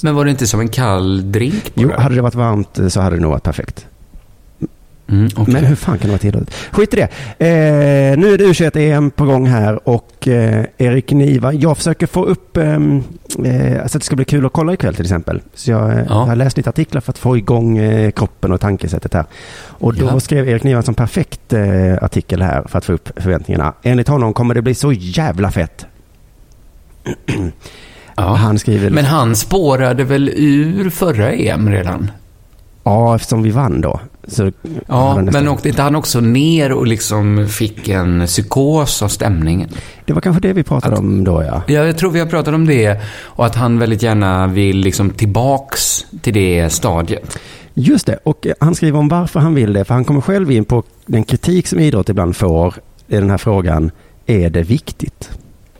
Men 0.02 0.14
var 0.14 0.24
det 0.24 0.30
inte 0.30 0.46
som 0.46 0.60
en 0.60 0.68
kall 0.68 1.32
drink 1.32 1.72
Jo, 1.74 1.88
bara? 1.88 2.00
hade 2.00 2.14
det 2.14 2.22
varit 2.22 2.34
varmt 2.34 2.78
eh, 2.78 2.88
så 2.88 3.00
hade 3.00 3.16
det 3.16 3.22
nog 3.22 3.30
varit 3.30 3.42
perfekt. 3.42 3.86
Mm, 5.08 5.28
okej. 5.36 5.54
Men 5.54 5.64
hur 5.64 5.76
fan 5.76 5.98
kan 5.98 6.06
det 6.06 6.12
vara 6.12 6.18
tillåtet? 6.18 6.54
Skit 6.72 6.94
i 6.94 6.96
det. 6.96 7.02
Eh, 7.46 8.18
nu 8.18 8.32
är 8.34 8.38
det 8.38 8.44
U21-EM 8.44 9.10
på 9.10 9.24
gång 9.24 9.46
här 9.46 9.88
och 9.88 10.28
eh, 10.28 10.64
Erik 10.78 11.12
Niva. 11.12 11.52
Jag 11.52 11.76
försöker 11.76 12.06
få 12.06 12.24
upp 12.24 12.56
ehm, 12.56 13.02
eh, 13.44 13.82
alltså 13.82 13.98
att 13.98 14.02
det 14.02 14.06
ska 14.06 14.16
bli 14.16 14.24
kul 14.24 14.46
att 14.46 14.52
kolla 14.52 14.72
ikväll 14.72 14.94
till 14.94 15.04
exempel. 15.04 15.40
Så 15.54 15.70
jag, 15.70 15.90
eh, 15.92 16.04
Ja. 16.08 16.14
har 16.14 16.36
läst 16.36 16.56
lite 16.56 16.68
artiklar 16.70 17.00
för 17.00 17.12
att 17.12 17.18
få 17.18 17.36
igång 17.36 17.78
eh, 17.78 18.10
kroppen 18.10 18.52
och 18.52 18.60
tankesättet 18.60 19.14
här. 19.14 19.24
Och 19.68 19.94
då 19.94 20.06
Ja. 20.06 20.20
skrev 20.20 20.48
Erik 20.48 20.62
Niva 20.62 20.76
en 20.78 20.82
sån 20.82 20.94
perfekt 20.94 21.52
eh, 21.52 21.94
artikel 22.02 22.42
här 22.42 22.62
för 22.68 22.78
att 22.78 22.84
få 22.84 22.92
upp 22.92 23.10
förväntningarna. 23.16 23.72
Enligt 23.82 24.08
honom 24.08 24.32
kommer 24.32 24.54
det 24.54 24.62
bli 24.62 24.74
så 24.74 24.92
jävla 24.92 25.50
fett. 25.50 25.86
ja. 28.16 28.34
Han 28.34 28.58
skriver... 28.58 28.90
Men 28.90 29.04
han 29.04 29.36
spårade 29.36 30.04
väl 30.04 30.28
ur 30.34 30.90
förra 30.90 31.32
EM 31.32 31.68
redan? 31.70 32.10
Ja, 32.84 33.14
eftersom 33.16 33.42
vi 33.42 33.50
vann 33.50 33.80
då. 33.80 34.00
Så 34.28 34.52
Ja, 34.86 35.22
men 35.22 35.48
åkte 35.48 35.68
inte 35.68 35.82
han 35.82 35.96
också 35.96 36.20
ner 36.20 36.72
och 36.72 36.86
liksom 36.86 37.48
fick 37.48 37.88
en 37.88 38.26
psykos 38.26 39.02
av 39.02 39.08
stämningen? 39.08 39.68
Det 40.04 40.12
var 40.12 40.20
kanske 40.20 40.48
det 40.48 40.52
vi 40.52 40.62
pratade 40.62 40.94
Att- 40.94 41.00
om 41.00 41.24
då 41.24 41.42
ja. 41.42 41.62
Ja, 41.66 41.84
jag 41.84 41.98
tror 41.98 42.10
vi 42.10 42.20
har 42.20 42.26
pratat 42.26 42.54
om 42.54 42.66
det 42.66 43.00
och 43.22 43.46
att 43.46 43.54
han 43.54 43.78
väldigt 43.78 44.02
gärna 44.02 44.46
vill 44.46 44.76
liksom 44.76 45.10
tillbaks 45.10 46.06
till 46.20 46.34
det 46.34 46.70
stadiet. 46.70 47.38
Just 47.74 48.06
det, 48.06 48.18
och 48.22 48.46
han 48.60 48.74
skriver 48.74 48.98
om 48.98 49.08
varför 49.08 49.40
han 49.40 49.54
vill 49.54 49.72
det. 49.72 49.84
För 49.84 49.94
han 49.94 50.04
kommer 50.04 50.20
själv 50.20 50.50
in 50.50 50.64
på 50.64 50.82
den 51.06 51.24
kritik 51.24 51.66
som 51.66 51.78
idrott 51.80 52.08
ibland 52.08 52.36
får 52.36 52.74
i 53.08 53.16
den 53.16 53.30
här 53.30 53.38
frågan. 53.38 53.90
Är 54.26 54.50
det 54.50 54.62
viktigt? 54.62 55.30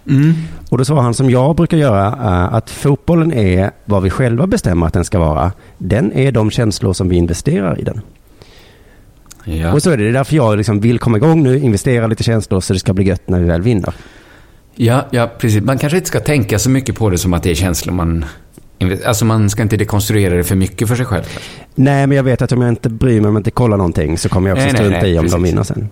Mm. 0.09 0.33
Och 0.71 0.79
då 0.79 0.85
svarar 0.85 1.03
han 1.03 1.15
som 1.15 1.31
jag 1.31 1.57
brukar 1.57 1.77
göra, 1.77 2.07
eh, 2.07 2.55
att 2.55 2.71
fotbollen 2.71 3.33
är 3.33 3.71
vad 3.85 4.03
vi 4.03 4.11
själva 4.11 4.47
bestämmer 4.47 4.87
att 4.87 4.93
den 4.93 5.05
ska 5.05 5.19
vara. 5.19 5.53
Den 5.79 6.13
är 6.13 6.33
de 6.33 6.51
känslor 6.51 6.93
som 6.93 7.09
vi 7.09 7.17
investerar 7.17 7.81
i 7.81 7.83
den. 7.83 8.01
Ja. 9.45 9.73
Och 9.73 9.83
så 9.83 9.91
är 9.91 9.97
det, 9.97 10.03
det 10.03 10.09
är 10.09 10.13
därför 10.13 10.37
jag 10.37 10.57
liksom 10.57 10.81
vill 10.81 10.99
komma 10.99 11.17
igång 11.17 11.43
nu, 11.43 11.59
investera 11.59 12.07
lite 12.07 12.23
känslor 12.23 12.61
så 12.61 12.73
det 12.73 12.79
ska 12.79 12.93
bli 12.93 13.05
gött 13.05 13.29
när 13.29 13.41
vi 13.41 13.47
väl 13.47 13.63
vinner. 13.63 13.95
Ja, 14.77 15.07
ja, 15.11 15.31
precis. 15.39 15.63
Man 15.63 15.79
kanske 15.79 15.97
inte 15.97 16.09
ska 16.09 16.21
tänka 16.21 16.59
så 16.59 16.71
mycket 16.71 16.95
på 16.95 17.11
det 17.11 17.19
som 17.19 17.35
att 17.35 17.43
det 17.43 17.51
är 17.51 17.55
känslor 17.55 17.95
man... 17.95 18.25
Alltså 19.07 19.25
man 19.25 19.51
ska 19.51 19.63
inte 19.63 19.77
dekonstruera 19.77 20.35
det 20.35 20.45
för 20.45 20.57
mycket 20.57 20.89
för 20.89 20.97
sig 20.97 21.07
själv. 21.07 21.25
Nej, 21.75 22.07
men 22.07 22.17
jag 22.17 22.25
vet 22.25 22.43
att 22.43 22.53
om 22.53 22.61
jag 22.61 22.69
inte 22.69 22.89
bryr 22.89 23.21
mig 23.21 23.29
om 23.29 23.35
jag 23.35 23.41
inte 23.41 23.51
kollar 23.51 23.77
någonting 23.77 24.19
så 24.19 24.29
kommer 24.29 24.49
jag 24.49 24.57
också 24.57 24.65
Nej, 24.65 24.73
nej, 24.73 24.83
strunta 24.83 25.03
nej, 25.03 25.13
i 25.13 25.19
om 25.19 25.25
de 25.25 25.31
precis. 25.31 25.49
vinner 25.49 25.63
sen. 25.63 25.89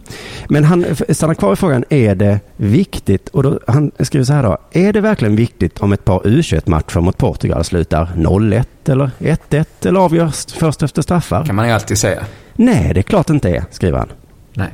Men 0.48 0.64
han 0.64 0.86
stannar 1.08 1.34
kvar 1.34 1.52
i 1.52 1.56
frågan, 1.56 1.84
är 1.88 2.14
det 2.14 2.40
viktigt? 2.56 3.28
Och 3.28 3.42
då, 3.42 3.60
han 3.66 3.90
skriver 3.98 4.24
så 4.24 4.32
här 4.32 4.42
då, 4.42 4.58
är 4.72 4.92
det 4.92 5.00
verkligen 5.00 5.36
viktigt 5.36 5.78
om 5.80 5.92
ett 5.92 6.04
par 6.04 6.20
U21-matcher 6.20 7.00
mot 7.00 7.18
Portugal 7.18 7.64
slutar 7.64 8.08
0-1 8.16 8.64
eller 8.86 9.10
1-1 9.18 9.64
eller 9.84 10.00
avgörs 10.00 10.46
först 10.46 10.82
efter 10.82 11.02
straffar? 11.02 11.44
kan 11.44 11.54
man 11.56 11.66
ju 11.66 11.72
alltid 11.72 11.98
säga. 11.98 12.24
Nej, 12.54 12.94
det 12.94 13.00
är 13.00 13.02
klart 13.02 13.30
inte 13.30 13.50
är, 13.50 13.64
skriver 13.70 13.98
han. 13.98 14.08
Nej. 14.54 14.68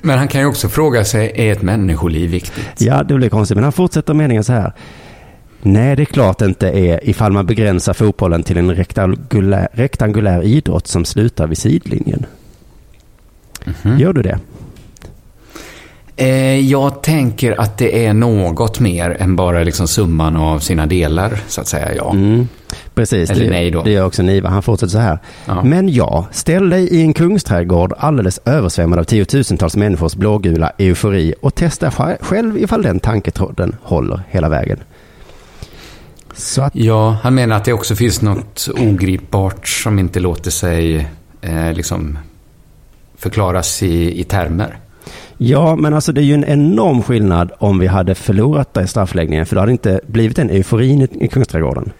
Men 0.00 0.18
han 0.18 0.28
kan 0.28 0.40
ju 0.40 0.46
också 0.46 0.68
fråga 0.68 1.04
sig, 1.04 1.32
är 1.34 1.52
ett 1.52 1.62
människoliv 1.62 2.30
viktigt? 2.30 2.80
Ja, 2.80 3.02
det 3.02 3.14
blir 3.14 3.28
konstigt, 3.28 3.56
men 3.56 3.64
han 3.64 3.72
fortsätter 3.72 4.14
meningen 4.14 4.44
så 4.44 4.52
här. 4.52 4.72
Nej, 5.62 5.96
det 5.96 6.02
är 6.02 6.04
klart 6.04 6.42
inte 6.42 6.68
är 6.68 7.08
ifall 7.08 7.32
man 7.32 7.46
begränsar 7.46 7.92
fotbollen 7.92 8.42
till 8.42 8.56
en 8.56 8.74
rektangulär, 8.74 9.68
rektangulär 9.72 10.42
idrott 10.42 10.86
som 10.86 11.04
slutar 11.04 11.46
vid 11.46 11.58
sidlinjen. 11.58 12.26
Mhm. 13.64 13.98
Gör 13.98 14.12
du 14.12 14.22
det? 14.22 14.38
Eh, 16.16 16.60
jag 16.60 17.02
tänker 17.02 17.60
att 17.60 17.78
det 17.78 18.06
är 18.06 18.14
något 18.14 18.80
mer 18.80 19.16
än 19.20 19.36
bara 19.36 19.64
liksom 19.64 19.88
summan 19.88 20.36
av 20.36 20.58
sina 20.58 20.86
delar, 20.86 21.38
så 21.48 21.60
att 21.60 21.68
säga. 21.68 21.94
Ja. 21.94 22.10
Mm, 22.10 22.48
precis, 22.96 23.30
Eller 23.30 23.44
det, 23.44 23.50
nej 23.50 23.70
då. 23.70 23.82
det 23.82 23.90
gör 23.90 24.06
också 24.06 24.22
Niva. 24.22 24.48
Han 24.48 24.62
fortsätter 24.62 24.90
så 24.92 24.98
här. 24.98 25.18
Ja. 25.46 25.62
Men 25.62 25.88
ja, 25.88 26.26
ställ 26.30 26.70
dig 26.70 26.88
i 26.88 27.02
en 27.02 27.12
kungsträdgård 27.12 27.92
alldeles 27.98 28.40
översvämmad 28.44 28.98
av 28.98 29.04
tiotusentals 29.04 29.76
människors 29.76 30.14
blågula 30.14 30.72
eufori 30.78 31.34
och 31.42 31.54
testa 31.54 31.88
sj- 31.90 32.16
själv 32.20 32.58
ifall 32.58 32.82
den 32.82 33.00
tanketråden 33.00 33.76
håller 33.82 34.22
hela 34.30 34.48
vägen. 34.48 34.78
Så 36.34 36.62
att, 36.62 36.74
Ja, 36.76 37.16
han 37.22 37.34
menar 37.34 37.56
att 37.56 37.64
det 37.64 37.72
också 37.72 37.94
finns 37.94 38.22
något 38.22 38.68
ogripbart 38.78 39.68
som 39.68 39.98
inte 39.98 40.20
låter 40.20 40.50
sig 40.50 41.08
eh, 41.40 41.72
liksom 41.72 42.18
förklaras 43.18 43.82
i, 43.82 44.20
i 44.20 44.24
termer. 44.24 44.76
ja, 45.38 45.76
men 45.76 45.94
alltså 45.94 46.12
det 46.12 46.20
är 46.20 46.24
ju 46.24 46.34
en 46.34 46.44
enorm 46.44 47.02
skillnad 47.02 47.52
om 47.58 47.78
vi 47.78 47.86
hade 47.86 48.14
förlorat 48.14 48.74
där 48.74 48.82
i 48.82 48.86
straffläggningen, 48.86 49.46
för 49.46 49.56
då 49.56 49.60
hade 49.62 49.70
det 49.70 49.72
inte 49.72 50.00
blivit 50.06 50.36
den 50.36 50.50
euforin 50.50 51.00
i, 51.02 51.08
i 51.24 51.28
kungsträdgården. 51.28 51.92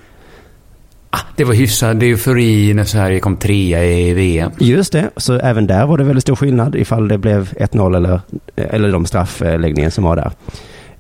Ah, 1.16 1.20
det 1.37 1.44
var 1.44 1.55
hyfsad 1.55 2.02
eufori 2.02 2.74
när 2.74 2.85
Sverige 2.85 3.20
kom 3.20 3.37
trea 3.37 3.85
i 3.85 4.14
VM. 4.14 4.50
Just 4.59 4.92
det, 4.92 5.11
så 5.16 5.35
även 5.35 5.66
där 5.66 5.87
var 5.87 5.98
det 5.98 6.05
väldigt 6.05 6.22
stor 6.22 6.37
skillnad 6.37 6.76
ifall 6.76 7.09
det 7.09 7.18
blev 7.18 7.52
1-0 7.52 7.96
eller, 7.96 8.20
eller 8.57 8.92
de 8.92 9.07
straffläggningen 9.07 9.90
som 9.90 10.05
var 10.05 10.16
där. 10.16 10.31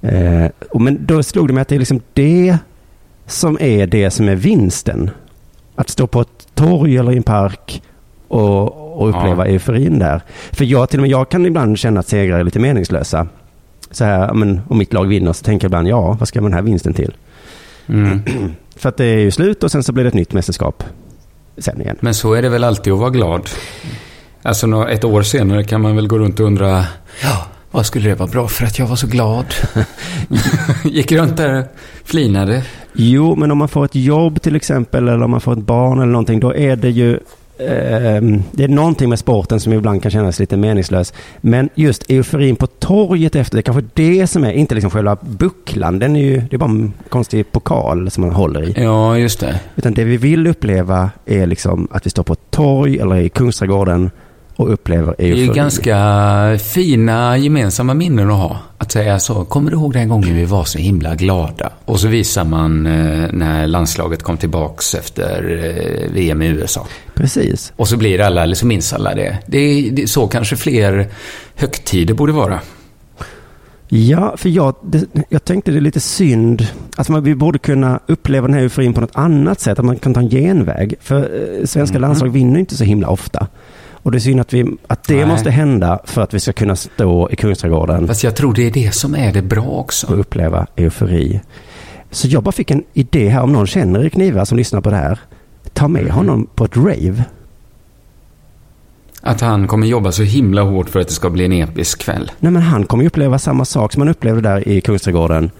Eh, 0.02 0.50
och 0.70 0.80
men 0.80 1.06
då 1.06 1.22
slog 1.22 1.46
det 1.48 1.52
mig 1.54 1.62
att 1.62 1.68
det 1.68 1.74
är 1.74 1.78
liksom 1.78 2.00
det 2.12 2.58
som 3.26 3.58
är 3.60 3.86
det 3.86 4.10
som 4.10 4.28
är 4.28 4.34
vinsten. 4.36 5.10
Att 5.74 5.88
stå 5.88 6.06
på 6.06 6.20
ett 6.20 6.46
torg 6.54 6.96
eller 6.96 7.12
i 7.12 7.16
en 7.16 7.22
park 7.22 7.82
och, 8.28 9.00
och 9.02 9.08
uppleva 9.08 9.46
Ja. 9.46 9.52
euforin 9.52 9.98
där. 9.98 10.20
För 10.52 10.64
jag, 10.64 10.88
till 10.88 10.98
och 10.98 11.02
med 11.02 11.10
jag 11.10 11.28
kan 11.28 11.46
ibland 11.46 11.78
känna 11.78 12.00
att 12.00 12.08
segrar 12.08 12.38
är 12.38 12.44
lite 12.44 12.58
meningslösa. 12.58 13.26
Så 13.90 14.04
här, 14.04 14.34
men 14.34 14.60
om 14.68 14.78
mitt 14.78 14.92
lag 14.92 15.06
vinner 15.06 15.32
så 15.32 15.44
tänker 15.44 15.64
jag 15.64 15.68
ibland, 15.68 15.88
ja, 15.88 16.16
vad 16.20 16.28
ska 16.28 16.40
man 16.40 16.50
den 16.50 16.56
här 16.58 16.62
vinsten 16.62 16.94
till? 16.94 17.14
Mm. 17.88 18.20
För 18.76 18.88
att 18.88 18.96
det 18.96 19.04
är 19.04 19.18
ju 19.18 19.30
slut 19.30 19.64
och 19.64 19.70
sen 19.72 19.82
så 19.82 19.92
blir 19.92 20.04
det 20.04 20.08
ett 20.08 20.14
nytt 20.14 20.32
mästerskap 20.32 20.84
sen 21.58 21.80
igen. 21.80 21.96
Men 22.00 22.14
så 22.14 22.32
är 22.34 22.42
det 22.42 22.48
väl 22.48 22.64
alltid 22.64 22.92
att 22.92 22.98
vara 22.98 23.10
glad. 23.10 23.50
Alltså 24.42 24.66
nå- 24.66 24.86
ett 24.88 25.04
år 25.04 25.22
senare 25.22 25.64
kan 25.64 25.80
man 25.80 25.96
väl 25.96 26.06
gå 26.08 26.18
runt 26.18 26.40
och 26.40 26.46
undra, 26.46 26.84
ja, 27.22 27.46
vad 27.70 27.86
skulle 27.86 28.08
det 28.08 28.14
vara 28.14 28.30
bra 28.30 28.48
för 28.48 28.64
att 28.64 28.78
jag 28.78 28.86
var 28.86 28.96
så 28.96 29.06
glad? 29.06 29.46
Gick 30.84 31.12
runt 31.12 31.36
där 31.36 31.58
och 31.60 31.66
flinade. 32.04 32.62
Jo, 32.92 33.36
men 33.36 33.50
om 33.50 33.58
man 33.58 33.68
får 33.68 33.84
ett 33.84 33.94
jobb 33.94 34.42
till 34.42 34.56
exempel 34.56 35.08
eller 35.08 35.22
om 35.22 35.30
man 35.30 35.40
får 35.40 35.52
ett 35.52 35.58
barn 35.58 35.98
eller 35.98 36.12
någonting, 36.12 36.40
då 36.40 36.54
är 36.54 36.76
det 36.76 36.90
ju 36.90 37.20
det 37.58 38.64
är 38.64 38.68
någonting 38.68 39.08
med 39.08 39.18
sporten 39.18 39.60
som 39.60 39.72
ibland 39.72 40.02
kan 40.02 40.10
kännas 40.10 40.38
lite 40.38 40.56
meningslös. 40.56 41.12
Men 41.40 41.68
just 41.74 42.10
euforin 42.10 42.56
på 42.56 42.66
torget 42.66 43.36
efter, 43.36 43.56
det 43.56 43.60
är 43.60 43.62
kanske 43.62 43.84
det 43.94 44.26
som 44.26 44.44
är, 44.44 44.52
inte 44.52 44.74
liksom 44.74 44.90
själva 44.90 45.16
bucklan, 45.20 45.98
den 45.98 46.16
är 46.16 46.20
ju, 46.20 46.40
det 46.40 46.56
är 46.56 46.58
bara 46.58 46.70
en 46.70 46.92
konstig 47.08 47.52
pokal 47.52 48.10
som 48.10 48.24
man 48.24 48.32
håller 48.32 48.68
i. 48.68 48.82
Ja, 48.82 49.18
just 49.18 49.40
det. 49.40 49.60
Utan 49.76 49.94
det 49.94 50.04
vi 50.04 50.16
vill 50.16 50.46
uppleva 50.46 51.10
är 51.26 51.46
liksom 51.46 51.88
att 51.90 52.06
vi 52.06 52.10
står 52.10 52.22
på 52.22 52.32
ett 52.32 52.50
torg 52.50 52.98
eller 52.98 53.16
i 53.16 53.28
Kungsträdgården 53.28 54.10
och 54.56 54.72
upplever 54.72 55.14
Det 55.18 55.24
är 55.30 55.36
ju 55.36 55.52
ganska 55.52 56.58
fina 56.74 57.38
gemensamma 57.38 57.94
minnen 57.94 58.30
att 58.30 58.36
ha. 58.36 58.58
Att 58.78 58.92
säga 58.92 59.18
så, 59.18 59.44
kommer 59.44 59.70
du 59.70 59.76
ihåg 59.76 59.92
den 59.92 60.08
gången 60.08 60.34
vi 60.36 60.44
var 60.44 60.64
så 60.64 60.78
himla 60.78 61.14
glada? 61.14 61.70
Och 61.84 62.00
så 62.00 62.08
visar 62.08 62.44
man 62.44 62.86
eh, 62.86 63.32
när 63.32 63.66
landslaget 63.66 64.22
kom 64.22 64.36
tillbaks 64.36 64.94
efter 64.94 65.62
eh, 66.04 66.12
VM 66.12 66.42
i 66.42 66.46
USA. 66.46 66.86
Precis. 67.14 67.72
Och 67.76 67.88
så 67.88 67.96
blir 67.96 68.20
alla, 68.20 68.42
eller 68.42 68.54
så 68.54 68.66
minns 68.66 68.92
alla 68.92 69.14
det. 69.14 69.38
Det 69.46 69.58
är, 69.58 69.90
det 69.90 70.02
är 70.02 70.06
så 70.06 70.26
kanske 70.28 70.56
fler 70.56 71.06
högtider 71.54 72.14
borde 72.14 72.32
vara. 72.32 72.60
Ja, 73.88 74.34
för 74.36 74.48
jag, 74.48 74.74
det, 74.82 75.04
jag 75.28 75.44
tänkte 75.44 75.70
det 75.70 75.76
är 75.78 75.80
lite 75.80 76.00
synd 76.00 76.66
att 76.96 77.08
man, 77.08 77.24
vi 77.24 77.34
borde 77.34 77.58
kunna 77.58 78.00
uppleva 78.06 78.46
den 78.46 78.54
här 78.54 78.62
euforin 78.62 78.94
på 78.94 79.00
något 79.00 79.10
annat 79.16 79.60
sätt, 79.60 79.78
att 79.78 79.84
man 79.84 79.96
kan 79.96 80.14
ta 80.14 80.20
en 80.20 80.30
genväg. 80.30 80.94
För 81.00 81.20
eh, 81.20 81.64
svenska 81.66 81.94
Mhm. 81.98 82.02
landslag 82.02 82.28
vinner 82.28 82.60
inte 82.60 82.76
så 82.76 82.84
himla 82.84 83.08
ofta. 83.08 83.46
Och 84.06 84.12
det 84.12 84.18
är 84.18 84.20
synd 84.20 84.40
att, 84.40 84.52
vi, 84.52 84.76
att 84.86 85.04
det 85.04 85.16
Nej. 85.16 85.26
måste 85.26 85.50
hända 85.50 85.98
för 86.04 86.22
att 86.22 86.34
vi 86.34 86.40
ska 86.40 86.52
kunna 86.52 86.76
stå 86.76 87.30
i 87.30 87.36
Kungsträdgården 87.36 88.06
Fast 88.06 88.24
jag 88.24 88.36
tror 88.36 88.54
det 88.54 88.66
är 88.66 88.70
det 88.70 88.94
som 88.94 89.14
är 89.14 89.32
det 89.32 89.42
bra 89.42 89.64
också. 89.64 90.06
och 90.06 90.20
uppleva 90.20 90.66
eufori. 90.76 91.40
Så 92.10 92.28
jag 92.28 92.42
bara 92.42 92.52
fick 92.52 92.70
en 92.70 92.84
idé 92.92 93.28
här, 93.28 93.42
om 93.42 93.52
någon 93.52 93.66
känner 93.66 94.00
Erik 94.00 94.16
Niva 94.16 94.46
som 94.46 94.58
lyssnar 94.58 94.80
på 94.80 94.90
det 94.90 94.96
här, 94.96 95.18
ta 95.72 95.88
med 95.88 96.10
honom 96.10 96.46
på 96.54 96.64
ett 96.64 96.76
rave. 96.76 97.24
Att 99.22 99.40
han 99.40 99.66
kommer 99.68 99.86
jobba 99.86 100.12
så 100.12 100.22
himla 100.22 100.62
hårt 100.62 100.88
för 100.88 101.00
att 101.00 101.08
det 101.08 101.14
ska 101.14 101.30
bli 101.30 101.44
en 101.44 101.52
episk 101.52 102.00
kväll. 102.00 102.32
Nej 102.38 102.52
men 102.52 102.62
han 102.62 102.84
kommer 102.84 103.06
uppleva 103.06 103.38
samma 103.38 103.64
sak 103.64 103.92
som 103.92 104.00
han 104.00 104.08
upplevde 104.08 104.40
där 104.40 104.68
i 104.68 104.80
Kungsträdgården. 104.80 105.50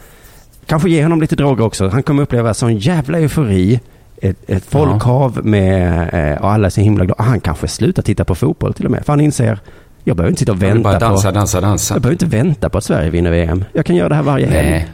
Kanske 0.66 0.90
ge 0.90 1.03
honom 1.03 1.20
lite 1.20 1.36
droger 1.36 1.64
också. 1.64 1.88
Han 1.88 2.03
kommer 2.03 2.22
uppleva 2.22 2.55
sån 2.55 2.78
jävla 2.78 3.18
eufori 3.18 3.80
ett, 4.23 4.51
ett 4.51 4.64
folkhav 4.64 5.41
med, 5.47 6.11
eh, 6.12 6.43
och 6.43 6.51
alla 6.53 6.67
är 6.67 6.71
så 6.71 6.81
himla 6.81 7.05
glada. 7.05 7.23
Han 7.23 7.41
kanske 7.41 7.69
slutar 7.69 8.03
titta 8.03 8.25
på 8.25 8.35
fotboll 8.35 8.75
till 8.75 8.85
och 8.85 8.91
med. 8.91 9.05
För 9.05 9.12
han 9.12 9.21
inser, 9.21 9.59
jag 10.05 10.17
behöver 10.17 10.31
inte 10.31 10.39
sitta 10.39 10.53
och 10.53 10.62
vänta 10.62 10.83
bara 10.83 10.99
dansa, 10.99 11.29
på... 11.29 11.35
dansa, 11.35 11.61
dansa. 11.61 11.95
Jag 11.95 12.03
behöver 12.03 12.25
inte 12.25 12.37
vänta 12.37 12.69
på 12.69 12.79
att 12.79 12.85
Sverige 12.85 13.11
vinner 13.11 13.31
VM. 13.31 13.64
Jag 13.73 13.87
kan 13.87 13.97
göra 13.97 14.09
det 14.09 14.14
här 14.14 14.23
varje 14.23 14.47
helg. 14.47 14.87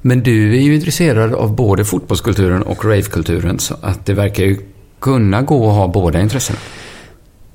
Men 0.00 0.22
du 0.22 0.56
är 0.56 0.60
ju 0.60 0.74
intresserad 0.74 1.34
av 1.34 1.54
både 1.54 1.84
fotbollskulturen 1.84 2.62
och 2.62 2.84
ravekulturen. 2.84 3.58
Så 3.58 3.74
att 3.82 4.06
det 4.06 4.14
verkar 4.14 4.44
ju 4.44 4.58
kunna 5.00 5.42
gå 5.42 5.68
att 5.70 5.76
ha 5.76 5.88
båda 5.88 6.20
intressena. 6.20 6.58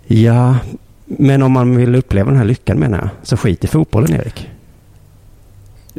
Ja, 0.07 0.55
men 1.05 1.43
om 1.43 1.51
man 1.51 1.77
vill 1.77 1.95
uppleva 1.95 2.29
den 2.29 2.37
här 2.37 2.45
lyckan 2.45 2.79
menar 2.79 2.97
jag, 2.97 3.09
så 3.23 3.37
skit 3.37 3.63
i 3.63 3.67
fotbollen 3.67 4.13
Erik. 4.13 4.49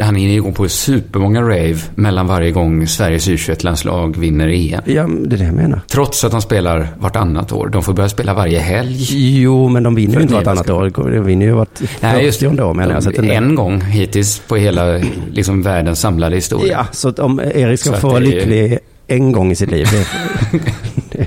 Han 0.01 0.17
ju 0.35 0.43
gå 0.43 0.53
på 0.53 0.69
supermånga 0.69 1.43
rave 1.43 1.77
mellan 1.95 2.27
varje 2.27 2.51
gång 2.51 2.87
Sveriges 2.87 3.29
U21-landslag 3.29 4.17
vinner 4.17 4.49
EM. 4.49 4.81
Ja, 4.87 5.07
det 5.27 5.37
är 5.37 5.39
det 5.39 5.45
jag 5.45 5.55
menar. 5.55 5.81
Trots 5.89 6.25
att 6.25 6.33
de 6.33 6.43
spelar 6.43 6.89
vartannat 6.99 7.53
år. 7.53 7.69
De 7.69 7.83
får 7.83 7.93
börja 7.93 8.09
spela 8.09 8.35
varje 8.35 8.59
helg. 8.59 9.07
Jo, 9.43 9.69
men 9.69 9.83
de 9.83 9.95
vinner 9.95 10.17
ju 10.17 10.23
inte 10.23 10.35
vartannat 10.35 10.71
år. 10.71 10.91
De 11.11 11.25
vinner 11.25 11.47
ju 11.47 11.53
vart 11.53 11.81
Nej, 12.01 12.25
just 12.25 12.41
40 12.41 12.61
år 12.63 12.75
menar 12.75 12.95
jag. 12.95 13.03
Så 13.03 13.11
där- 13.11 13.31
En 13.33 13.55
gång 13.55 13.81
hittills 13.81 14.39
på 14.49 14.57
hela 14.57 15.01
liksom, 15.33 15.63
världens 15.63 16.01
samlade 16.01 16.37
historia. 16.37 16.73
Ja, 16.73 16.87
så 16.93 17.11
om 17.13 17.41
Erik 17.55 17.81
ska 17.81 17.93
få 17.93 18.09
vara 18.09 18.19
är- 18.19 18.23
lycklig 18.27 18.79
en 19.07 19.33
gång 19.33 19.51
i 19.53 19.55
sitt 19.57 19.71
liv, 19.71 19.89
det 19.93 19.99
är, 19.99 20.07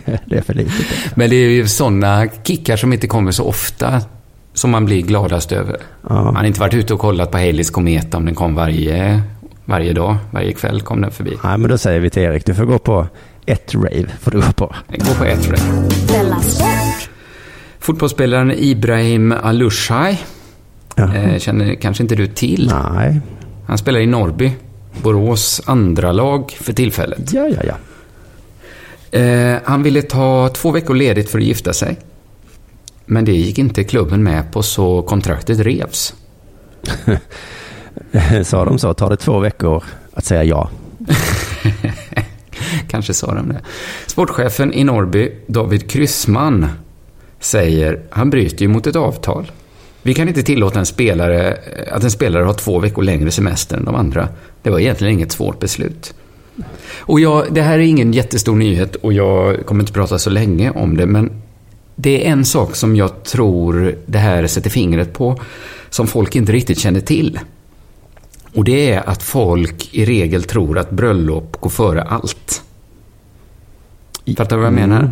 det 0.25 0.35
är, 0.35 0.37
är 0.37 0.41
för 0.41 0.53
litet. 0.53 0.73
Men 1.15 1.29
det 1.29 1.35
är 1.35 1.49
ju 1.49 1.67
sådana 1.67 2.27
kickar 2.43 2.77
som 2.77 2.93
inte 2.93 3.07
kommer 3.07 3.31
så 3.31 3.43
ofta 3.43 4.01
som 4.53 4.69
man 4.71 4.85
blir 4.85 5.01
gladast 5.01 5.51
över. 5.51 5.77
Ja. 6.09 6.23
Man 6.23 6.35
har 6.35 6.43
inte 6.43 6.59
varit 6.59 6.73
ute 6.73 6.93
och 6.93 6.99
kollat 6.99 7.31
på 7.31 7.37
Haleys 7.37 7.69
komet 7.69 8.13
om 8.13 8.25
den 8.25 8.35
kom 8.35 8.55
varje, 8.55 9.21
varje 9.65 9.93
dag, 9.93 10.15
varje 10.31 10.53
kväll 10.53 10.81
kom 10.81 11.01
den 11.01 11.11
förbi. 11.11 11.37
Nej, 11.43 11.57
men 11.57 11.69
då 11.69 11.77
säger 11.77 11.99
vi 11.99 12.09
till 12.09 12.21
Erik, 12.23 12.45
du 12.45 12.53
får 12.55 12.65
gå 12.65 12.79
på 12.79 13.07
ett 13.45 13.75
rave. 13.75 14.05
Får 14.21 14.31
du 14.31 14.37
gå 14.41 14.51
på. 14.51 14.75
Går 14.89 15.15
på 15.15 15.23
ett 15.23 15.47
rave. 15.49 15.89
Fotbollsspelaren 17.79 18.51
Ibrahim 18.51 19.31
Alushaj 19.43 20.23
Jaha. 20.95 21.15
eh, 21.15 21.39
känner 21.39 21.75
kanske 21.75 22.03
inte 22.03 22.15
du 22.15 22.27
till. 22.27 22.71
Nej, 22.93 23.19
Han 23.67 23.77
spelar 23.77 23.99
i 23.99 24.05
Norrby, 24.05 24.51
Borås 25.01 25.61
andra 25.65 26.11
lag 26.11 26.51
för 26.61 26.73
tillfället. 26.73 27.33
ja, 27.33 27.47
ja, 27.47 27.61
ja. 27.63 27.75
Eh, 29.19 29.59
han 29.65 29.83
ville 29.83 30.01
ta 30.01 30.49
två 30.53 30.71
veckor 30.71 30.95
ledigt 30.95 31.29
för 31.29 31.37
att 31.39 31.43
gifta 31.45 31.73
sig. 31.73 31.97
Men 33.05 33.25
det 33.25 33.31
gick 33.31 33.57
inte 33.57 33.83
klubben 33.83 34.23
med 34.23 34.51
på 34.51 34.63
så 34.63 35.01
kontraktet 35.01 35.59
revs. 35.59 36.13
Sa 38.43 38.65
de 38.65 38.79
så, 38.79 38.93
tar 38.93 39.09
det 39.09 39.17
två 39.17 39.39
veckor 39.39 39.83
att 40.13 40.25
säga 40.25 40.43
ja. 40.43 40.69
Kanske 42.87 43.13
sa 43.13 43.35
de 43.35 43.49
det. 43.49 43.61
Sportchefen 44.07 44.73
i 44.73 44.83
Norrby, 44.83 45.31
David 45.47 45.91
Kryssman, 45.91 46.67
säger 47.39 48.01
han 48.09 48.29
bryter 48.29 48.61
ju 48.61 48.67
mot 48.67 48.87
ett 48.87 48.95
avtal. 48.95 49.51
Vi 50.01 50.13
kan 50.13 50.27
inte 50.27 50.43
tillåta 50.43 50.79
en 50.79 50.85
spelare, 50.85 51.57
att 51.91 52.03
en 52.03 52.11
spelare 52.11 52.43
har 52.43 52.53
två 52.53 52.79
veckor 52.79 53.03
längre 53.03 53.31
semester 53.31 53.77
än 53.77 53.85
de 53.85 53.95
andra. 53.95 54.29
Det 54.61 54.69
var 54.69 54.79
egentligen 54.79 55.13
inget 55.13 55.31
svårt 55.31 55.59
beslut. 55.59 56.13
Och 56.95 57.19
jag, 57.19 57.45
det 57.51 57.61
här 57.61 57.79
är 57.79 57.83
ingen 57.83 58.13
jättestor 58.13 58.55
nyhet 58.55 58.95
och 58.95 59.13
jag 59.13 59.65
kommer 59.65 59.83
inte 59.83 59.93
prata 59.93 60.19
så 60.19 60.29
länge 60.29 60.71
om 60.71 60.97
det, 60.97 61.05
men 61.05 61.42
det 61.95 62.25
är 62.25 62.31
en 62.31 62.45
sak 62.45 62.75
som 62.75 62.95
jag 62.95 63.23
tror 63.23 63.95
det 64.05 64.17
här 64.17 64.47
sätter 64.47 64.69
fingret 64.69 65.13
på, 65.13 65.39
som 65.89 66.07
folk 66.07 66.35
inte 66.35 66.51
riktigt 66.51 66.79
känner 66.79 66.99
till. 66.99 67.39
Och 68.55 68.63
det 68.63 68.91
är 68.91 69.09
att 69.09 69.23
folk 69.23 69.89
i 69.93 70.05
regel 70.05 70.43
tror 70.43 70.77
att 70.77 70.89
bröllop 70.89 71.61
går 71.61 71.69
före 71.69 72.01
allt. 72.01 72.63
Fattar 74.37 74.55
du 74.55 74.61
vad 74.61 74.65
jag 74.65 74.73
menar? 74.73 75.11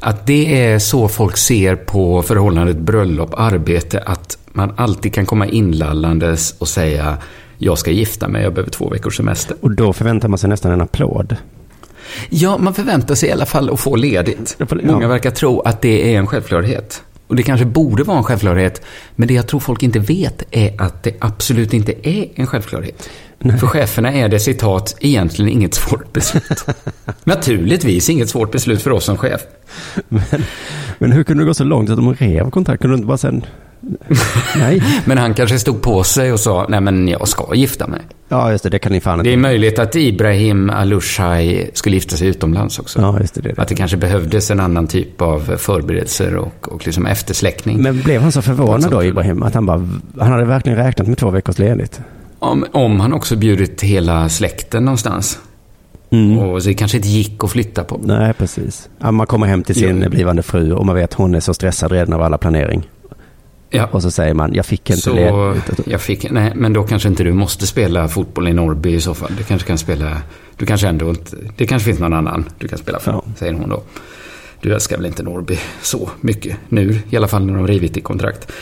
Att 0.00 0.26
det 0.26 0.62
är 0.62 0.78
så 0.78 1.08
folk 1.08 1.36
ser 1.36 1.76
på 1.76 2.22
förhållandet 2.22 2.76
bröllop-arbete. 2.76 4.02
Att 4.06 4.38
man 4.46 4.72
alltid 4.76 5.14
kan 5.14 5.26
komma 5.26 5.46
inlallandes 5.46 6.54
och 6.58 6.68
säga 6.68 7.18
jag 7.58 7.78
ska 7.78 7.90
gifta 7.90 8.28
mig, 8.28 8.42
jag 8.42 8.54
behöver 8.54 8.70
två 8.70 8.88
veckors 8.88 9.16
semester. 9.16 9.56
Och 9.60 9.70
då 9.70 9.92
förväntar 9.92 10.28
man 10.28 10.38
sig 10.38 10.50
nästan 10.50 10.72
en 10.72 10.80
applåd. 10.80 11.36
Ja, 12.28 12.58
man 12.58 12.74
förväntar 12.74 13.14
sig 13.14 13.28
i 13.28 13.32
alla 13.32 13.46
fall 13.46 13.70
att 13.70 13.80
få 13.80 13.96
ledigt. 13.96 14.56
Många 14.82 15.08
verkar 15.08 15.30
tro 15.30 15.60
att 15.60 15.82
det 15.82 16.14
är 16.14 16.18
en 16.18 16.26
självklarhet. 16.26 17.02
Och 17.26 17.36
det 17.36 17.42
kanske 17.42 17.66
borde 17.66 18.02
vara 18.02 18.18
en 18.18 18.24
självklarhet. 18.24 18.82
Men 19.16 19.28
det 19.28 19.34
jag 19.34 19.46
tror 19.46 19.60
folk 19.60 19.82
inte 19.82 19.98
vet 19.98 20.42
är 20.50 20.82
att 20.82 21.02
det 21.02 21.14
absolut 21.18 21.74
inte 21.74 22.08
är 22.08 22.28
en 22.34 22.46
självklarhet. 22.46 23.08
För 23.60 23.66
cheferna 23.66 24.12
är 24.12 24.28
det 24.28 24.40
citat 24.40 24.96
egentligen 25.00 25.52
inget 25.52 25.74
svårt 25.74 26.12
beslut. 26.12 26.64
Naturligtvis 27.24 28.10
inget 28.10 28.28
svårt 28.28 28.52
beslut 28.52 28.82
för 28.82 28.90
oss 28.90 29.04
som 29.04 29.16
chef. 29.16 29.40
Men, 30.08 30.22
men 30.98 31.12
hur 31.12 31.24
kunde 31.24 31.42
det 31.42 31.46
gå 31.46 31.54
så 31.54 31.64
långt 31.64 31.90
att 31.90 31.96
de 31.96 32.14
rev 32.14 32.50
kontraktet? 32.50 32.80
Kunde 32.80 32.96
du 32.96 32.98
inte 32.98 33.06
bara 33.06 33.18
sen... 33.18 33.46
Nej. 34.56 34.82
Men 35.04 35.18
han 35.18 35.34
kanske 35.34 35.58
stod 35.58 35.82
på 35.82 36.04
sig 36.04 36.32
och 36.32 36.40
sa, 36.40 36.66
nej 36.68 36.80
men 36.80 37.08
jag 37.08 37.28
ska 37.28 37.54
gifta 37.54 37.86
mig. 37.86 38.00
Ja, 38.28 38.50
just 38.50 38.64
det. 38.64 38.70
Det 38.70 38.78
kan 38.78 38.92
ni 38.92 39.00
fan 39.00 39.18
Det 39.18 39.28
är 39.30 39.32
inte. 39.32 39.40
möjligt 39.42 39.78
att 39.78 39.96
Ibrahim 39.96 40.70
Alushaj 40.70 41.70
skulle 41.74 41.96
gifta 41.96 42.16
sig 42.16 42.28
utomlands 42.28 42.78
också. 42.78 43.00
Ja, 43.00 43.20
just 43.20 43.34
det. 43.34 43.40
det, 43.40 43.52
det. 43.52 43.62
Att 43.62 43.68
det 43.68 43.74
kanske 43.74 43.96
behövdes 43.96 44.50
en 44.50 44.60
annan 44.60 44.86
typ 44.86 45.20
av 45.22 45.56
förberedelser 45.58 46.36
och, 46.36 46.68
och 46.72 46.86
liksom 46.86 47.06
eftersläckning. 47.06 47.82
Men 47.82 48.00
blev 48.02 48.20
han 48.22 48.32
så 48.32 48.42
förvånad 48.42 48.90
då, 48.90 49.04
Ibrahim? 49.04 49.42
Att 49.42 49.54
han 49.54 49.66
bara... 49.66 49.88
Han 50.18 50.32
hade 50.32 50.44
verkligen 50.44 50.78
räknat 50.78 51.08
med 51.08 51.18
två 51.18 51.30
veckors 51.30 51.58
ledigt. 51.58 52.00
Om, 52.38 52.64
om 52.72 53.00
han 53.00 53.12
också 53.12 53.36
bjudit 53.36 53.82
hela 53.82 54.28
släkten 54.28 54.84
någonstans. 54.84 55.38
Mm. 56.10 56.38
Och 56.38 56.62
det 56.62 56.74
kanske 56.74 56.96
inte 56.96 57.08
gick 57.08 57.44
att 57.44 57.50
flytta 57.50 57.84
på. 57.84 58.00
Nej, 58.04 58.32
precis. 58.32 58.88
Ja, 58.98 59.10
man 59.10 59.26
kommer 59.26 59.46
hem 59.46 59.62
till 59.62 59.74
sin 59.74 60.02
Ja. 60.02 60.08
blivande 60.08 60.42
fru 60.42 60.72
och 60.72 60.86
man 60.86 60.94
vet 60.94 61.04
att 61.10 61.14
hon 61.14 61.34
är 61.34 61.40
så 61.40 61.54
stressad 61.54 61.92
redan 61.92 62.12
av 62.12 62.22
alla 62.22 62.38
planering. 62.38 62.82
Ja. 63.74 63.86
Och 63.90 64.02
så 64.02 64.10
säger 64.10 64.34
man, 64.34 64.54
jag 64.54 64.66
fick 64.66 64.90
inte 64.90 65.02
Så 65.02 65.14
ledigt. 65.14 65.80
jag 65.86 66.00
fick, 66.00 66.30
nej, 66.30 66.52
men 66.54 66.72
då 66.72 66.82
kanske 66.82 67.08
inte 67.08 67.24
du 67.24 67.32
måste 67.32 67.66
spela 67.66 68.08
fotboll 68.08 68.48
i 68.48 68.52
Norrby 68.52 68.94
i 68.94 69.00
så 69.00 69.14
fall. 69.14 69.32
Du 69.38 69.42
kanske 69.44 69.66
kan 69.68 69.78
spela, 69.78 70.16
du 70.56 70.66
kanske 70.66 70.88
ändå 70.88 71.08
inte, 71.08 71.36
det 71.56 71.66
kanske 71.66 71.86
finns 71.86 71.98
någon 72.00 72.12
annan 72.12 72.44
du 72.58 72.68
kan 72.68 72.78
spela 72.78 72.98
för, 73.00 73.12
Ja. 73.12 73.22
säger 73.38 73.52
hon 73.52 73.68
då. 73.68 73.82
Du 74.60 74.74
älskar 74.74 74.96
väl 74.96 75.06
inte 75.06 75.22
Norrby 75.22 75.58
så 75.82 76.10
mycket 76.20 76.56
nu, 76.68 76.98
i 77.10 77.16
alla 77.16 77.28
fall 77.28 77.46
när 77.46 77.54
de 77.54 77.66
rivit 77.66 77.94
ditt 77.94 78.04
kontrakt. 78.04 78.52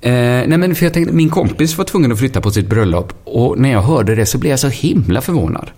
Eh, 0.00 0.12
nej 0.12 0.58
men 0.58 0.74
för 0.74 0.86
jag 0.86 0.92
tänkte, 0.94 1.14
min 1.14 1.30
kompis 1.30 1.78
var 1.78 1.84
tvungen 1.84 2.12
att 2.12 2.18
flytta 2.18 2.40
på 2.40 2.50
sitt 2.50 2.68
bröllop 2.68 3.12
och 3.24 3.58
när 3.58 3.72
jag 3.72 3.82
hörde 3.82 4.14
det 4.14 4.26
så 4.26 4.38
blev 4.38 4.50
jag 4.50 4.58
så 4.60 4.68
himla 4.68 5.20
förvånad. 5.20 5.70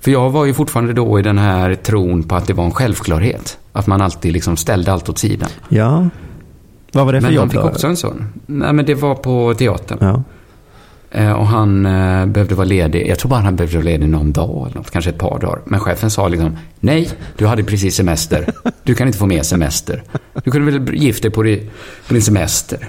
För 0.00 0.10
jag 0.10 0.30
var 0.30 0.44
ju 0.44 0.54
fortfarande 0.54 0.92
då 0.92 1.18
i 1.18 1.22
den 1.22 1.38
här 1.38 1.74
tron 1.74 2.22
på 2.22 2.34
att 2.34 2.46
det 2.46 2.52
var 2.52 2.64
en 2.64 2.70
självklarhet. 2.70 3.58
Att 3.72 3.86
man 3.86 4.00
alltid 4.00 4.32
liksom 4.32 4.56
ställde 4.56 4.92
allt 4.92 5.08
åt 5.08 5.18
sidan. 5.18 5.48
Ja. 5.68 6.08
Vad 6.92 7.06
var 7.06 7.12
det 7.12 7.20
för 7.20 7.26
Men 7.28 7.34
jobb 7.34 7.42
han 7.42 7.50
fick 7.50 7.74
också 7.74 7.86
en 7.86 7.96
sån. 7.96 8.24
Nej 8.46 8.72
men 8.72 8.84
det 8.84 8.94
var 8.94 9.14
på 9.14 9.54
teatern. 9.54 9.98
Ja. 10.00 10.22
Eh, 11.10 11.32
Och 11.32 11.46
han 11.46 11.86
eh, 11.86 12.26
behövde 12.26 12.54
vara 12.54 12.64
ledig, 12.64 13.08
jag 13.08 13.18
tror 13.18 13.28
bara 13.30 13.40
han 13.40 13.56
behövde 13.56 13.76
vara 13.76 13.84
ledig 13.84 14.08
någon 14.08 14.32
dag 14.32 14.66
eller 14.66 14.76
något, 14.78 14.90
kanske 14.90 15.10
ett 15.10 15.18
par 15.18 15.38
dagar. 15.38 15.60
Men 15.64 15.80
chefen 15.80 16.10
sa 16.10 16.28
liksom, 16.28 16.56
nej, 16.80 17.08
du 17.36 17.46
hade 17.46 17.64
precis 17.64 17.94
semester. 17.96 18.52
Du 18.82 18.94
kan 18.94 19.06
inte 19.06 19.18
få 19.18 19.26
mer 19.26 19.42
semester. 19.42 20.02
Du 20.44 20.50
kunde 20.50 20.70
väl 20.72 20.94
gifta 20.94 21.28
dig 21.28 21.70
på 22.08 22.12
din 22.14 22.22
semester. 22.22 22.88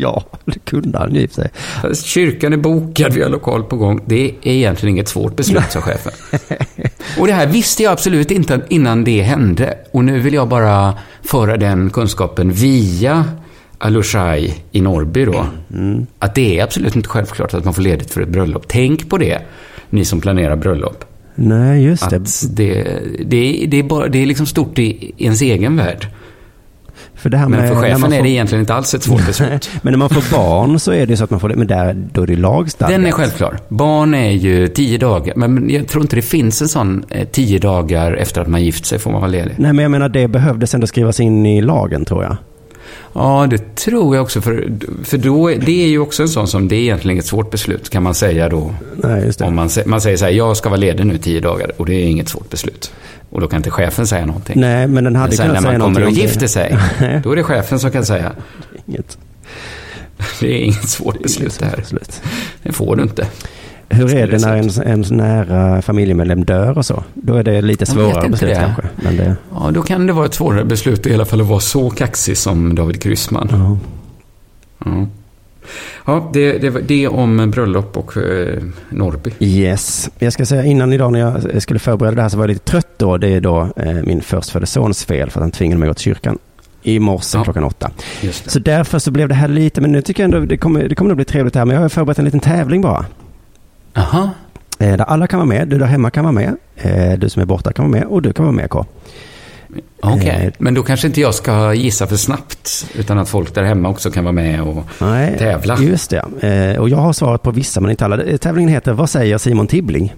Ja, 0.00 0.24
det 0.44 0.58
kunde 0.58 0.98
han 0.98 1.14
ju 1.14 1.28
sig. 1.28 1.50
Kyrkan 2.04 2.52
är 2.52 2.56
bokad, 2.56 3.12
vi 3.12 3.22
har 3.22 3.30
lokal 3.30 3.62
på 3.62 3.76
gång. 3.76 4.00
Det 4.06 4.28
är 4.42 4.52
egentligen 4.52 4.94
inget 4.94 5.08
svårt 5.08 5.36
beslut, 5.36 5.70
sa 5.70 5.80
chefen. 5.80 6.12
Och 7.18 7.26
det 7.26 7.32
här 7.32 7.46
visste 7.46 7.82
jag 7.82 7.92
absolut 7.92 8.30
inte 8.30 8.60
innan 8.68 9.04
det 9.04 9.22
hände. 9.22 9.78
Och 9.92 10.04
nu 10.04 10.18
vill 10.18 10.34
jag 10.34 10.48
bara 10.48 10.94
föra 11.22 11.56
den 11.56 11.90
kunskapen 11.90 12.52
via 12.52 13.24
Alushaj 13.78 14.64
i 14.72 14.80
Norrby 14.80 15.24
då. 15.24 15.46
Att 16.18 16.34
det 16.34 16.58
är 16.58 16.64
absolut 16.64 16.96
inte 16.96 17.08
självklart 17.08 17.54
att 17.54 17.64
man 17.64 17.74
får 17.74 17.82
ledigt 17.82 18.10
för 18.10 18.20
ett 18.20 18.28
bröllop. 18.28 18.64
Tänk 18.68 19.10
på 19.10 19.18
det, 19.18 19.42
ni 19.90 20.04
som 20.04 20.20
planerar 20.20 20.56
bröllop. 20.56 21.04
Nej, 21.34 21.84
just 21.84 22.10
det. 22.10 22.18
Det, 22.50 23.00
det, 23.24 23.66
det, 23.68 23.78
är 23.78 23.82
bara, 23.82 24.08
det 24.08 24.18
är 24.22 24.26
liksom 24.26 24.46
stort 24.46 24.78
i 24.78 25.12
ens 25.18 25.42
egen 25.42 25.76
värld. 25.76 26.08
För 27.20 27.30
det 27.30 27.36
här 27.36 27.48
Men 27.48 27.60
med 27.60 27.68
för 27.68 27.74
när 27.74 27.82
chefen 27.82 28.00
man 28.00 28.12
är 28.12 28.16
får- 28.16 28.24
det 28.24 28.30
egentligen 28.30 28.60
inte 28.62 28.74
alls 28.74 28.94
ett 28.94 29.02
svårt 29.02 29.26
beslut. 29.26 29.70
Men 29.82 29.92
när 29.92 29.98
man 29.98 30.08
får 30.08 30.36
barn 30.36 30.80
så 30.80 30.92
är 30.92 31.06
det 31.06 31.16
så 31.16 31.24
att 31.24 31.30
man 31.30 31.40
får 31.40 31.48
det, 31.48 31.56
men 31.56 31.66
där, 31.66 31.94
då 32.12 32.22
är 32.22 32.26
det 32.26 32.36
lagstadgat. 32.36 32.96
Den 32.96 33.06
är 33.06 33.10
självklar. 33.10 33.58
Barn 33.68 34.14
är 34.14 34.30
ju 34.30 34.68
tio 34.68 34.98
dagar, 34.98 35.34
men 35.36 35.70
jag 35.70 35.88
tror 35.88 36.02
inte 36.04 36.16
det 36.16 36.22
finns 36.22 36.62
en 36.62 36.68
sån 36.68 37.04
eh, 37.10 37.28
tio 37.28 37.58
dagar 37.58 38.12
efter 38.12 38.40
att 38.40 38.48
man 38.48 38.62
gift 38.64 38.86
sig 38.86 38.98
får 38.98 39.10
man 39.10 39.20
vara 39.20 39.30
ledig. 39.30 39.54
Nej, 39.58 39.72
men 39.72 39.82
jag 39.82 39.90
menar 39.90 40.08
det 40.08 40.28
behövdes 40.28 40.74
ändå 40.74 40.86
skrivas 40.86 41.20
in 41.20 41.46
i 41.46 41.62
lagen 41.62 42.04
tror 42.04 42.22
jag. 42.24 42.36
Ja, 43.12 43.46
det 43.50 43.74
tror 43.76 44.16
jag 44.16 44.22
också, 44.22 44.40
för, 44.40 44.72
för 45.04 45.18
då, 45.18 45.48
det 45.48 45.84
är 45.84 45.88
ju 45.88 45.98
också 45.98 46.22
en 46.22 46.28
sån 46.28 46.48
som, 46.48 46.68
det 46.68 46.76
är 46.76 46.80
egentligen 46.80 47.18
ett 47.18 47.26
svårt 47.26 47.50
beslut, 47.50 47.90
kan 47.90 48.02
man 48.02 48.14
säga 48.14 48.48
då. 48.48 48.74
Nej, 48.96 49.24
just 49.24 49.38
det. 49.38 49.44
Om 49.44 49.54
man, 49.54 49.68
man 49.86 50.00
säger 50.00 50.16
så 50.16 50.24
här, 50.24 50.32
jag 50.32 50.56
ska 50.56 50.68
vara 50.68 50.80
ledig 50.80 51.06
nu 51.06 51.18
tio 51.18 51.40
dagar, 51.40 51.72
och 51.76 51.86
det 51.86 51.94
är 51.94 52.06
inget 52.06 52.28
svårt 52.28 52.50
beslut. 52.50 52.92
Och 53.30 53.40
då 53.40 53.48
kan 53.48 53.56
inte 53.56 53.70
chefen 53.70 54.06
säga 54.06 54.26
någonting. 54.26 54.60
Nej, 54.60 54.86
men 54.86 55.04
den 55.04 55.16
hade 55.16 55.28
Men 55.28 55.36
sen 55.36 55.46
när 55.46 55.54
kunnat 55.54 55.62
säga 55.62 55.78
man 55.78 55.80
kommer 55.90 56.00
någonting 56.00 56.06
och 56.06 56.12
det. 56.14 56.20
gifter 56.20 56.46
sig, 56.46 57.20
då 57.24 57.32
är 57.32 57.36
det 57.36 57.42
chefen 57.44 57.78
som 57.78 57.90
kan 57.90 58.04
säga, 58.06 58.32
Inget. 58.86 59.18
det 60.40 60.46
är 60.60 60.64
inget 60.64 60.88
svårt 60.88 61.22
beslut 61.22 61.58
det 61.58 61.66
här. 61.66 61.76
Beslut. 61.76 62.22
Det 62.62 62.72
får 62.72 62.96
du 62.96 63.02
inte. 63.02 63.26
Hur 63.92 64.14
är 64.14 64.26
det 64.26 64.38
när 64.38 64.56
det 64.62 64.82
en, 64.88 65.02
en 65.10 65.16
nära 65.16 65.82
familjemedlem 65.82 66.44
dör 66.44 66.78
och 66.78 66.86
så? 66.86 67.04
Då 67.14 67.34
är 67.34 67.42
det 67.42 67.62
lite 67.62 67.86
svårare 67.86 68.28
beslut 68.28 68.50
det. 68.50 68.60
kanske. 68.60 68.82
Men 68.96 69.16
det, 69.16 69.36
Ja, 69.54 69.70
då 69.74 69.82
kan 69.82 70.06
det 70.06 70.12
vara 70.12 70.26
ett 70.26 70.34
svårare 70.34 70.64
beslut 70.64 71.06
i 71.06 71.14
alla 71.14 71.24
fall 71.24 71.40
att 71.40 71.46
vara 71.46 71.60
så 71.60 71.90
kaxig 71.90 72.36
som 72.36 72.74
David 72.74 73.02
Kryssman. 73.02 73.48
ja. 73.52 73.78
Ja, 74.84 75.06
ja 76.06 76.30
det, 76.32 76.58
det, 76.58 76.70
det 76.70 77.08
om 77.08 77.50
bröllop 77.50 77.96
och 77.96 78.16
eh, 78.16 78.62
Norrby. 78.88 79.30
Yes. 79.38 80.10
Jag 80.18 80.32
ska 80.32 80.46
säga 80.46 80.64
innan 80.64 80.92
idag 80.92 81.12
när 81.12 81.20
jag 81.20 81.62
skulle 81.62 81.80
förbereda 81.80 82.14
det 82.16 82.22
här 82.22 82.28
så 82.28 82.36
var 82.36 82.44
jag 82.44 82.48
lite 82.48 82.64
trött 82.64 82.88
då. 82.96 83.16
Det 83.16 83.28
är 83.28 83.40
då 83.40 83.68
eh, 83.76 83.92
min 83.92 84.20
förstfödde 84.20 84.66
sons 84.66 85.04
fel 85.04 85.30
för 85.30 85.40
att 85.40 85.42
han 85.42 85.50
tvingade 85.50 85.78
mig 85.78 85.86
att 85.88 85.90
gå 85.90 85.94
till 85.94 86.04
kyrkan 86.04 86.38
i 86.82 86.98
morse 86.98 87.38
Ja. 87.38 87.44
klockan 87.44 87.64
åtta. 87.64 87.90
Så 88.46 88.58
därför 88.58 88.98
så 88.98 89.10
blev 89.10 89.28
det 89.28 89.34
här 89.34 89.48
lite, 89.48 89.80
men 89.80 89.92
nu 89.92 90.02
tycker 90.02 90.22
jag 90.22 90.34
ändå 90.34 90.46
det 90.46 90.56
kommer, 90.56 90.88
det 90.88 90.94
kommer 90.94 91.08
nog 91.08 91.16
bli 91.16 91.24
trevligt 91.24 91.54
här. 91.54 91.64
Men 91.64 91.74
jag 91.74 91.82
har 91.82 91.88
förberett 91.88 92.18
en 92.18 92.24
liten 92.24 92.40
tävling 92.40 92.80
bara. 92.82 93.04
Aha. 93.96 94.30
Eh, 94.78 94.96
där 94.96 95.04
alla 95.04 95.26
kan 95.26 95.38
vara 95.38 95.46
med. 95.48 95.68
Du 95.68 95.78
där 95.78 95.86
hemma 95.86 96.10
kan 96.10 96.24
vara 96.24 96.32
med. 96.32 96.56
Eh, 96.76 97.18
du 97.18 97.28
som 97.28 97.42
är 97.42 97.46
borta 97.46 97.72
kan 97.72 97.84
vara 97.90 98.00
med 98.00 98.04
och 98.08 98.22
du 98.22 98.32
kan 98.32 98.44
vara 98.44 98.52
med 98.54 98.70
K. 98.70 98.86
Okej, 100.02 100.44
Eh. 100.46 100.52
men 100.58 100.74
då 100.74 100.82
kanske 100.82 101.06
inte 101.06 101.20
jag 101.20 101.34
ska 101.34 101.74
gissa 101.74 102.06
för 102.06 102.16
snabbt. 102.16 102.86
Utan 102.94 103.18
att 103.18 103.28
folk 103.28 103.54
där 103.54 103.62
hemma 103.62 103.88
också 103.88 104.10
kan 104.10 104.24
vara 104.24 104.32
med 104.32 104.60
och 104.62 104.84
Nej, 105.00 105.38
tävla. 105.38 105.78
Just 105.78 106.10
det. 106.10 106.72
Eh, 106.74 106.80
och 106.80 106.88
jag 106.88 106.96
har 106.96 107.12
svarat 107.12 107.42
på 107.42 107.50
vissa 107.50 107.80
men 107.80 107.90
inte 107.90 108.04
alla. 108.04 108.22
Eh, 108.22 108.36
Tävlingen 108.36 108.70
heter 108.70 108.92
Vad 108.92 109.10
säger 109.10 109.38
Simon 109.38 109.66
Tibbling? 109.66 110.14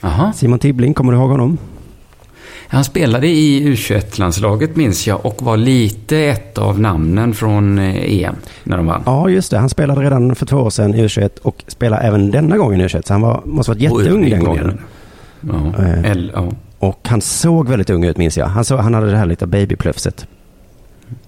Aha. 0.00 0.32
Simon 0.32 0.58
Tibbling, 0.58 0.94
kommer 0.94 1.12
du 1.12 1.18
ihåg 1.18 1.30
honom? 1.30 1.58
Han 2.68 2.84
spelade 2.84 3.26
i 3.28 3.60
U21-landslaget 3.74 4.76
minns 4.76 5.06
jag 5.06 5.26
och 5.26 5.42
var 5.42 5.56
lite 5.56 6.18
ett 6.18 6.58
av 6.58 6.80
namnen 6.80 7.34
från 7.34 7.78
EM 7.78 8.34
när 8.64 8.76
de 8.76 8.86
vann. 8.86 9.02
Ja, 9.06 9.28
just 9.28 9.50
det. 9.50 9.58
Han 9.58 9.68
spelade 9.68 10.00
redan 10.00 10.34
för 10.34 10.46
två 10.46 10.56
år 10.56 10.70
sedan 10.70 10.94
i 10.94 11.06
U21 11.06 11.38
och 11.42 11.64
spelar 11.66 12.00
även 12.00 12.30
denna 12.30 12.56
gången 12.56 12.80
i 12.80 12.84
U21. 12.86 13.06
Så 13.06 13.14
han 13.14 13.20
var, 13.22 13.42
måste 13.44 13.70
varit 13.70 13.82
jätteung 13.82 14.30
den 14.30 14.44
gången. 14.44 14.78
Ja. 15.40 15.82
Eller, 16.04 16.32
ja. 16.34 16.52
Och 16.80 17.08
han 17.08 17.20
såg 17.20 17.68
väldigt 17.68 17.90
ung 17.90 18.04
ut 18.04 18.16
minns 18.16 18.38
jag. 18.38 18.46
Han, 18.46 18.64
såg, 18.64 18.78
han 18.78 18.94
hade 18.94 19.10
det 19.10 19.16
här 19.16 19.26
lite 19.26 19.46
babyplufset. 19.46 20.26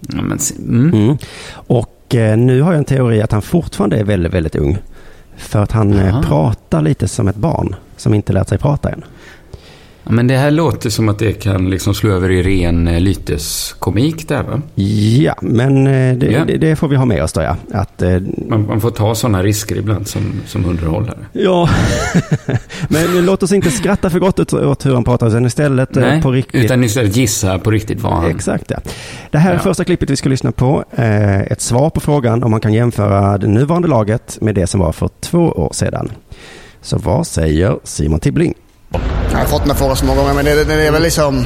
Ja, 0.00 0.22
men, 0.22 0.38
mm. 0.58 0.92
Mm. 0.92 1.16
Och 1.52 2.14
eh, 2.14 2.36
nu 2.36 2.62
har 2.62 2.72
jag 2.72 2.78
en 2.78 2.84
teori 2.84 3.22
att 3.22 3.32
han 3.32 3.42
fortfarande 3.42 3.96
är 3.96 4.04
väldigt, 4.04 4.34
väldigt 4.34 4.56
ung. 4.56 4.78
För 5.36 5.62
att 5.62 5.72
han 5.72 5.92
eh, 5.92 6.06
Jaha. 6.06 6.22
pratar 6.22 6.82
lite 6.82 7.08
som 7.08 7.28
ett 7.28 7.36
barn 7.36 7.74
som 7.96 8.14
inte 8.14 8.32
lärt 8.32 8.48
sig 8.48 8.58
prata 8.58 8.90
än. 8.90 9.04
Men 10.04 10.26
det 10.26 10.36
här 10.36 10.50
låter 10.50 10.90
som 10.90 11.08
att 11.08 11.18
det 11.18 11.32
kan 11.32 11.70
liksom 11.70 11.94
slå 11.94 12.10
över 12.10 12.30
i 12.30 12.42
ren 12.42 12.88
eh, 12.88 13.00
lyteskomik 13.00 14.28
där 14.28 14.42
va? 14.42 14.60
Ja, 15.22 15.34
men 15.42 15.86
eh, 15.86 16.16
det, 16.16 16.26
Ja. 16.26 16.44
det, 16.44 16.56
det 16.56 16.76
får 16.76 16.88
vi 16.88 16.96
ha 16.96 17.04
med 17.04 17.22
oss 17.22 17.32
då 17.32 17.40
ja. 17.42 17.56
Att, 17.72 18.02
eh, 18.02 18.20
Man, 18.48 18.66
man 18.66 18.80
får 18.80 18.90
ta 18.90 19.14
sådana 19.14 19.42
risker 19.42 19.76
ibland 19.76 20.08
som, 20.08 20.22
som 20.46 20.64
underhållare. 20.64 21.18
ja, 21.32 21.68
men 22.88 23.26
låt 23.26 23.42
oss 23.42 23.52
inte 23.52 23.70
skratta 23.70 24.10
för 24.10 24.18
gott 24.18 24.54
åt, 24.54 24.86
hur 24.86 24.94
han 24.94 25.04
pratar 25.04 25.28
utan 25.28 25.46
istället 25.46 25.94
Nej, 25.94 26.22
på 26.22 26.30
riktigt. 26.30 26.64
utan 26.64 26.84
istället 26.84 27.16
gissa 27.16 27.58
på 27.58 27.70
riktigt 27.70 28.00
vad 28.00 28.12
han... 28.12 28.30
Exakt 28.30 28.70
ja. 28.70 28.78
Det 29.30 29.38
här 29.38 29.50
är 29.50 29.54
Ja. 29.54 29.60
första 29.62 29.84
klippet 29.84 30.10
vi 30.10 30.16
ska 30.16 30.28
lyssna 30.28 30.52
på. 30.52 30.84
Ett 31.46 31.60
svar 31.60 31.90
på 31.90 32.00
frågan 32.00 32.42
om 32.44 32.50
man 32.50 32.60
kan 32.60 32.72
jämföra 32.72 33.38
det 33.38 33.46
nuvarande 33.46 33.88
laget 33.88 34.38
med 34.40 34.54
det 34.54 34.66
som 34.66 34.80
var 34.80 34.92
för 34.92 35.10
två 35.20 35.38
år 35.48 35.70
sedan. 35.72 36.10
Så 36.80 36.98
vad 36.98 37.26
säger 37.26 37.78
Simon 37.84 38.20
Tibbling? 38.20 38.54
Jag 39.42 39.48
har 39.48 39.58
fått 39.58 39.66
den 39.66 39.76
frågan 39.76 39.96
så 39.96 40.04
många 40.06 40.20
gånger, 40.20 40.34
men 40.34 40.44
det, 40.44 40.54
det, 40.54 40.64
det 40.64 40.86
är 40.86 40.92
väl 40.92 41.02
liksom... 41.02 41.44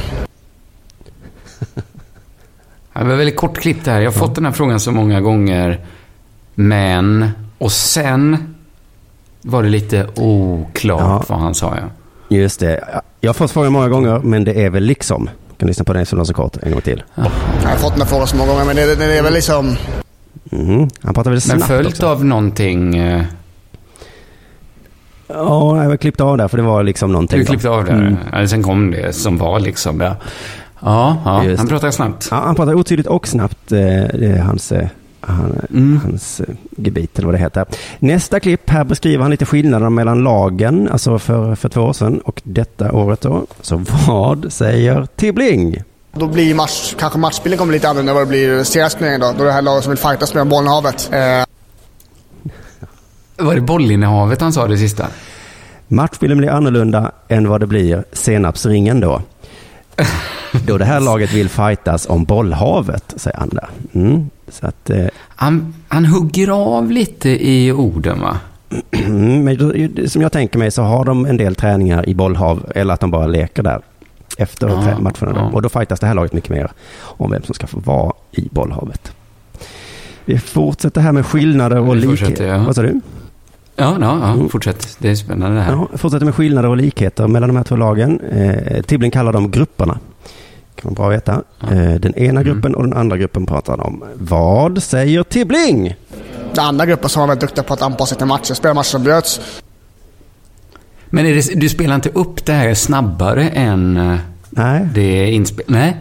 Det 2.93 3.03
var 3.03 3.15
väldigt 3.15 3.35
kort 3.35 3.57
klipp 3.57 3.85
det 3.85 3.91
här. 3.91 4.01
Jag 4.01 4.11
har 4.11 4.19
fått 4.19 4.35
den 4.35 4.45
här 4.45 4.51
frågan 4.51 4.79
så 4.79 4.91
många 4.91 5.21
gånger. 5.21 5.85
Men... 6.55 7.29
Och 7.57 7.71
sen 7.71 8.55
var 9.41 9.63
det 9.63 9.69
lite 9.69 10.07
oklart 10.15 11.01
Ja. 11.01 11.23
vad 11.27 11.39
han 11.39 11.55
sa. 11.55 11.75
Ja. 11.77 12.35
Just 12.37 12.59
det. 12.59 13.01
Jag 13.21 13.29
har 13.29 13.33
fått 13.33 13.51
frågan 13.51 13.71
många 13.73 13.87
gånger, 13.89 14.19
men 14.19 14.43
det 14.43 14.63
är 14.65 14.69
väl 14.69 14.83
liksom. 14.83 15.29
Jag 15.49 15.57
kan 15.57 15.67
lyssna 15.67 15.85
på 15.85 15.93
den 15.93 16.05
som 16.05 16.17
var 16.17 16.25
så 16.25 16.33
kort 16.33 16.57
en 16.63 16.71
gång 16.71 16.81
till. 16.81 17.03
Jag 17.15 17.23
har 17.69 17.77
fått 17.77 17.91
den 17.91 18.01
här 18.01 18.07
frågan 18.07 18.27
så 18.27 18.35
många 18.37 18.51
gånger, 18.51 18.65
men 18.65 18.75
det, 18.75 18.85
det, 18.85 18.95
det 18.95 19.17
är 19.17 19.23
väl 19.23 19.33
liksom... 19.33 19.75
Mhm. 20.43 20.89
Han 21.01 21.13
pratar 21.13 21.31
väldigt 21.31 21.47
Men 21.47 21.57
snabbt 21.57 21.67
följt 21.67 21.87
också. 21.87 22.07
av 22.07 22.25
någonting... 22.25 22.95
Ja, 25.27 25.83
jag 25.83 25.89
har 25.89 25.97
klippt 25.97 26.21
av 26.21 26.37
där 26.37 26.47
för 26.47 26.57
det 26.57 26.63
var 26.63 26.83
liksom 26.83 27.11
någonting. 27.11 27.39
Du 27.39 27.45
klippte 27.45 27.69
av 27.69 27.85
det? 27.85 27.91
Mm. 27.91 28.15
Eller 28.33 28.47
sen 28.47 28.63
kom 28.63 28.91
det 28.91 29.13
som 29.15 29.37
var 29.37 29.59
liksom. 29.59 30.01
Ja, 30.01 30.15
ja, 30.81 31.17
ja 31.25 31.43
Just 31.43 31.57
han 31.59 31.67
pratar 31.67 31.91
snabbt. 31.91 32.27
Ja, 32.31 32.37
han 32.45 32.55
pratar 32.55 32.73
otydligt 32.73 33.07
och 33.07 33.27
snabbt. 33.27 33.71
eh, 33.71 33.77
Det 33.77 34.33
är 34.37 34.39
hans, 34.41 34.71
eh, 34.71 34.87
han, 35.21 35.61
Mm. 35.69 35.99
hans 36.03 36.39
eh, 36.39 36.45
gebit 36.77 37.17
eller 37.19 37.25
vad 37.25 37.35
det 37.35 37.39
heter. 37.39 37.65
Nästa 37.99 38.39
klipp, 38.39 38.69
här 38.69 38.83
beskriver 38.83 39.21
han 39.21 39.31
lite 39.31 39.45
skillnader 39.45 39.89
mellan 39.89 40.23
lagen, 40.23 40.89
alltså 40.91 41.19
för, 41.19 41.55
för 41.55 41.69
två 41.69 41.81
år 41.81 41.93
sedan 41.93 42.19
och 42.25 42.41
detta 42.43 42.91
året 42.91 43.21
då. 43.21 43.45
Så 43.61 43.83
vad 44.07 44.45
säger 44.53 45.07
Tibbling? 45.15 45.83
Då 46.13 46.27
blir 46.27 46.55
match, 46.55 46.95
kanske 46.99 47.19
matchbilden 47.19 47.57
kommer 47.59 47.73
lite 47.73 47.89
annorlunda 47.89 48.11
än 48.11 48.15
vad 48.15 48.25
det 48.25 48.29
blir 48.29 48.89
turneringen 48.97 49.19
då. 49.21 49.33
Då 49.37 49.41
är 49.43 49.45
det 49.47 49.51
här 49.53 49.61
laget 49.61 49.83
som 49.83 49.91
vill 49.91 49.99
fightas 49.99 50.33
med 50.33 50.47
Bollhavet. 50.47 51.09
Eh, 51.13 51.19
Var 53.37 53.55
det 53.55 53.61
bollinnehavet 53.61 54.41
han 54.41 54.53
sa 54.53 54.67
det 54.67 54.77
sista? 54.77 55.07
Matchbilden 55.87 56.37
blir 56.37 56.49
annorlunda 56.49 57.11
än 57.27 57.49
vad 57.49 57.59
det 57.59 57.67
blir 57.67 58.03
senapsringen 58.13 58.99
då. 58.99 59.21
Då 60.67 60.77
det 60.77 60.85
här 60.85 60.99
laget 60.99 61.33
vill 61.33 61.49
fightas 61.49 62.09
om 62.09 62.23
bollhavet, 62.23 63.13
säger 63.17 63.37
han 63.37 63.49
där. 63.49 63.69
Mm. 63.93 64.29
Så 64.49 64.67
att, 64.67 64.89
eh, 64.89 65.05
Han, 65.27 65.73
han 65.87 66.05
hugger 66.05 66.47
av 66.77 66.91
lite 66.91 67.29
i 67.47 67.71
orden 67.71 68.21
va? 68.21 68.37
Mm, 68.91 69.43
Men 69.43 70.09
som 70.09 70.21
jag 70.21 70.31
tänker 70.31 70.59
mig 70.59 70.71
så 70.71 70.81
har 70.81 71.05
de 71.05 71.25
en 71.25 71.37
del 71.37 71.55
träningar 71.55 72.09
i 72.09 72.15
bollhav 72.15 72.71
eller 72.75 72.93
att 72.93 72.99
de 72.99 73.11
bara 73.11 73.27
leker 73.27 73.63
där 73.63 73.81
efter 74.37 74.67
Ja, 74.69 74.75
matcherna. 74.99 75.13
då. 75.19 75.35
ja. 75.35 75.49
Och 75.53 75.61
då 75.61 75.69
fightas 75.69 75.99
det 75.99 76.07
här 76.07 76.13
laget 76.13 76.33
mycket 76.33 76.49
mer 76.49 76.71
om 76.99 77.31
vem 77.31 77.43
som 77.43 77.53
ska 77.55 77.67
få 77.67 77.79
vara 77.79 78.13
i 78.31 78.47
bollhavet. 78.51 79.11
Vi 80.25 80.39
fortsätter 80.39 81.01
här 81.01 81.11
med 81.11 81.25
skillnader 81.25 81.79
och 81.79 81.95
likheter. 81.95 82.47
ja. 82.47 82.57
Vad 82.57 82.75
sa 82.75 82.81
du? 82.81 83.01
Ja, 83.79 83.97
ja, 84.01 84.19
ja 84.21 84.31
Mm. 84.33 84.49
fortsätt. 84.49 84.97
Det 84.99 85.09
är 85.09 85.15
spännande 85.15 85.55
det 85.57 85.61
här. 85.61 85.71
Ja, 85.71 85.97
fortsätter 85.97 86.25
med 86.25 86.35
skillnader 86.35 86.69
och 86.69 86.77
likheter 86.77 87.27
mellan 87.27 87.49
de 87.49 87.55
här 87.57 87.63
två 87.63 87.75
lagen. 87.75 88.19
Eh, 88.21 88.81
Tibbling 88.81 89.11
kallar 89.11 89.33
dem 89.33 89.51
grupperna. 89.51 89.99
kan 90.75 90.81
man 90.83 90.93
bra 90.93 91.07
veta. 91.09 91.41
Ja. 91.59 91.67
Eh, 91.73 91.95
den 91.99 92.15
ena 92.17 92.41
Mm. 92.41 92.43
gruppen 92.53 92.75
och 92.75 92.83
den 92.83 92.93
andra 92.93 93.17
gruppen 93.17 93.45
pratar 93.45 93.77
han 93.77 93.79
om. 93.79 94.03
Vad 94.15 94.83
säger 94.83 95.23
Tibbling? 95.23 95.95
den 96.53 96.65
andra 96.65 96.85
gruppen 96.85 97.09
som 97.09 97.19
var 97.19 97.27
väldigt 97.27 97.41
duktiga 97.41 97.63
på 97.63 97.73
att 97.73 97.81
anpassa 97.81 98.05
sig 98.05 98.17
till 98.17 98.27
matcher. 98.27 98.53
Spela 98.53 98.73
matcher 98.73 98.87
som 98.87 99.03
bröts. 99.03 99.41
Men 101.09 101.25
är 101.25 101.35
det, 101.35 101.59
du 101.59 101.69
spelar 101.69 101.95
inte 101.95 102.09
upp 102.09 102.45
det 102.45 102.53
här 102.53 102.73
snabbare 102.73 103.49
än 103.49 103.97
eh, 103.97 104.17
Nej, 104.49 104.87
det 104.93 105.01
är 105.01 105.27
inspel... 105.27 105.65
Nej. 105.67 105.97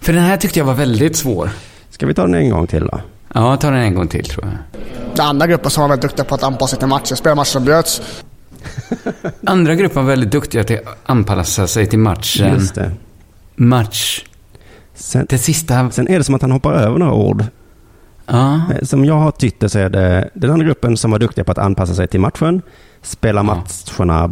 För 0.00 0.12
den 0.12 0.22
här 0.22 0.36
tyckte 0.36 0.58
jag 0.58 0.66
var 0.66 0.74
väldigt 0.74 1.16
svår. 1.16 1.50
ska 1.90 2.06
vi 2.06 2.14
ta 2.14 2.22
den 2.22 2.34
en 2.34 2.50
gång 2.50 2.66
till 2.66 2.86
då? 2.86 3.00
Ja, 3.34 3.56
ta 3.56 3.70
den 3.70 3.80
en 3.80 3.94
gång 3.94 4.08
till 4.08 4.24
tror 4.24 4.44
jag. 4.46 4.82
Den 5.16 5.26
andra 5.26 5.46
gruppen 5.46 5.70
som 5.70 5.80
var 5.82 5.88
väldigt 5.88 6.02
duktiga 6.02 6.24
på 6.24 6.34
att 6.34 6.42
anpassa 6.42 6.68
sig 6.68 6.78
till 6.78 6.88
matcher. 6.88 7.14
Spela 7.14 7.34
matcher 7.34 7.48
som 7.50 7.64
bröts. 7.64 8.02
Andra 9.46 9.74
gruppen 9.74 10.04
var 10.04 10.10
väldigt 10.10 10.30
duktiga 10.32 10.64
till 10.64 10.76
att 10.78 10.96
anpassa 11.10 11.66
sig 11.66 11.86
till 11.86 11.98
matchen. 11.98 12.54
Just 12.54 12.74
det. 12.74 12.92
Match. 13.54 14.24
Sen, 14.94 15.26
Det 15.28 15.38
sista... 15.38 15.90
sen 15.90 16.08
är 16.08 16.18
det 16.18 16.24
som 16.24 16.34
att 16.34 16.42
han 16.42 16.50
hoppar 16.52 16.72
över 16.72 16.98
några 16.98 17.12
ord. 17.12 17.44
Ja. 18.26 18.54
Eh, 18.74 18.82
Som 18.84 19.04
jag 19.04 19.14
har 19.14 19.30
tytt 19.30 19.60
det 19.60 19.68
så 19.68 19.78
är 19.78 19.88
det 19.90 20.30
den 20.34 20.50
andra 20.50 20.66
gruppen 20.66 20.96
som 20.96 21.10
var 21.10 21.18
duktiga 21.18 21.44
på 21.44 21.52
att 21.52 21.58
anpassa 21.58 21.94
sig 21.94 22.08
till 22.08 22.20
matchen. 22.20 22.62
Spela 23.02 23.40
Ja. 23.40 23.42
matcherna 23.98 24.28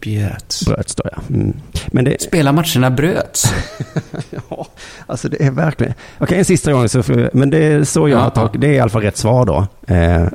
bjöts. 0.00 0.66
Bröts 0.66 0.94
då 0.94 1.02
ja. 1.12 1.18
Mm. 1.28 1.56
Men 1.86 2.04
det, 2.04 2.22
Spela 2.22 2.52
matcherna 2.52 2.90
bröts. 2.90 3.52
ja, 4.30 4.66
alltså 5.06 5.28
det 5.28 5.42
är 5.44 5.50
verkligen... 5.50 5.94
Okej, 6.18 6.38
en 6.38 6.44
sista 6.44 6.72
gång. 6.72 6.88
Så, 6.88 7.02
men 7.32 7.50
det 7.50 7.58
är 7.64 7.84
så 7.84 8.00
jag 8.08 8.18
Ja, 8.18 8.22
har 8.22 8.30
tagit. 8.30 8.50
ja. 8.54 8.60
Det 8.60 8.66
är 8.66 8.72
i 8.72 8.80
alla 8.80 8.90
fall 8.90 9.02
rätt 9.02 9.16
svar 9.16 9.46
då. 9.46 9.66
Eh, 9.94 10.26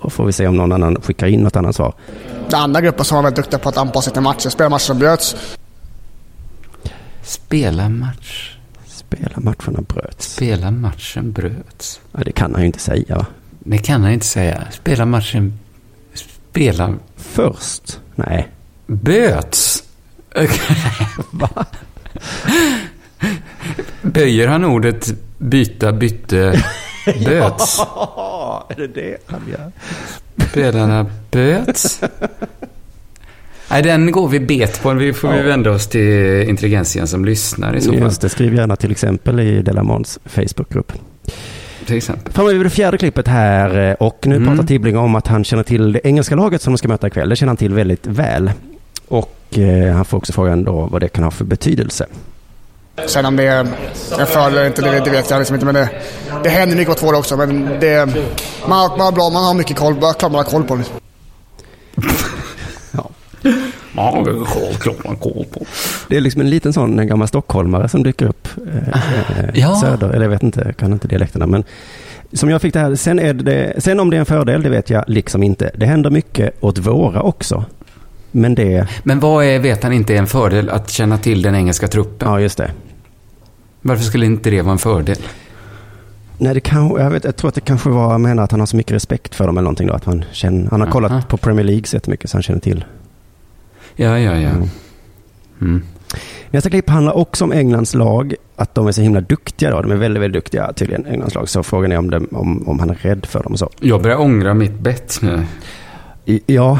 och 0.00 0.12
får 0.12 0.24
vi 0.26 0.32
se 0.32 0.46
om 0.46 0.56
någon 0.56 0.72
annan 0.72 1.00
skickar 1.02 1.26
in 1.26 1.40
något 1.40 1.56
annat 1.56 1.76
svar. 1.76 1.94
Den 2.50 2.60
andra 2.60 2.80
gruppen 2.80 3.04
som 3.04 3.16
var 3.16 3.22
väldigt 3.22 3.36
duktiga 3.36 3.58
på 3.58 3.68
att 3.68 3.76
anpassa 3.76 4.02
sig 4.02 4.12
till 4.12 4.22
matcher. 4.22 4.48
Spela 4.48 4.68
matcher 4.68 4.82
som 4.84 4.98
bröts. 4.98 5.36
Spela 7.22 7.88
match. 7.88 8.56
Spela 8.86 9.32
matcherna 9.36 9.80
bröts. 9.88 10.34
Spela 10.34 10.70
matchen 10.70 11.32
bröts. 11.32 12.00
Ja, 12.12 12.20
det 12.24 12.32
kan 12.32 12.52
han 12.52 12.60
ju 12.62 12.66
inte 12.66 12.78
säga 12.78 13.16
va? 13.16 13.26
Det 13.58 13.78
kan 13.78 14.02
han 14.02 14.12
inte 14.12 14.26
säga. 14.26 14.62
Spela 14.70 15.06
matchen... 15.06 15.58
Spela... 16.50 16.94
Först? 17.16 18.00
Nej. 18.14 18.48
Böts. 18.86 19.82
Va? 21.30 21.64
Böjer 24.02 24.48
han 24.48 24.64
ordet 24.64 25.14
byta, 25.38 25.92
bytte, 25.92 26.62
böts? 27.24 27.78
är 28.68 28.76
det 28.76 28.86
det 28.86 29.16
han 29.26 29.40
gör? 29.50 29.72
Spelarna 30.50 31.06
böts? 31.30 32.00
Nej, 33.70 33.82
den 33.82 34.12
går 34.12 34.28
vi 34.28 34.40
bet 34.40 34.82
på. 34.82 34.92
Vi 34.92 35.12
får 35.12 35.32
vi 35.32 35.42
vända 35.42 35.70
oss 35.70 35.86
till 35.86 36.42
intelligensien 36.48 37.06
som 37.06 37.24
lyssnar 37.24 37.76
i 37.76 37.80
så 37.80 37.92
fall. 37.92 38.00
Just 38.00 38.20
det, 38.20 38.28
skriv 38.28 38.54
gärna 38.54 38.76
till 38.76 38.90
exempel 38.90 39.40
i 39.40 39.62
Delamons 39.62 40.18
Facebookgrupp. 40.24 40.92
till 41.86 41.96
exempel. 41.96 42.32
Framme 42.32 42.52
vid 42.52 42.66
det 42.66 42.70
fjärde 42.70 42.98
klippet 42.98 43.28
här 43.28 43.96
och 44.02 44.18
nu 44.26 44.36
Mm. 44.36 44.48
pratar 44.48 44.66
Tibbling 44.68 44.96
om 44.96 45.14
att 45.14 45.26
han 45.26 45.44
känner 45.44 45.62
till 45.62 45.92
det 45.92 46.00
engelska 46.06 46.34
laget 46.36 46.62
som 46.62 46.72
de 46.72 46.78
ska 46.78 46.88
möta 46.88 47.06
ikväll. 47.06 47.28
Det 47.28 47.36
känner 47.36 47.50
han 47.50 47.56
till 47.56 47.74
väldigt 47.74 48.06
väl. 48.06 48.52
Och 49.08 49.58
eh, 49.58 49.94
han 49.94 50.04
får 50.04 50.18
också 50.18 50.32
frågan 50.32 50.64
då 50.64 50.88
vad 50.92 51.00
det 51.00 51.08
kan 51.08 51.24
ha 51.24 51.30
för 51.30 51.44
betydelse. 51.44 52.06
Sen 53.06 53.26
om 53.26 53.36
det 53.36 53.42
är 53.46 53.60
en 54.18 54.26
fördel 54.26 54.52
eller 54.58 54.66
inte, 54.66 54.82
det, 54.82 55.00
det 55.04 55.10
vet 55.10 55.30
jag 55.30 55.38
liksom 55.38 55.54
inte. 55.54 55.66
Men 55.66 55.74
det, 55.74 55.88
det 56.42 56.48
händer 56.48 56.76
mycket 56.76 56.92
åt 56.92 56.98
två 56.98 57.06
håll 57.06 57.14
också. 57.14 57.36
Men 57.36 57.64
det, 57.80 58.06
man, 58.68 58.78
har- 58.78 58.88
man 58.96 59.00
har 59.00 59.12
bra, 59.12 59.30
man 59.30 59.44
har 59.44 59.54
mycket 59.54 59.76
koll. 59.76 59.94
Bara 59.94 60.12
klart 60.12 60.32
man 60.32 60.44
har 60.44 60.50
koll 60.50 60.64
på 60.64 60.76
det. 60.76 60.84
Ja. 62.90 63.10
Ja, 63.96 64.22
det 64.24 64.30
är 64.30 64.44
självklart 64.44 65.04
man 65.04 65.16
koll 65.16 65.44
på. 65.52 65.66
Det 66.08 66.16
är 66.16 66.20
liksom 66.20 66.40
en 66.40 66.50
liten 66.50 66.72
sån 66.72 66.98
en 66.98 67.06
gammal 67.06 67.28
stockholmare 67.28 67.88
som 67.88 68.02
dyker 68.02 68.26
upp. 68.26 68.48
Eh, 68.74 68.88
eh, 69.38 69.50
Ja. 69.54 69.74
Söder, 69.80 70.08
eller 70.10 70.22
jag 70.22 70.30
vet 70.30 70.42
inte, 70.42 70.62
jag 70.66 70.76
kan 70.76 70.92
inte 70.92 71.08
dialekterna. 71.08 71.46
Men 71.46 71.64
som 72.32 72.50
jag 72.50 72.62
fick 72.62 72.74
det 72.74 72.80
här, 72.80 72.94
sen, 72.94 73.18
är 73.18 73.34
det, 73.34 73.74
sen 73.78 74.00
om 74.00 74.10
det 74.10 74.16
är 74.16 74.20
en 74.20 74.26
fördel, 74.26 74.62
det 74.62 74.68
vet 74.68 74.90
jag 74.90 75.04
liksom 75.06 75.42
inte. 75.42 75.70
Det 75.74 75.86
händer 75.86 76.10
mycket 76.10 76.64
åt 76.64 76.78
våra 76.78 77.22
också. 77.22 77.64
Men 78.36 78.54
det, 78.54 78.88
Men 79.02 79.20
vad 79.20 79.44
är, 79.44 79.58
vet 79.58 79.82
han 79.82 79.92
inte 79.92 80.14
är 80.14 80.18
en 80.18 80.26
fördel 80.26 80.70
att 80.70 80.90
känna 80.90 81.18
till 81.18 81.42
den 81.42 81.54
engelska 81.54 81.88
truppen? 81.88 82.28
ja 82.28 82.40
just 82.40 82.58
det. 82.58 82.70
Varför 83.82 84.04
skulle 84.04 84.26
inte 84.26 84.50
det 84.50 84.62
vara 84.62 84.72
en 84.72 84.78
fördel? 84.78 85.18
Nej, 86.38 86.54
det 86.54 86.60
kan, 86.60 86.90
jag, 86.90 87.10
vet, 87.10 87.24
jag 87.24 87.36
tror 87.36 87.48
att 87.48 87.54
det 87.54 87.60
kanske 87.60 87.88
var, 87.88 88.12
jag 88.12 88.20
menar 88.20 88.42
att 88.42 88.50
han 88.50 88.60
har 88.60 88.66
så 88.66 88.76
mycket 88.76 88.92
respekt 88.92 89.34
för 89.34 89.46
dem 89.46 89.56
eller 89.56 89.64
någonting 89.64 89.86
då. 89.86 89.94
Att 89.94 90.04
han, 90.04 90.24
känner, 90.32 90.70
han 90.70 90.80
har 90.80 90.90
kollat 90.90 91.12
Aha. 91.12 91.22
på 91.28 91.36
Premier 91.36 91.64
League 91.64 91.84
så 91.84 91.96
jättemycket 91.96 92.30
så 92.30 92.36
han 92.36 92.42
känner 92.42 92.60
till. 92.60 92.84
Ja, 93.96 94.18
ja, 94.18 94.36
ja. 94.36 94.48
Mm. 94.48 94.68
Mm. 95.60 95.82
Nästa 96.50 96.70
klipp 96.70 96.90
handlar 96.90 97.12
också 97.12 97.44
om 97.44 97.52
Englands 97.52 97.94
lag. 97.94 98.34
Att 98.56 98.74
de 98.74 98.86
är 98.86 98.92
så 98.92 99.02
himla 99.02 99.20
duktiga 99.20 99.70
då. 99.70 99.82
De 99.82 99.90
är 99.90 99.96
väldigt, 99.96 100.22
väldigt 100.22 100.42
duktiga 100.42 100.72
tydligen, 100.72 101.06
Englands 101.06 101.34
lag. 101.34 101.48
Så 101.48 101.62
frågan 101.62 101.92
är 101.92 101.98
om, 101.98 102.10
det, 102.10 102.16
om, 102.32 102.68
om 102.68 102.78
han 102.78 102.90
är 102.90 102.94
rädd 102.94 103.26
för 103.26 103.42
dem 103.42 103.52
och 103.52 103.58
så. 103.58 103.70
Jag 103.80 104.02
börjar 104.02 104.20
ångra 104.20 104.54
mitt 104.54 104.78
bett 104.78 105.18
nu. 105.22 105.44
Ja, 106.46 106.78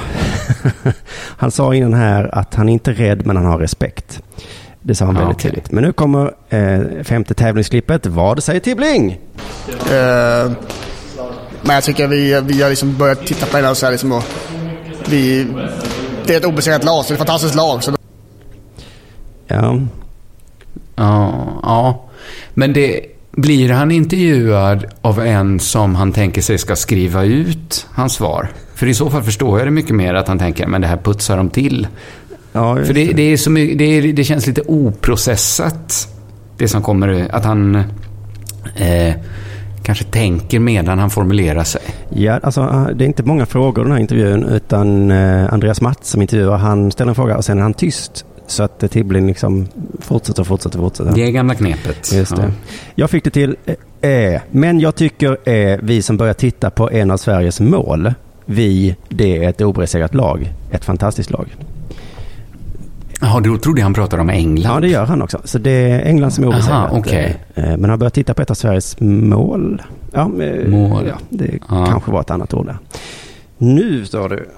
han 1.37 1.51
sa 1.51 1.75
innan 1.75 1.95
här 1.95 2.35
att 2.39 2.55
han 2.55 2.69
inte 2.69 2.91
är 2.91 2.95
rädd 2.95 3.27
men 3.27 3.37
han 3.37 3.47
har 3.47 3.59
respekt. 3.59 4.23
Det 4.83 4.95
sa 4.95 5.05
han 5.05 5.15
Ja, 5.15 5.21
väldigt 5.21 5.37
okej. 5.37 5.51
tydligt. 5.51 5.73
Men 5.73 5.85
nu 5.85 5.93
kommer 5.93 6.33
eh, 6.49 7.03
femte 7.05 7.35
tävlingsklippet. 7.35 8.07
Vad 8.07 8.43
säger 8.43 8.61
Tibbling? 8.61 9.13
Eh, 9.69 10.53
men 11.63 11.75
jag 11.75 11.85
tycker 11.85 12.07
vi, 12.09 12.41
vi 12.47 12.63
har 12.63 12.71
liksom 12.71 12.97
börjat 12.97 13.27
titta 13.27 13.47
på 13.47 13.61
det 13.61 13.71
och 13.71 13.77
så 13.77 13.87
här 13.87 13.91
liksom 13.93 14.13
och 14.13 14.25
vi, 15.09 15.47
Det 16.27 16.35
är 16.35 16.39
ett 16.39 16.45
obesegrat 16.45 16.85
lag, 16.85 17.05
så 17.05 17.09
det 17.09 17.13
är 17.13 17.15
ett 17.15 17.19
fantastiskt 17.19 17.55
lag. 17.55 17.83
Så 17.83 17.95
Ja, 19.47 19.81
Ja, 20.97 21.33
ja. 21.63 22.05
Men 22.55 22.73
det, 22.73 23.01
blir 23.31 23.71
han 23.71 23.91
intervjuad 23.91 24.85
av 25.03 25.21
en 25.21 25.61
som 25.61 25.95
han 25.95 26.13
tänker 26.13 26.43
sig 26.43 26.59
ska 26.59 26.77
skriva 26.77 27.25
ut 27.25 27.87
hans 27.95 28.13
svar? 28.15 28.49
För 28.75 28.87
i 28.87 28.95
så 28.95 29.11
fall 29.11 29.23
förstår 29.23 29.59
jag 29.59 29.67
det 29.67 29.71
mycket 29.71 29.95
mer 29.95 30.15
att 30.15 30.29
han 30.29 30.39
tänker, 30.39 30.67
men 30.67 30.81
det 30.81 30.87
här 30.87 30.97
putsar 30.97 31.37
de 31.37 31.51
till. 31.51 31.87
ja 32.53 32.77
För 32.77 32.95
det, 32.95 33.13
det, 33.13 33.23
är 33.23 33.37
så 33.37 33.51
mycket, 33.51 33.79
det, 33.79 33.85
är, 33.85 34.13
det 34.13 34.25
känns 34.25 34.47
lite 34.47 34.63
oprocessat. 34.63 36.09
Det 36.57 36.69
som 36.69 36.83
kommer, 36.83 37.29
att 37.35 37.45
han 37.45 37.75
eh, 38.77 39.15
kanske 39.83 40.05
tänker 40.05 40.59
medan 40.59 40.99
han 40.99 41.11
formulerar 41.11 41.65
sig. 41.65 41.83
Ja, 42.09 42.41
alltså, 42.43 42.61
eh, 42.61 42.87
det 42.87 43.05
är 43.05 43.07
inte 43.07 43.23
många 43.23 43.47
frågor 43.47 43.85
i 43.85 43.85
den 43.85 43.93
här 43.93 44.01
intervjun 44.01 44.45
utan 44.45 45.11
eh, 45.11 45.53
Andreas 45.53 45.81
Mats 45.81 46.09
som 46.09 46.23
intervjuar, 46.23 46.57
han 46.57 46.93
ställer 46.93 47.09
en 47.09 47.15
fråga 47.15 47.37
och 47.37 47.45
sen 47.45 47.59
är 47.59 47.63
han 47.63 47.75
tyst. 47.75 48.25
Så 48.47 48.63
att 48.63 48.83
eh, 48.83 48.89
Tibbling 48.89 49.27
liksom 49.27 49.67
fortsätter 50.01 50.41
och 50.41 50.47
fortsätter 50.47 50.79
och 50.79 50.85
fortsätter. 50.85 51.13
Det 51.15 51.27
är 51.27 51.31
gamla 51.31 51.55
knepet. 51.55 52.13
Just 52.13 52.37
det. 52.37 52.43
Ja. 52.43 52.49
Jag 52.95 53.11
fick 53.11 53.25
det 53.25 53.31
till 53.31 53.57
eh, 54.01 54.11
eh, 54.11 54.41
men 54.51 54.81
jag 54.81 54.95
tycker 54.95 55.49
eh, 55.49 55.79
vi 55.83 56.03
som 56.03 56.17
börjar 56.17 56.35
titta 56.35 56.71
på 56.71 56.91
en 56.91 57.11
av 57.11 57.17
Sveriges 57.17 57.61
mål, 57.61 58.15
vi, 58.45 58.97
det 59.09 59.45
är 59.45 59.49
ett 59.49 59.61
obesegrat 59.61 60.15
lag. 60.15 60.53
Ett 60.71 60.85
fantastiskt 60.85 61.31
lag. 61.31 61.47
Jaha, 63.21 63.41
då 63.41 63.59
trodde 63.59 63.83
han 63.83 63.95
pratade 63.95 64.23
om 64.23 64.31
England. 64.31 64.75
Ja, 64.75 64.81
det 64.81 64.89
gör 64.89 65.05
han 65.07 65.23
också. 65.23 65.41
Så 65.45 65.59
det 65.59 65.71
är 65.71 66.01
England 66.03 66.31
som 66.31 66.45
är 66.45 66.49
obesegrat. 66.49 66.91
okej. 66.93 67.37
Eh, 67.55 67.77
Men 67.77 67.91
han 67.91 67.99
börjat 67.99 68.15
titta 68.15 68.35
på 68.35 68.43
ett 68.43 68.51
av 68.51 68.55
Sveriges 68.55 69.01
mål. 69.01 69.83
Ja, 70.13 70.21
eh, 70.43 70.69
Mål. 70.69 71.05
Ja, 71.09 71.15
det 71.29 71.51
Ja. 71.71 71.87
kanske 71.87 72.11
var 72.11 72.21
ett 72.21 72.31
annat 72.31 72.55
ord 72.55 72.67
där. 72.67 72.77
Nu 73.59 74.05
står 74.07 74.29
du. 74.29 74.49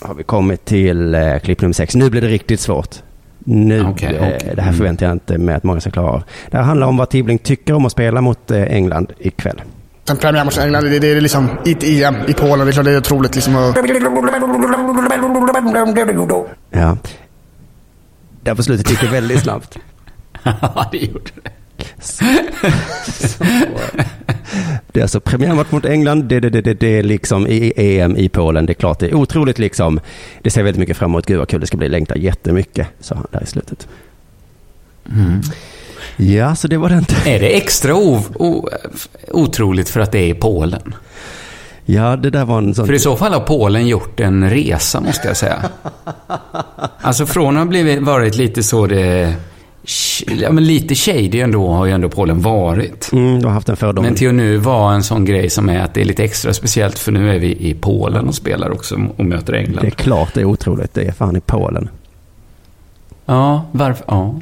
Har 0.00 0.14
vi 0.14 0.22
kommit 0.22 0.64
till 0.64 1.14
eh, 1.14 1.38
klipp 1.38 1.60
nummer 1.60 1.72
sex. 1.74 1.94
Nu 1.94 2.10
blir 2.10 2.20
det 2.20 2.28
riktigt 2.28 2.60
svårt. 2.60 2.94
Nu, 3.38 3.78
eh, 3.78 3.90
okej. 3.90 4.12
det 4.54 4.62
här 4.62 4.68
Mm. 4.68 4.74
förväntar 4.74 5.06
jag 5.06 5.12
inte 5.12 5.38
mig 5.38 5.54
att 5.54 5.64
många 5.64 5.80
ska 5.80 5.90
klara 5.90 6.10
av. 6.10 6.22
Det 6.50 6.56
här 6.56 6.64
handlar 6.64 6.86
om 6.86 6.96
vad 6.96 7.08
Tibbling 7.08 7.38
tycker 7.38 7.72
om 7.74 7.86
att 7.86 7.92
spela 7.92 8.20
mot 8.20 8.50
eh, 8.50 8.62
England 8.62 9.12
ikväll. 9.18 9.62
Sen 10.06 10.16
premiärmatchen 10.16 10.62
i 10.62 10.66
England, 10.66 10.84
det, 10.84 10.98
det 10.98 11.06
är 11.12 11.20
liksom 11.20 11.48
i 11.64 11.72
ett 11.72 11.82
EM 11.84 12.14
i 12.28 12.32
Polen. 12.34 12.66
Det 12.66 12.70
är 12.70 12.72
klart 12.72 12.84
det 12.84 12.92
är 12.92 12.98
otroligt 12.98 13.34
liksom. 13.34 13.56
att- 13.56 13.74
Ja. 16.70 16.96
Där 18.42 18.54
på 18.54 18.62
slutet 18.62 18.90
gick 18.90 19.00
det 19.00 19.06
väldigt 19.08 19.40
snabbt. 19.42 19.78
Ja, 20.44 20.88
det 20.92 20.98
gjorde 20.98 21.30
det. 21.42 21.50
Det 24.92 25.00
är 25.00 25.02
alltså 25.04 25.20
premiärmatch 25.20 25.70
mot 25.70 25.84
England. 25.84 26.24
Det, 26.24 26.40
det, 26.40 26.50
det, 26.50 26.60
det, 26.60 26.74
det 26.74 26.98
är 26.98 27.02
liksom 27.02 27.46
i 27.46 27.72
EM 27.76 28.16
i 28.16 28.28
Polen. 28.28 28.66
Det 28.66 28.72
är 28.72 28.74
klart 28.74 28.98
det 28.98 29.06
är 29.08 29.14
otroligt 29.14 29.58
liksom. 29.58 30.00
Det 30.42 30.50
ser 30.50 30.62
väldigt 30.62 30.80
mycket 30.80 30.96
fram 30.96 31.10
emot. 31.10 31.26
Gud 31.26 31.38
vad 31.38 31.48
kul 31.48 31.60
det 31.60 31.66
ska 31.66 31.76
bli. 31.76 31.88
Längtar 31.88 32.16
jättemycket. 32.16 32.88
Sa 33.00 33.14
han 33.14 33.26
där 33.30 33.42
i 33.42 33.46
slutet. 33.46 33.88
Mm. 35.14 35.40
Ja, 36.16 36.54
så 36.56 36.68
det 36.68 36.76
var 36.76 36.88
den. 36.88 37.04
Är 37.26 37.38
det 37.40 37.56
extra 37.56 37.94
otroligt 39.28 39.88
för 39.88 40.00
att 40.00 40.12
det 40.12 40.18
är 40.18 40.28
i 40.28 40.34
Polen? 40.34 40.94
Ja, 41.84 42.16
det 42.16 42.30
där 42.30 42.44
var 42.44 42.58
en 42.58 42.74
sån. 42.74 42.86
För 42.86 42.92
i 42.94 42.98
så 42.98 43.16
fall 43.16 43.32
har 43.32 43.40
Polen 43.40 43.86
gjort 43.86 44.20
en 44.20 44.50
resa, 44.50 45.00
måste 45.00 45.28
jag 45.28 45.36
säga. 45.36 45.62
Alltså 47.00 47.26
från 47.26 47.56
att 47.56 47.60
ha 47.60 47.64
blivit, 47.66 48.02
varit 48.02 48.36
lite 48.36 48.62
så 48.62 48.86
det... 48.86 49.34
Ja, 50.40 50.52
men 50.52 50.66
lite 50.66 50.94
shady 50.94 51.40
ändå 51.40 51.68
har 51.68 51.86
ju 51.86 51.92
ändå 51.92 52.08
Polen 52.08 52.40
varit. 52.42 53.12
Mm, 53.12 53.38
du 53.40 53.46
har 53.46 53.52
haft 53.52 53.68
en 53.68 53.76
fördom. 53.76 54.04
Men 54.04 54.14
till 54.14 54.28
att 54.28 54.34
nu 54.34 54.56
vara 54.56 54.94
en 54.94 55.02
sån 55.02 55.24
grej 55.24 55.50
som 55.50 55.68
är 55.68 55.80
att 55.80 55.94
det 55.94 56.00
är 56.00 56.04
lite 56.04 56.24
extra 56.24 56.54
speciellt 56.54 56.98
för 56.98 57.12
nu 57.12 57.34
är 57.34 57.38
vi 57.38 57.68
i 57.68 57.74
Polen 57.74 58.28
och 58.28 58.34
spelar 58.34 58.70
också 58.70 58.96
och 59.16 59.24
möter 59.24 59.52
Det 59.52 59.58
är 59.58 59.62
England. 59.62 59.90
klart 59.96 60.34
det 60.34 60.40
är 60.40 60.44
otroligt. 60.44 60.94
Det 60.94 61.04
är 61.04 61.12
fan 61.12 61.36
i 61.36 61.40
Polen. 61.40 61.88
Ja, 63.26 63.64
varför? 63.72 64.04
Ja. 64.08 64.34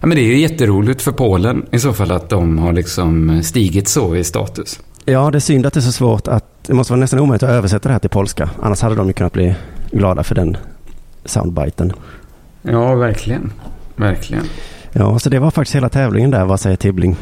Ja. 0.00 0.06
men 0.06 0.16
det 0.16 0.20
är 0.22 0.26
ju 0.26 0.38
jätteroligt 0.38 1.02
för 1.02 1.12
Polen 1.12 1.66
i 1.72 1.78
så 1.78 1.92
fall 1.92 2.10
att 2.10 2.28
de 2.28 2.58
har 2.58 2.72
liksom 2.72 3.42
stigit 3.42 3.88
så 3.88 4.16
i 4.16 4.24
status. 4.24 4.80
Ja, 5.04 5.30
det 5.30 5.38
är 5.38 5.40
synd 5.40 5.66
att 5.66 5.72
det 5.74 5.80
är 5.80 5.82
så 5.82 5.92
svårt 5.92 6.28
att... 6.28 6.44
Det 6.66 6.74
måste 6.74 6.92
vara 6.92 7.00
nästan 7.00 7.20
omöjligt 7.20 7.42
att 7.42 7.50
översätta 7.50 7.88
det 7.88 7.92
här 7.92 7.98
till 7.98 8.10
polska. 8.10 8.50
Annars 8.62 8.80
hade 8.82 8.94
de 8.94 9.06
ju 9.06 9.12
kunnat 9.12 9.32
bli 9.32 9.54
glada 9.90 10.22
för 10.22 10.34
den 10.34 10.56
soundbiten. 11.24 11.92
Ja, 12.62 12.94
verkligen. 12.94 13.52
Verkligen. 13.96 14.44
Ja, 14.92 15.18
så 15.18 15.28
det 15.30 15.38
var 15.38 15.50
faktiskt 15.50 15.76
hela 15.76 15.88
tävlingen 15.88 16.30
där. 16.30 16.44
Vad 16.44 16.60
säger 16.60 16.76
Tibbling? 16.76 17.16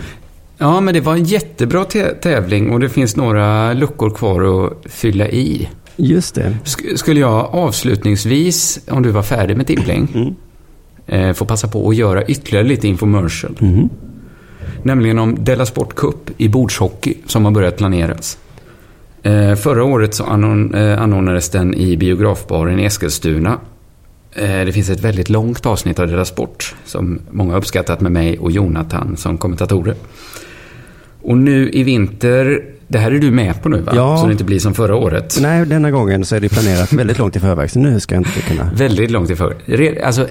Ja, 0.58 0.80
men 0.80 0.94
det 0.94 1.00
var 1.00 1.12
en 1.14 1.24
jättebra 1.24 1.84
tä- 1.84 2.14
tävling 2.20 2.70
och 2.70 2.80
det 2.80 2.88
finns 2.88 3.16
några 3.16 3.72
luckor 3.72 4.10
kvar 4.10 4.66
att 4.66 4.72
fylla 4.92 5.28
i. 5.28 5.68
Just 5.96 6.34
det. 6.34 6.56
Sk- 6.64 6.96
skulle 6.96 7.20
jag 7.20 7.54
avslutningsvis, 7.54 8.80
om 8.90 9.02
du 9.02 9.10
var 9.10 9.22
färdig 9.22 9.56
med 9.56 9.66
Tibbling, 9.66 10.08
Mm. 10.14 10.34
Eh, 11.08 11.32
få 11.32 11.44
passa 11.44 11.68
på 11.68 11.88
att 11.88 11.96
göra 11.96 12.24
ytterligare 12.24 12.66
lite 12.66 12.88
infomercial. 12.88 13.56
Mhm. 13.58 13.88
Nämligen 14.82 15.18
om 15.18 15.44
Della 15.44 15.66
Sport 15.66 15.94
Cup 15.94 16.30
i 16.36 16.48
bordshockey 16.48 17.14
som 17.26 17.44
har 17.44 17.52
börjat 17.52 17.76
planeras. 17.76 18.38
Eh, 19.22 19.54
förra 19.54 19.84
året 19.84 20.14
så 20.14 20.24
annon, 20.24 20.74
eh, 20.74 21.02
anordnades 21.02 21.48
den 21.48 21.74
i 21.74 21.96
biografbaren 21.96 22.80
i 22.80 22.84
Eskilstuna. 22.84 23.58
Eh, 24.32 24.64
det 24.64 24.72
finns 24.72 24.90
ett 24.90 25.04
väldigt 25.04 25.28
långt 25.28 25.66
avsnitt 25.66 25.98
av 25.98 26.08
Della 26.08 26.24
Sport 26.24 26.74
som 26.84 27.18
många 27.30 27.56
uppskattat 27.56 28.00
med 28.00 28.12
mig 28.12 28.38
och 28.38 28.50
Jonathan 28.50 29.16
som 29.16 29.38
kommentatorer. 29.38 29.94
Och 31.22 31.38
nu 31.38 31.70
i 31.70 31.82
vinter, 31.82 32.64
det 32.88 32.98
här 32.98 33.10
är 33.10 33.18
du 33.18 33.30
med 33.30 33.62
på 33.62 33.68
nu 33.68 33.80
va? 33.80 33.92
Ja. 33.94 34.16
Så 34.16 34.26
det 34.26 34.32
inte 34.32 34.44
blir 34.44 34.58
som 34.58 34.74
förra 34.74 34.96
året. 34.96 35.38
Nej, 35.40 35.66
denna 35.66 35.90
gången 35.90 36.24
så 36.24 36.36
är 36.36 36.40
det 36.40 36.48
planerat 36.48 36.92
väldigt 36.92 37.18
långt 37.18 37.36
i 37.36 37.40
förväg. 37.40 37.70
Så 37.70 37.78
nu 37.78 38.00
ska 38.00 38.14
jag 38.14 38.20
inte 38.20 38.40
kunna... 38.40 38.70
Väldigt 38.74 39.10
långt 39.10 39.30
ifrån. 39.30 39.52
Re- 39.66 40.04
Alltså, 40.04 40.22
eh, 40.22 40.28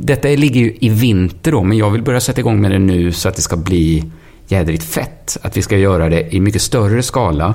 detta 0.00 0.28
ligger 0.28 0.60
ju 0.60 0.76
i 0.80 0.88
vinter 0.88 1.52
då, 1.52 1.62
men 1.62 1.78
jag 1.78 1.90
vill 1.90 2.02
börja 2.02 2.20
sätta 2.20 2.40
igång 2.40 2.60
med 2.60 2.70
det 2.70 2.78
nu 2.78 3.12
så 3.12 3.28
att 3.28 3.36
det 3.36 3.42
ska 3.42 3.56
bli 3.56 4.04
jädrigt 4.48 4.84
fett. 4.84 5.38
Att 5.42 5.56
vi 5.56 5.62
ska 5.62 5.76
göra 5.76 6.08
det 6.08 6.34
i 6.34 6.40
mycket 6.40 6.62
större 6.62 7.02
skala 7.02 7.54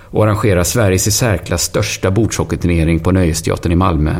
och 0.00 0.24
arrangera 0.24 0.64
Sveriges 0.64 1.06
i 1.06 1.10
särklass 1.10 1.62
största 1.62 2.10
bordshockeyturnering 2.10 3.00
på 3.00 3.12
Nöjesteatern 3.12 3.72
i 3.72 3.76
Malmö. 3.76 4.14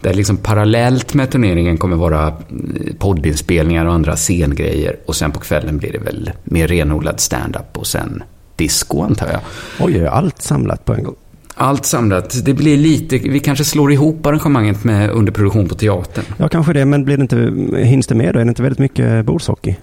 Där 0.00 0.14
liksom 0.14 0.36
parallellt 0.36 1.14
med 1.14 1.30
turneringen 1.30 1.78
kommer 1.78 1.96
vara 1.96 2.22
mm, 2.50 2.96
poddinspelningar 2.98 3.86
och 3.86 3.92
andra 3.92 4.16
scengrejer. 4.16 4.96
Och 5.06 5.16
sen 5.16 5.32
på 5.32 5.40
kvällen 5.40 5.78
blir 5.78 5.92
det 5.92 5.98
väl 5.98 6.30
mer 6.44 6.68
renodlad 6.68 7.20
stand-up 7.20 7.76
och 7.76 7.86
sen 7.86 8.22
disco 8.58 9.02
antar 9.02 9.28
jag. 9.28 9.40
Oj, 9.80 10.06
allt 10.06 10.42
samlat 10.42 10.84
på 10.84 10.94
en 10.94 11.02
gång. 11.04 11.14
Allt 11.54 11.84
samlat. 11.86 12.44
Det 12.44 12.54
blir 12.54 12.76
lite, 12.76 13.18
vi 13.18 13.40
kanske 13.40 13.64
slår 13.64 13.92
ihop 13.92 14.26
arrangemanget 14.26 14.84
med 14.84 15.10
underproduktion 15.10 15.68
på 15.68 15.74
teatern. 15.74 16.24
Ja, 16.36 16.48
kanske 16.48 16.72
det. 16.72 16.84
Men 16.84 17.04
blir 17.04 17.16
det 17.16 17.22
inte, 17.22 17.36
hinns 17.82 18.06
det 18.06 18.14
med 18.14 18.34
då? 18.34 18.40
Är 18.40 18.44
det 18.44 18.48
inte 18.48 18.62
väldigt 18.62 18.78
mycket 18.78 19.24
bordshockey? 19.24 19.76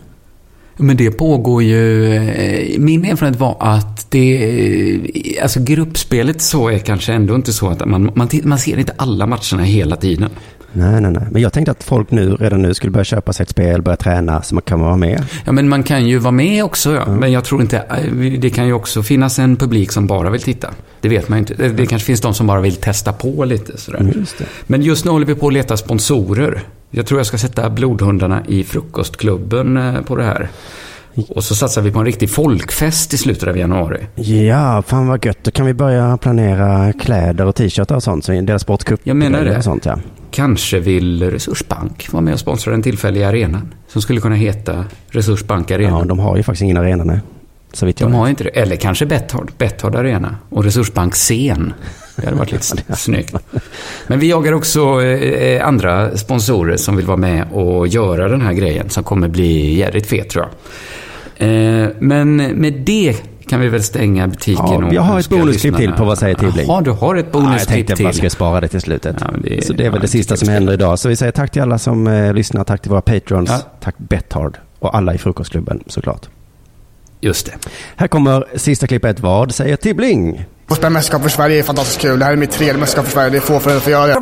Men 0.78 0.98
det 0.98 1.12
pågår 1.12 1.64
ju... 1.64 2.14
eh, 2.16 2.80
Min 2.80 3.06
erfarenhet 3.06 3.40
var 3.40 3.58
att 3.60 4.12
det... 4.12 4.44
eh, 5.36 5.44
Alltså 5.44 5.60
gruppspelet 5.64 6.42
så 6.42 6.70
är 6.70 6.78
kanske 6.80 7.14
ändå 7.14 7.36
inte 7.36 7.54
så 7.54 7.70
att 7.70 7.86
man, 7.86 8.12
man, 8.16 8.30
man 8.44 8.58
ser 8.60 8.78
inte 8.80 8.94
alla 8.98 9.28
matcherna 9.28 9.64
hela 9.64 9.96
tiden. 9.96 10.30
Nej, 10.78 11.02
nej, 11.02 11.12
nej. 11.12 11.24
Men 11.32 11.42
jag 11.42 11.54
tänkte 11.54 11.72
att 11.72 11.84
folk 11.84 12.12
nu, 12.12 12.36
redan 12.40 12.62
nu 12.62 12.74
skulle 12.74 12.92
börja 12.92 13.04
köpa 13.04 13.34
sig 13.34 13.44
ett 13.44 13.50
spel, 13.50 13.82
börja 13.82 13.96
träna 13.96 14.42
så 14.42 14.56
man 14.56 14.62
kan 14.62 14.80
vara 14.80 14.98
med. 14.98 15.24
Ja, 15.46 15.52
men 15.52 15.70
man 15.70 15.84
kan 15.84 16.08
ju 16.08 16.18
vara 16.18 16.32
med 16.32 16.64
också. 16.64 16.94
Ja. 16.94 17.06
Men 17.12 17.32
jag 17.32 17.44
tror 17.44 17.62
inte... 17.62 17.78
eh, 17.78 18.14
Det 18.40 18.50
kan 18.50 18.68
ju 18.68 18.74
också 18.74 19.04
finnas 19.04 19.40
en 19.40 19.56
publik 19.56 19.92
som 19.92 20.08
bara 20.08 20.30
vill 20.30 20.42
titta. 20.42 20.70
Det 21.02 21.10
vet 21.10 21.30
man 21.30 21.38
ju 21.38 21.40
inte. 21.40 21.54
Det, 21.54 21.70
det 21.70 21.86
kanske 21.86 22.06
finns 22.06 22.22
de 22.22 22.34
som 22.34 22.48
bara 22.48 22.62
vill 22.62 22.76
testa 22.76 23.14
på 23.14 23.46
lite 23.46 23.78
sådär. 23.78 24.00
Mm, 24.00 24.12
Just. 24.20 24.36
Men 24.68 24.82
just 24.82 25.06
nu 25.06 25.12
håller 25.12 25.26
vi 25.26 25.36
på 25.36 25.48
att 25.48 25.54
leta 25.54 25.78
sponsorer. 25.78 26.62
Jag 26.98 27.06
tror 27.06 27.20
jag 27.20 27.28
ska 27.28 27.38
sätta 27.38 27.70
blodhundarna 27.70 28.44
i 28.48 28.64
frukostklubben 28.64 29.78
eh, 29.78 30.02
på 30.02 30.16
det 30.16 30.24
här. 30.24 30.50
Och 31.30 31.44
så 31.44 31.56
satsar 31.56 31.82
vi 31.82 31.92
på 31.92 32.00
en 32.00 32.06
riktig 32.06 32.30
folkfest 32.30 33.14
i 33.14 33.18
slutet 33.18 33.50
av 33.50 33.58
januari. 33.58 34.06
Ja, 34.16 34.84
fan 34.88 35.08
vad 35.08 35.26
gött. 35.26 35.38
Då 35.44 35.52
kan 35.52 35.66
vi 35.66 35.74
börja 35.74 36.18
planera 36.18 36.94
kläder 36.94 37.46
och 37.46 37.56
t-shirtar 37.56 37.96
och 37.96 38.04
sånt. 38.04 38.26
Så 38.26 38.32
deras 38.42 38.62
sportcup 38.62 39.00
Jag 39.04 39.16
menar 39.18 39.44
det. 39.46 39.62
sånt, 39.64 39.86
ja. 39.86 40.00
Kanske 40.32 40.80
vill 40.80 41.32
Resursbank 41.32 42.12
vara 42.12 42.22
med 42.22 42.34
och 42.34 42.40
sponsra 42.40 42.72
den 42.72 42.82
tillfälliga 42.84 43.28
arenan. 43.30 43.74
Som 43.88 44.02
skulle 44.02 44.22
kunna 44.22 44.36
heta 44.36 44.86
Resursbank 45.10 45.72
Arena. 45.72 45.98
Ja, 46.00 46.06
de 46.06 46.20
har 46.20 46.38
ju 46.38 46.44
faktiskt 46.44 46.62
ingen 46.64 46.78
arena 46.78 47.04
nu. 47.04 47.20
Så 47.74 47.86
vitt 47.86 48.00
jag 48.00 48.10
De 48.10 48.12
vet. 48.12 48.20
har 48.20 48.28
inte 48.30 48.44
det. 48.44 48.50
Eller 48.50 48.76
kanske 48.76 49.06
Betthard. 49.06 49.52
Betthard 49.58 49.96
Arena. 49.96 50.36
Och 50.50 50.64
Resursbank 50.64 51.14
Scen. 51.14 51.74
Det 52.16 52.26
hade 52.26 52.38
varit 52.38 52.52
lite 52.52 52.96
snyggt. 52.96 53.36
Men 54.08 54.20
vi 54.20 54.30
jagar 54.30 54.52
också 54.54 55.02
eh, 55.04 55.68
andra 55.68 56.18
sponsorer 56.18 56.78
som 56.78 56.96
vill 56.96 57.06
vara 57.06 57.18
med 57.18 57.46
och 57.52 57.88
göra 57.88 58.28
den 58.28 58.42
här 58.42 58.54
grejen. 58.54 58.90
Som 58.90 59.04
kommer 59.04 59.28
bli 59.28 59.74
jävligt 59.74 60.08
fet 60.08 60.30
tror 60.30 60.46
jag. 60.46 60.52
Eh, 61.84 61.90
men 62.00 62.36
med 62.36 62.74
det 62.74 63.16
kan 63.48 63.60
vi 63.60 63.68
väl 63.70 63.84
stänga 63.84 64.28
butiken. 64.28 64.66
Ja, 64.68 64.90
jag 64.94 65.02
har 65.02 65.20
ett 65.20 65.30
bonusklipp 65.30 65.76
till 65.78 65.92
på 65.92 66.06
vad 66.06 66.18
säger 66.18 66.36
Tibbling. 66.36 66.66
Jaha, 66.68 66.82
du 66.82 66.92
har 66.92 67.16
ett 67.16 67.26
Ja, 67.32 67.40
jag 67.40 67.44
bonusklipp 67.44 67.68
tänkte 67.88 67.94
att 67.94 67.98
till. 68.12 68.14
ska 68.20 68.30
spara 68.30 68.62
det 68.62 68.68
till 68.68 68.82
slutet. 68.82 69.16
Ja, 69.20 69.28
det- 69.44 69.66
så 69.66 69.74
det 69.74 69.84
är 69.84 69.86
ja, 69.86 69.92
väl 69.92 70.02
det 70.02 70.08
sista 70.08 70.38
som 70.38 70.50
händer 70.50 70.74
idag. 70.74 71.00
Så 71.00 71.10
vi 71.10 71.16
säger 71.16 71.32
tack 71.32 71.52
till 71.52 71.62
alla 71.62 71.78
som 71.78 72.08
eh, 72.08 72.34
lyssnar. 72.34 72.64
Tack 72.64 72.82
till 72.82 72.92
våra 72.92 73.02
patrons. 73.02 73.50
Ja. 73.50 73.60
Tack 73.80 73.96
Betthard. 73.98 74.58
Och 74.80 74.96
alla 74.98 75.14
i 75.14 75.18
Frukostklubben 75.18 75.84
såklart. 75.88 76.30
Just 77.26 77.46
det. 77.46 77.70
Här 77.96 78.08
kommer 78.08 78.46
sista 78.56 78.88
klippet. 78.88 79.20
Vad 79.20 79.56
säger 79.56 79.76
Tibbling? 79.76 80.46
Att 80.68 80.78
spela 80.78 80.90
mästerskap 80.90 81.22
för 81.22 81.30
Sverige 81.30 81.60
är 81.60 81.64
fantastiskt 81.64 82.02
kul. 82.02 82.20
Det 82.20 82.26
här 82.26 82.32
är 82.32 82.38
mitt 82.38 82.52
tredje 82.52 82.78
mästerskap 82.78 83.06
för 83.06 83.12
Sverige. 83.12 83.30
Det 83.30 83.38
är 83.38 83.42
få 83.42 83.60
föräldrar 83.60 83.82
som 83.82 83.92
göra 83.92 84.20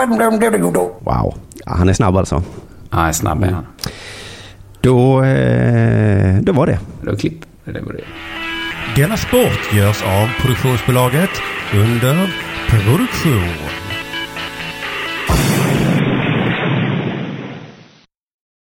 det. 0.71 0.77
Wow. 0.99 1.37
Ja, 1.65 1.71
han 1.77 1.89
är 1.89 1.93
snabb 1.93 2.17
alltså. 2.17 2.43
Ja, 2.89 3.13
snabb 3.13 3.43
är 3.43 3.51
han. 3.51 3.65
Då, 4.81 5.23
eh, 5.23 6.35
då 6.41 6.53
var 6.53 6.67
det. 6.67 6.79
Då 7.01 7.15
klipp. 7.17 7.45
Det 7.65 7.79
går 7.79 7.93
det. 7.93 8.03
Denna 9.01 9.17
sport 9.17 9.73
görs 9.73 10.03
av 10.03 10.27
produktionsbolaget 10.41 11.29
under 11.73 12.35
produktion. 12.69 13.92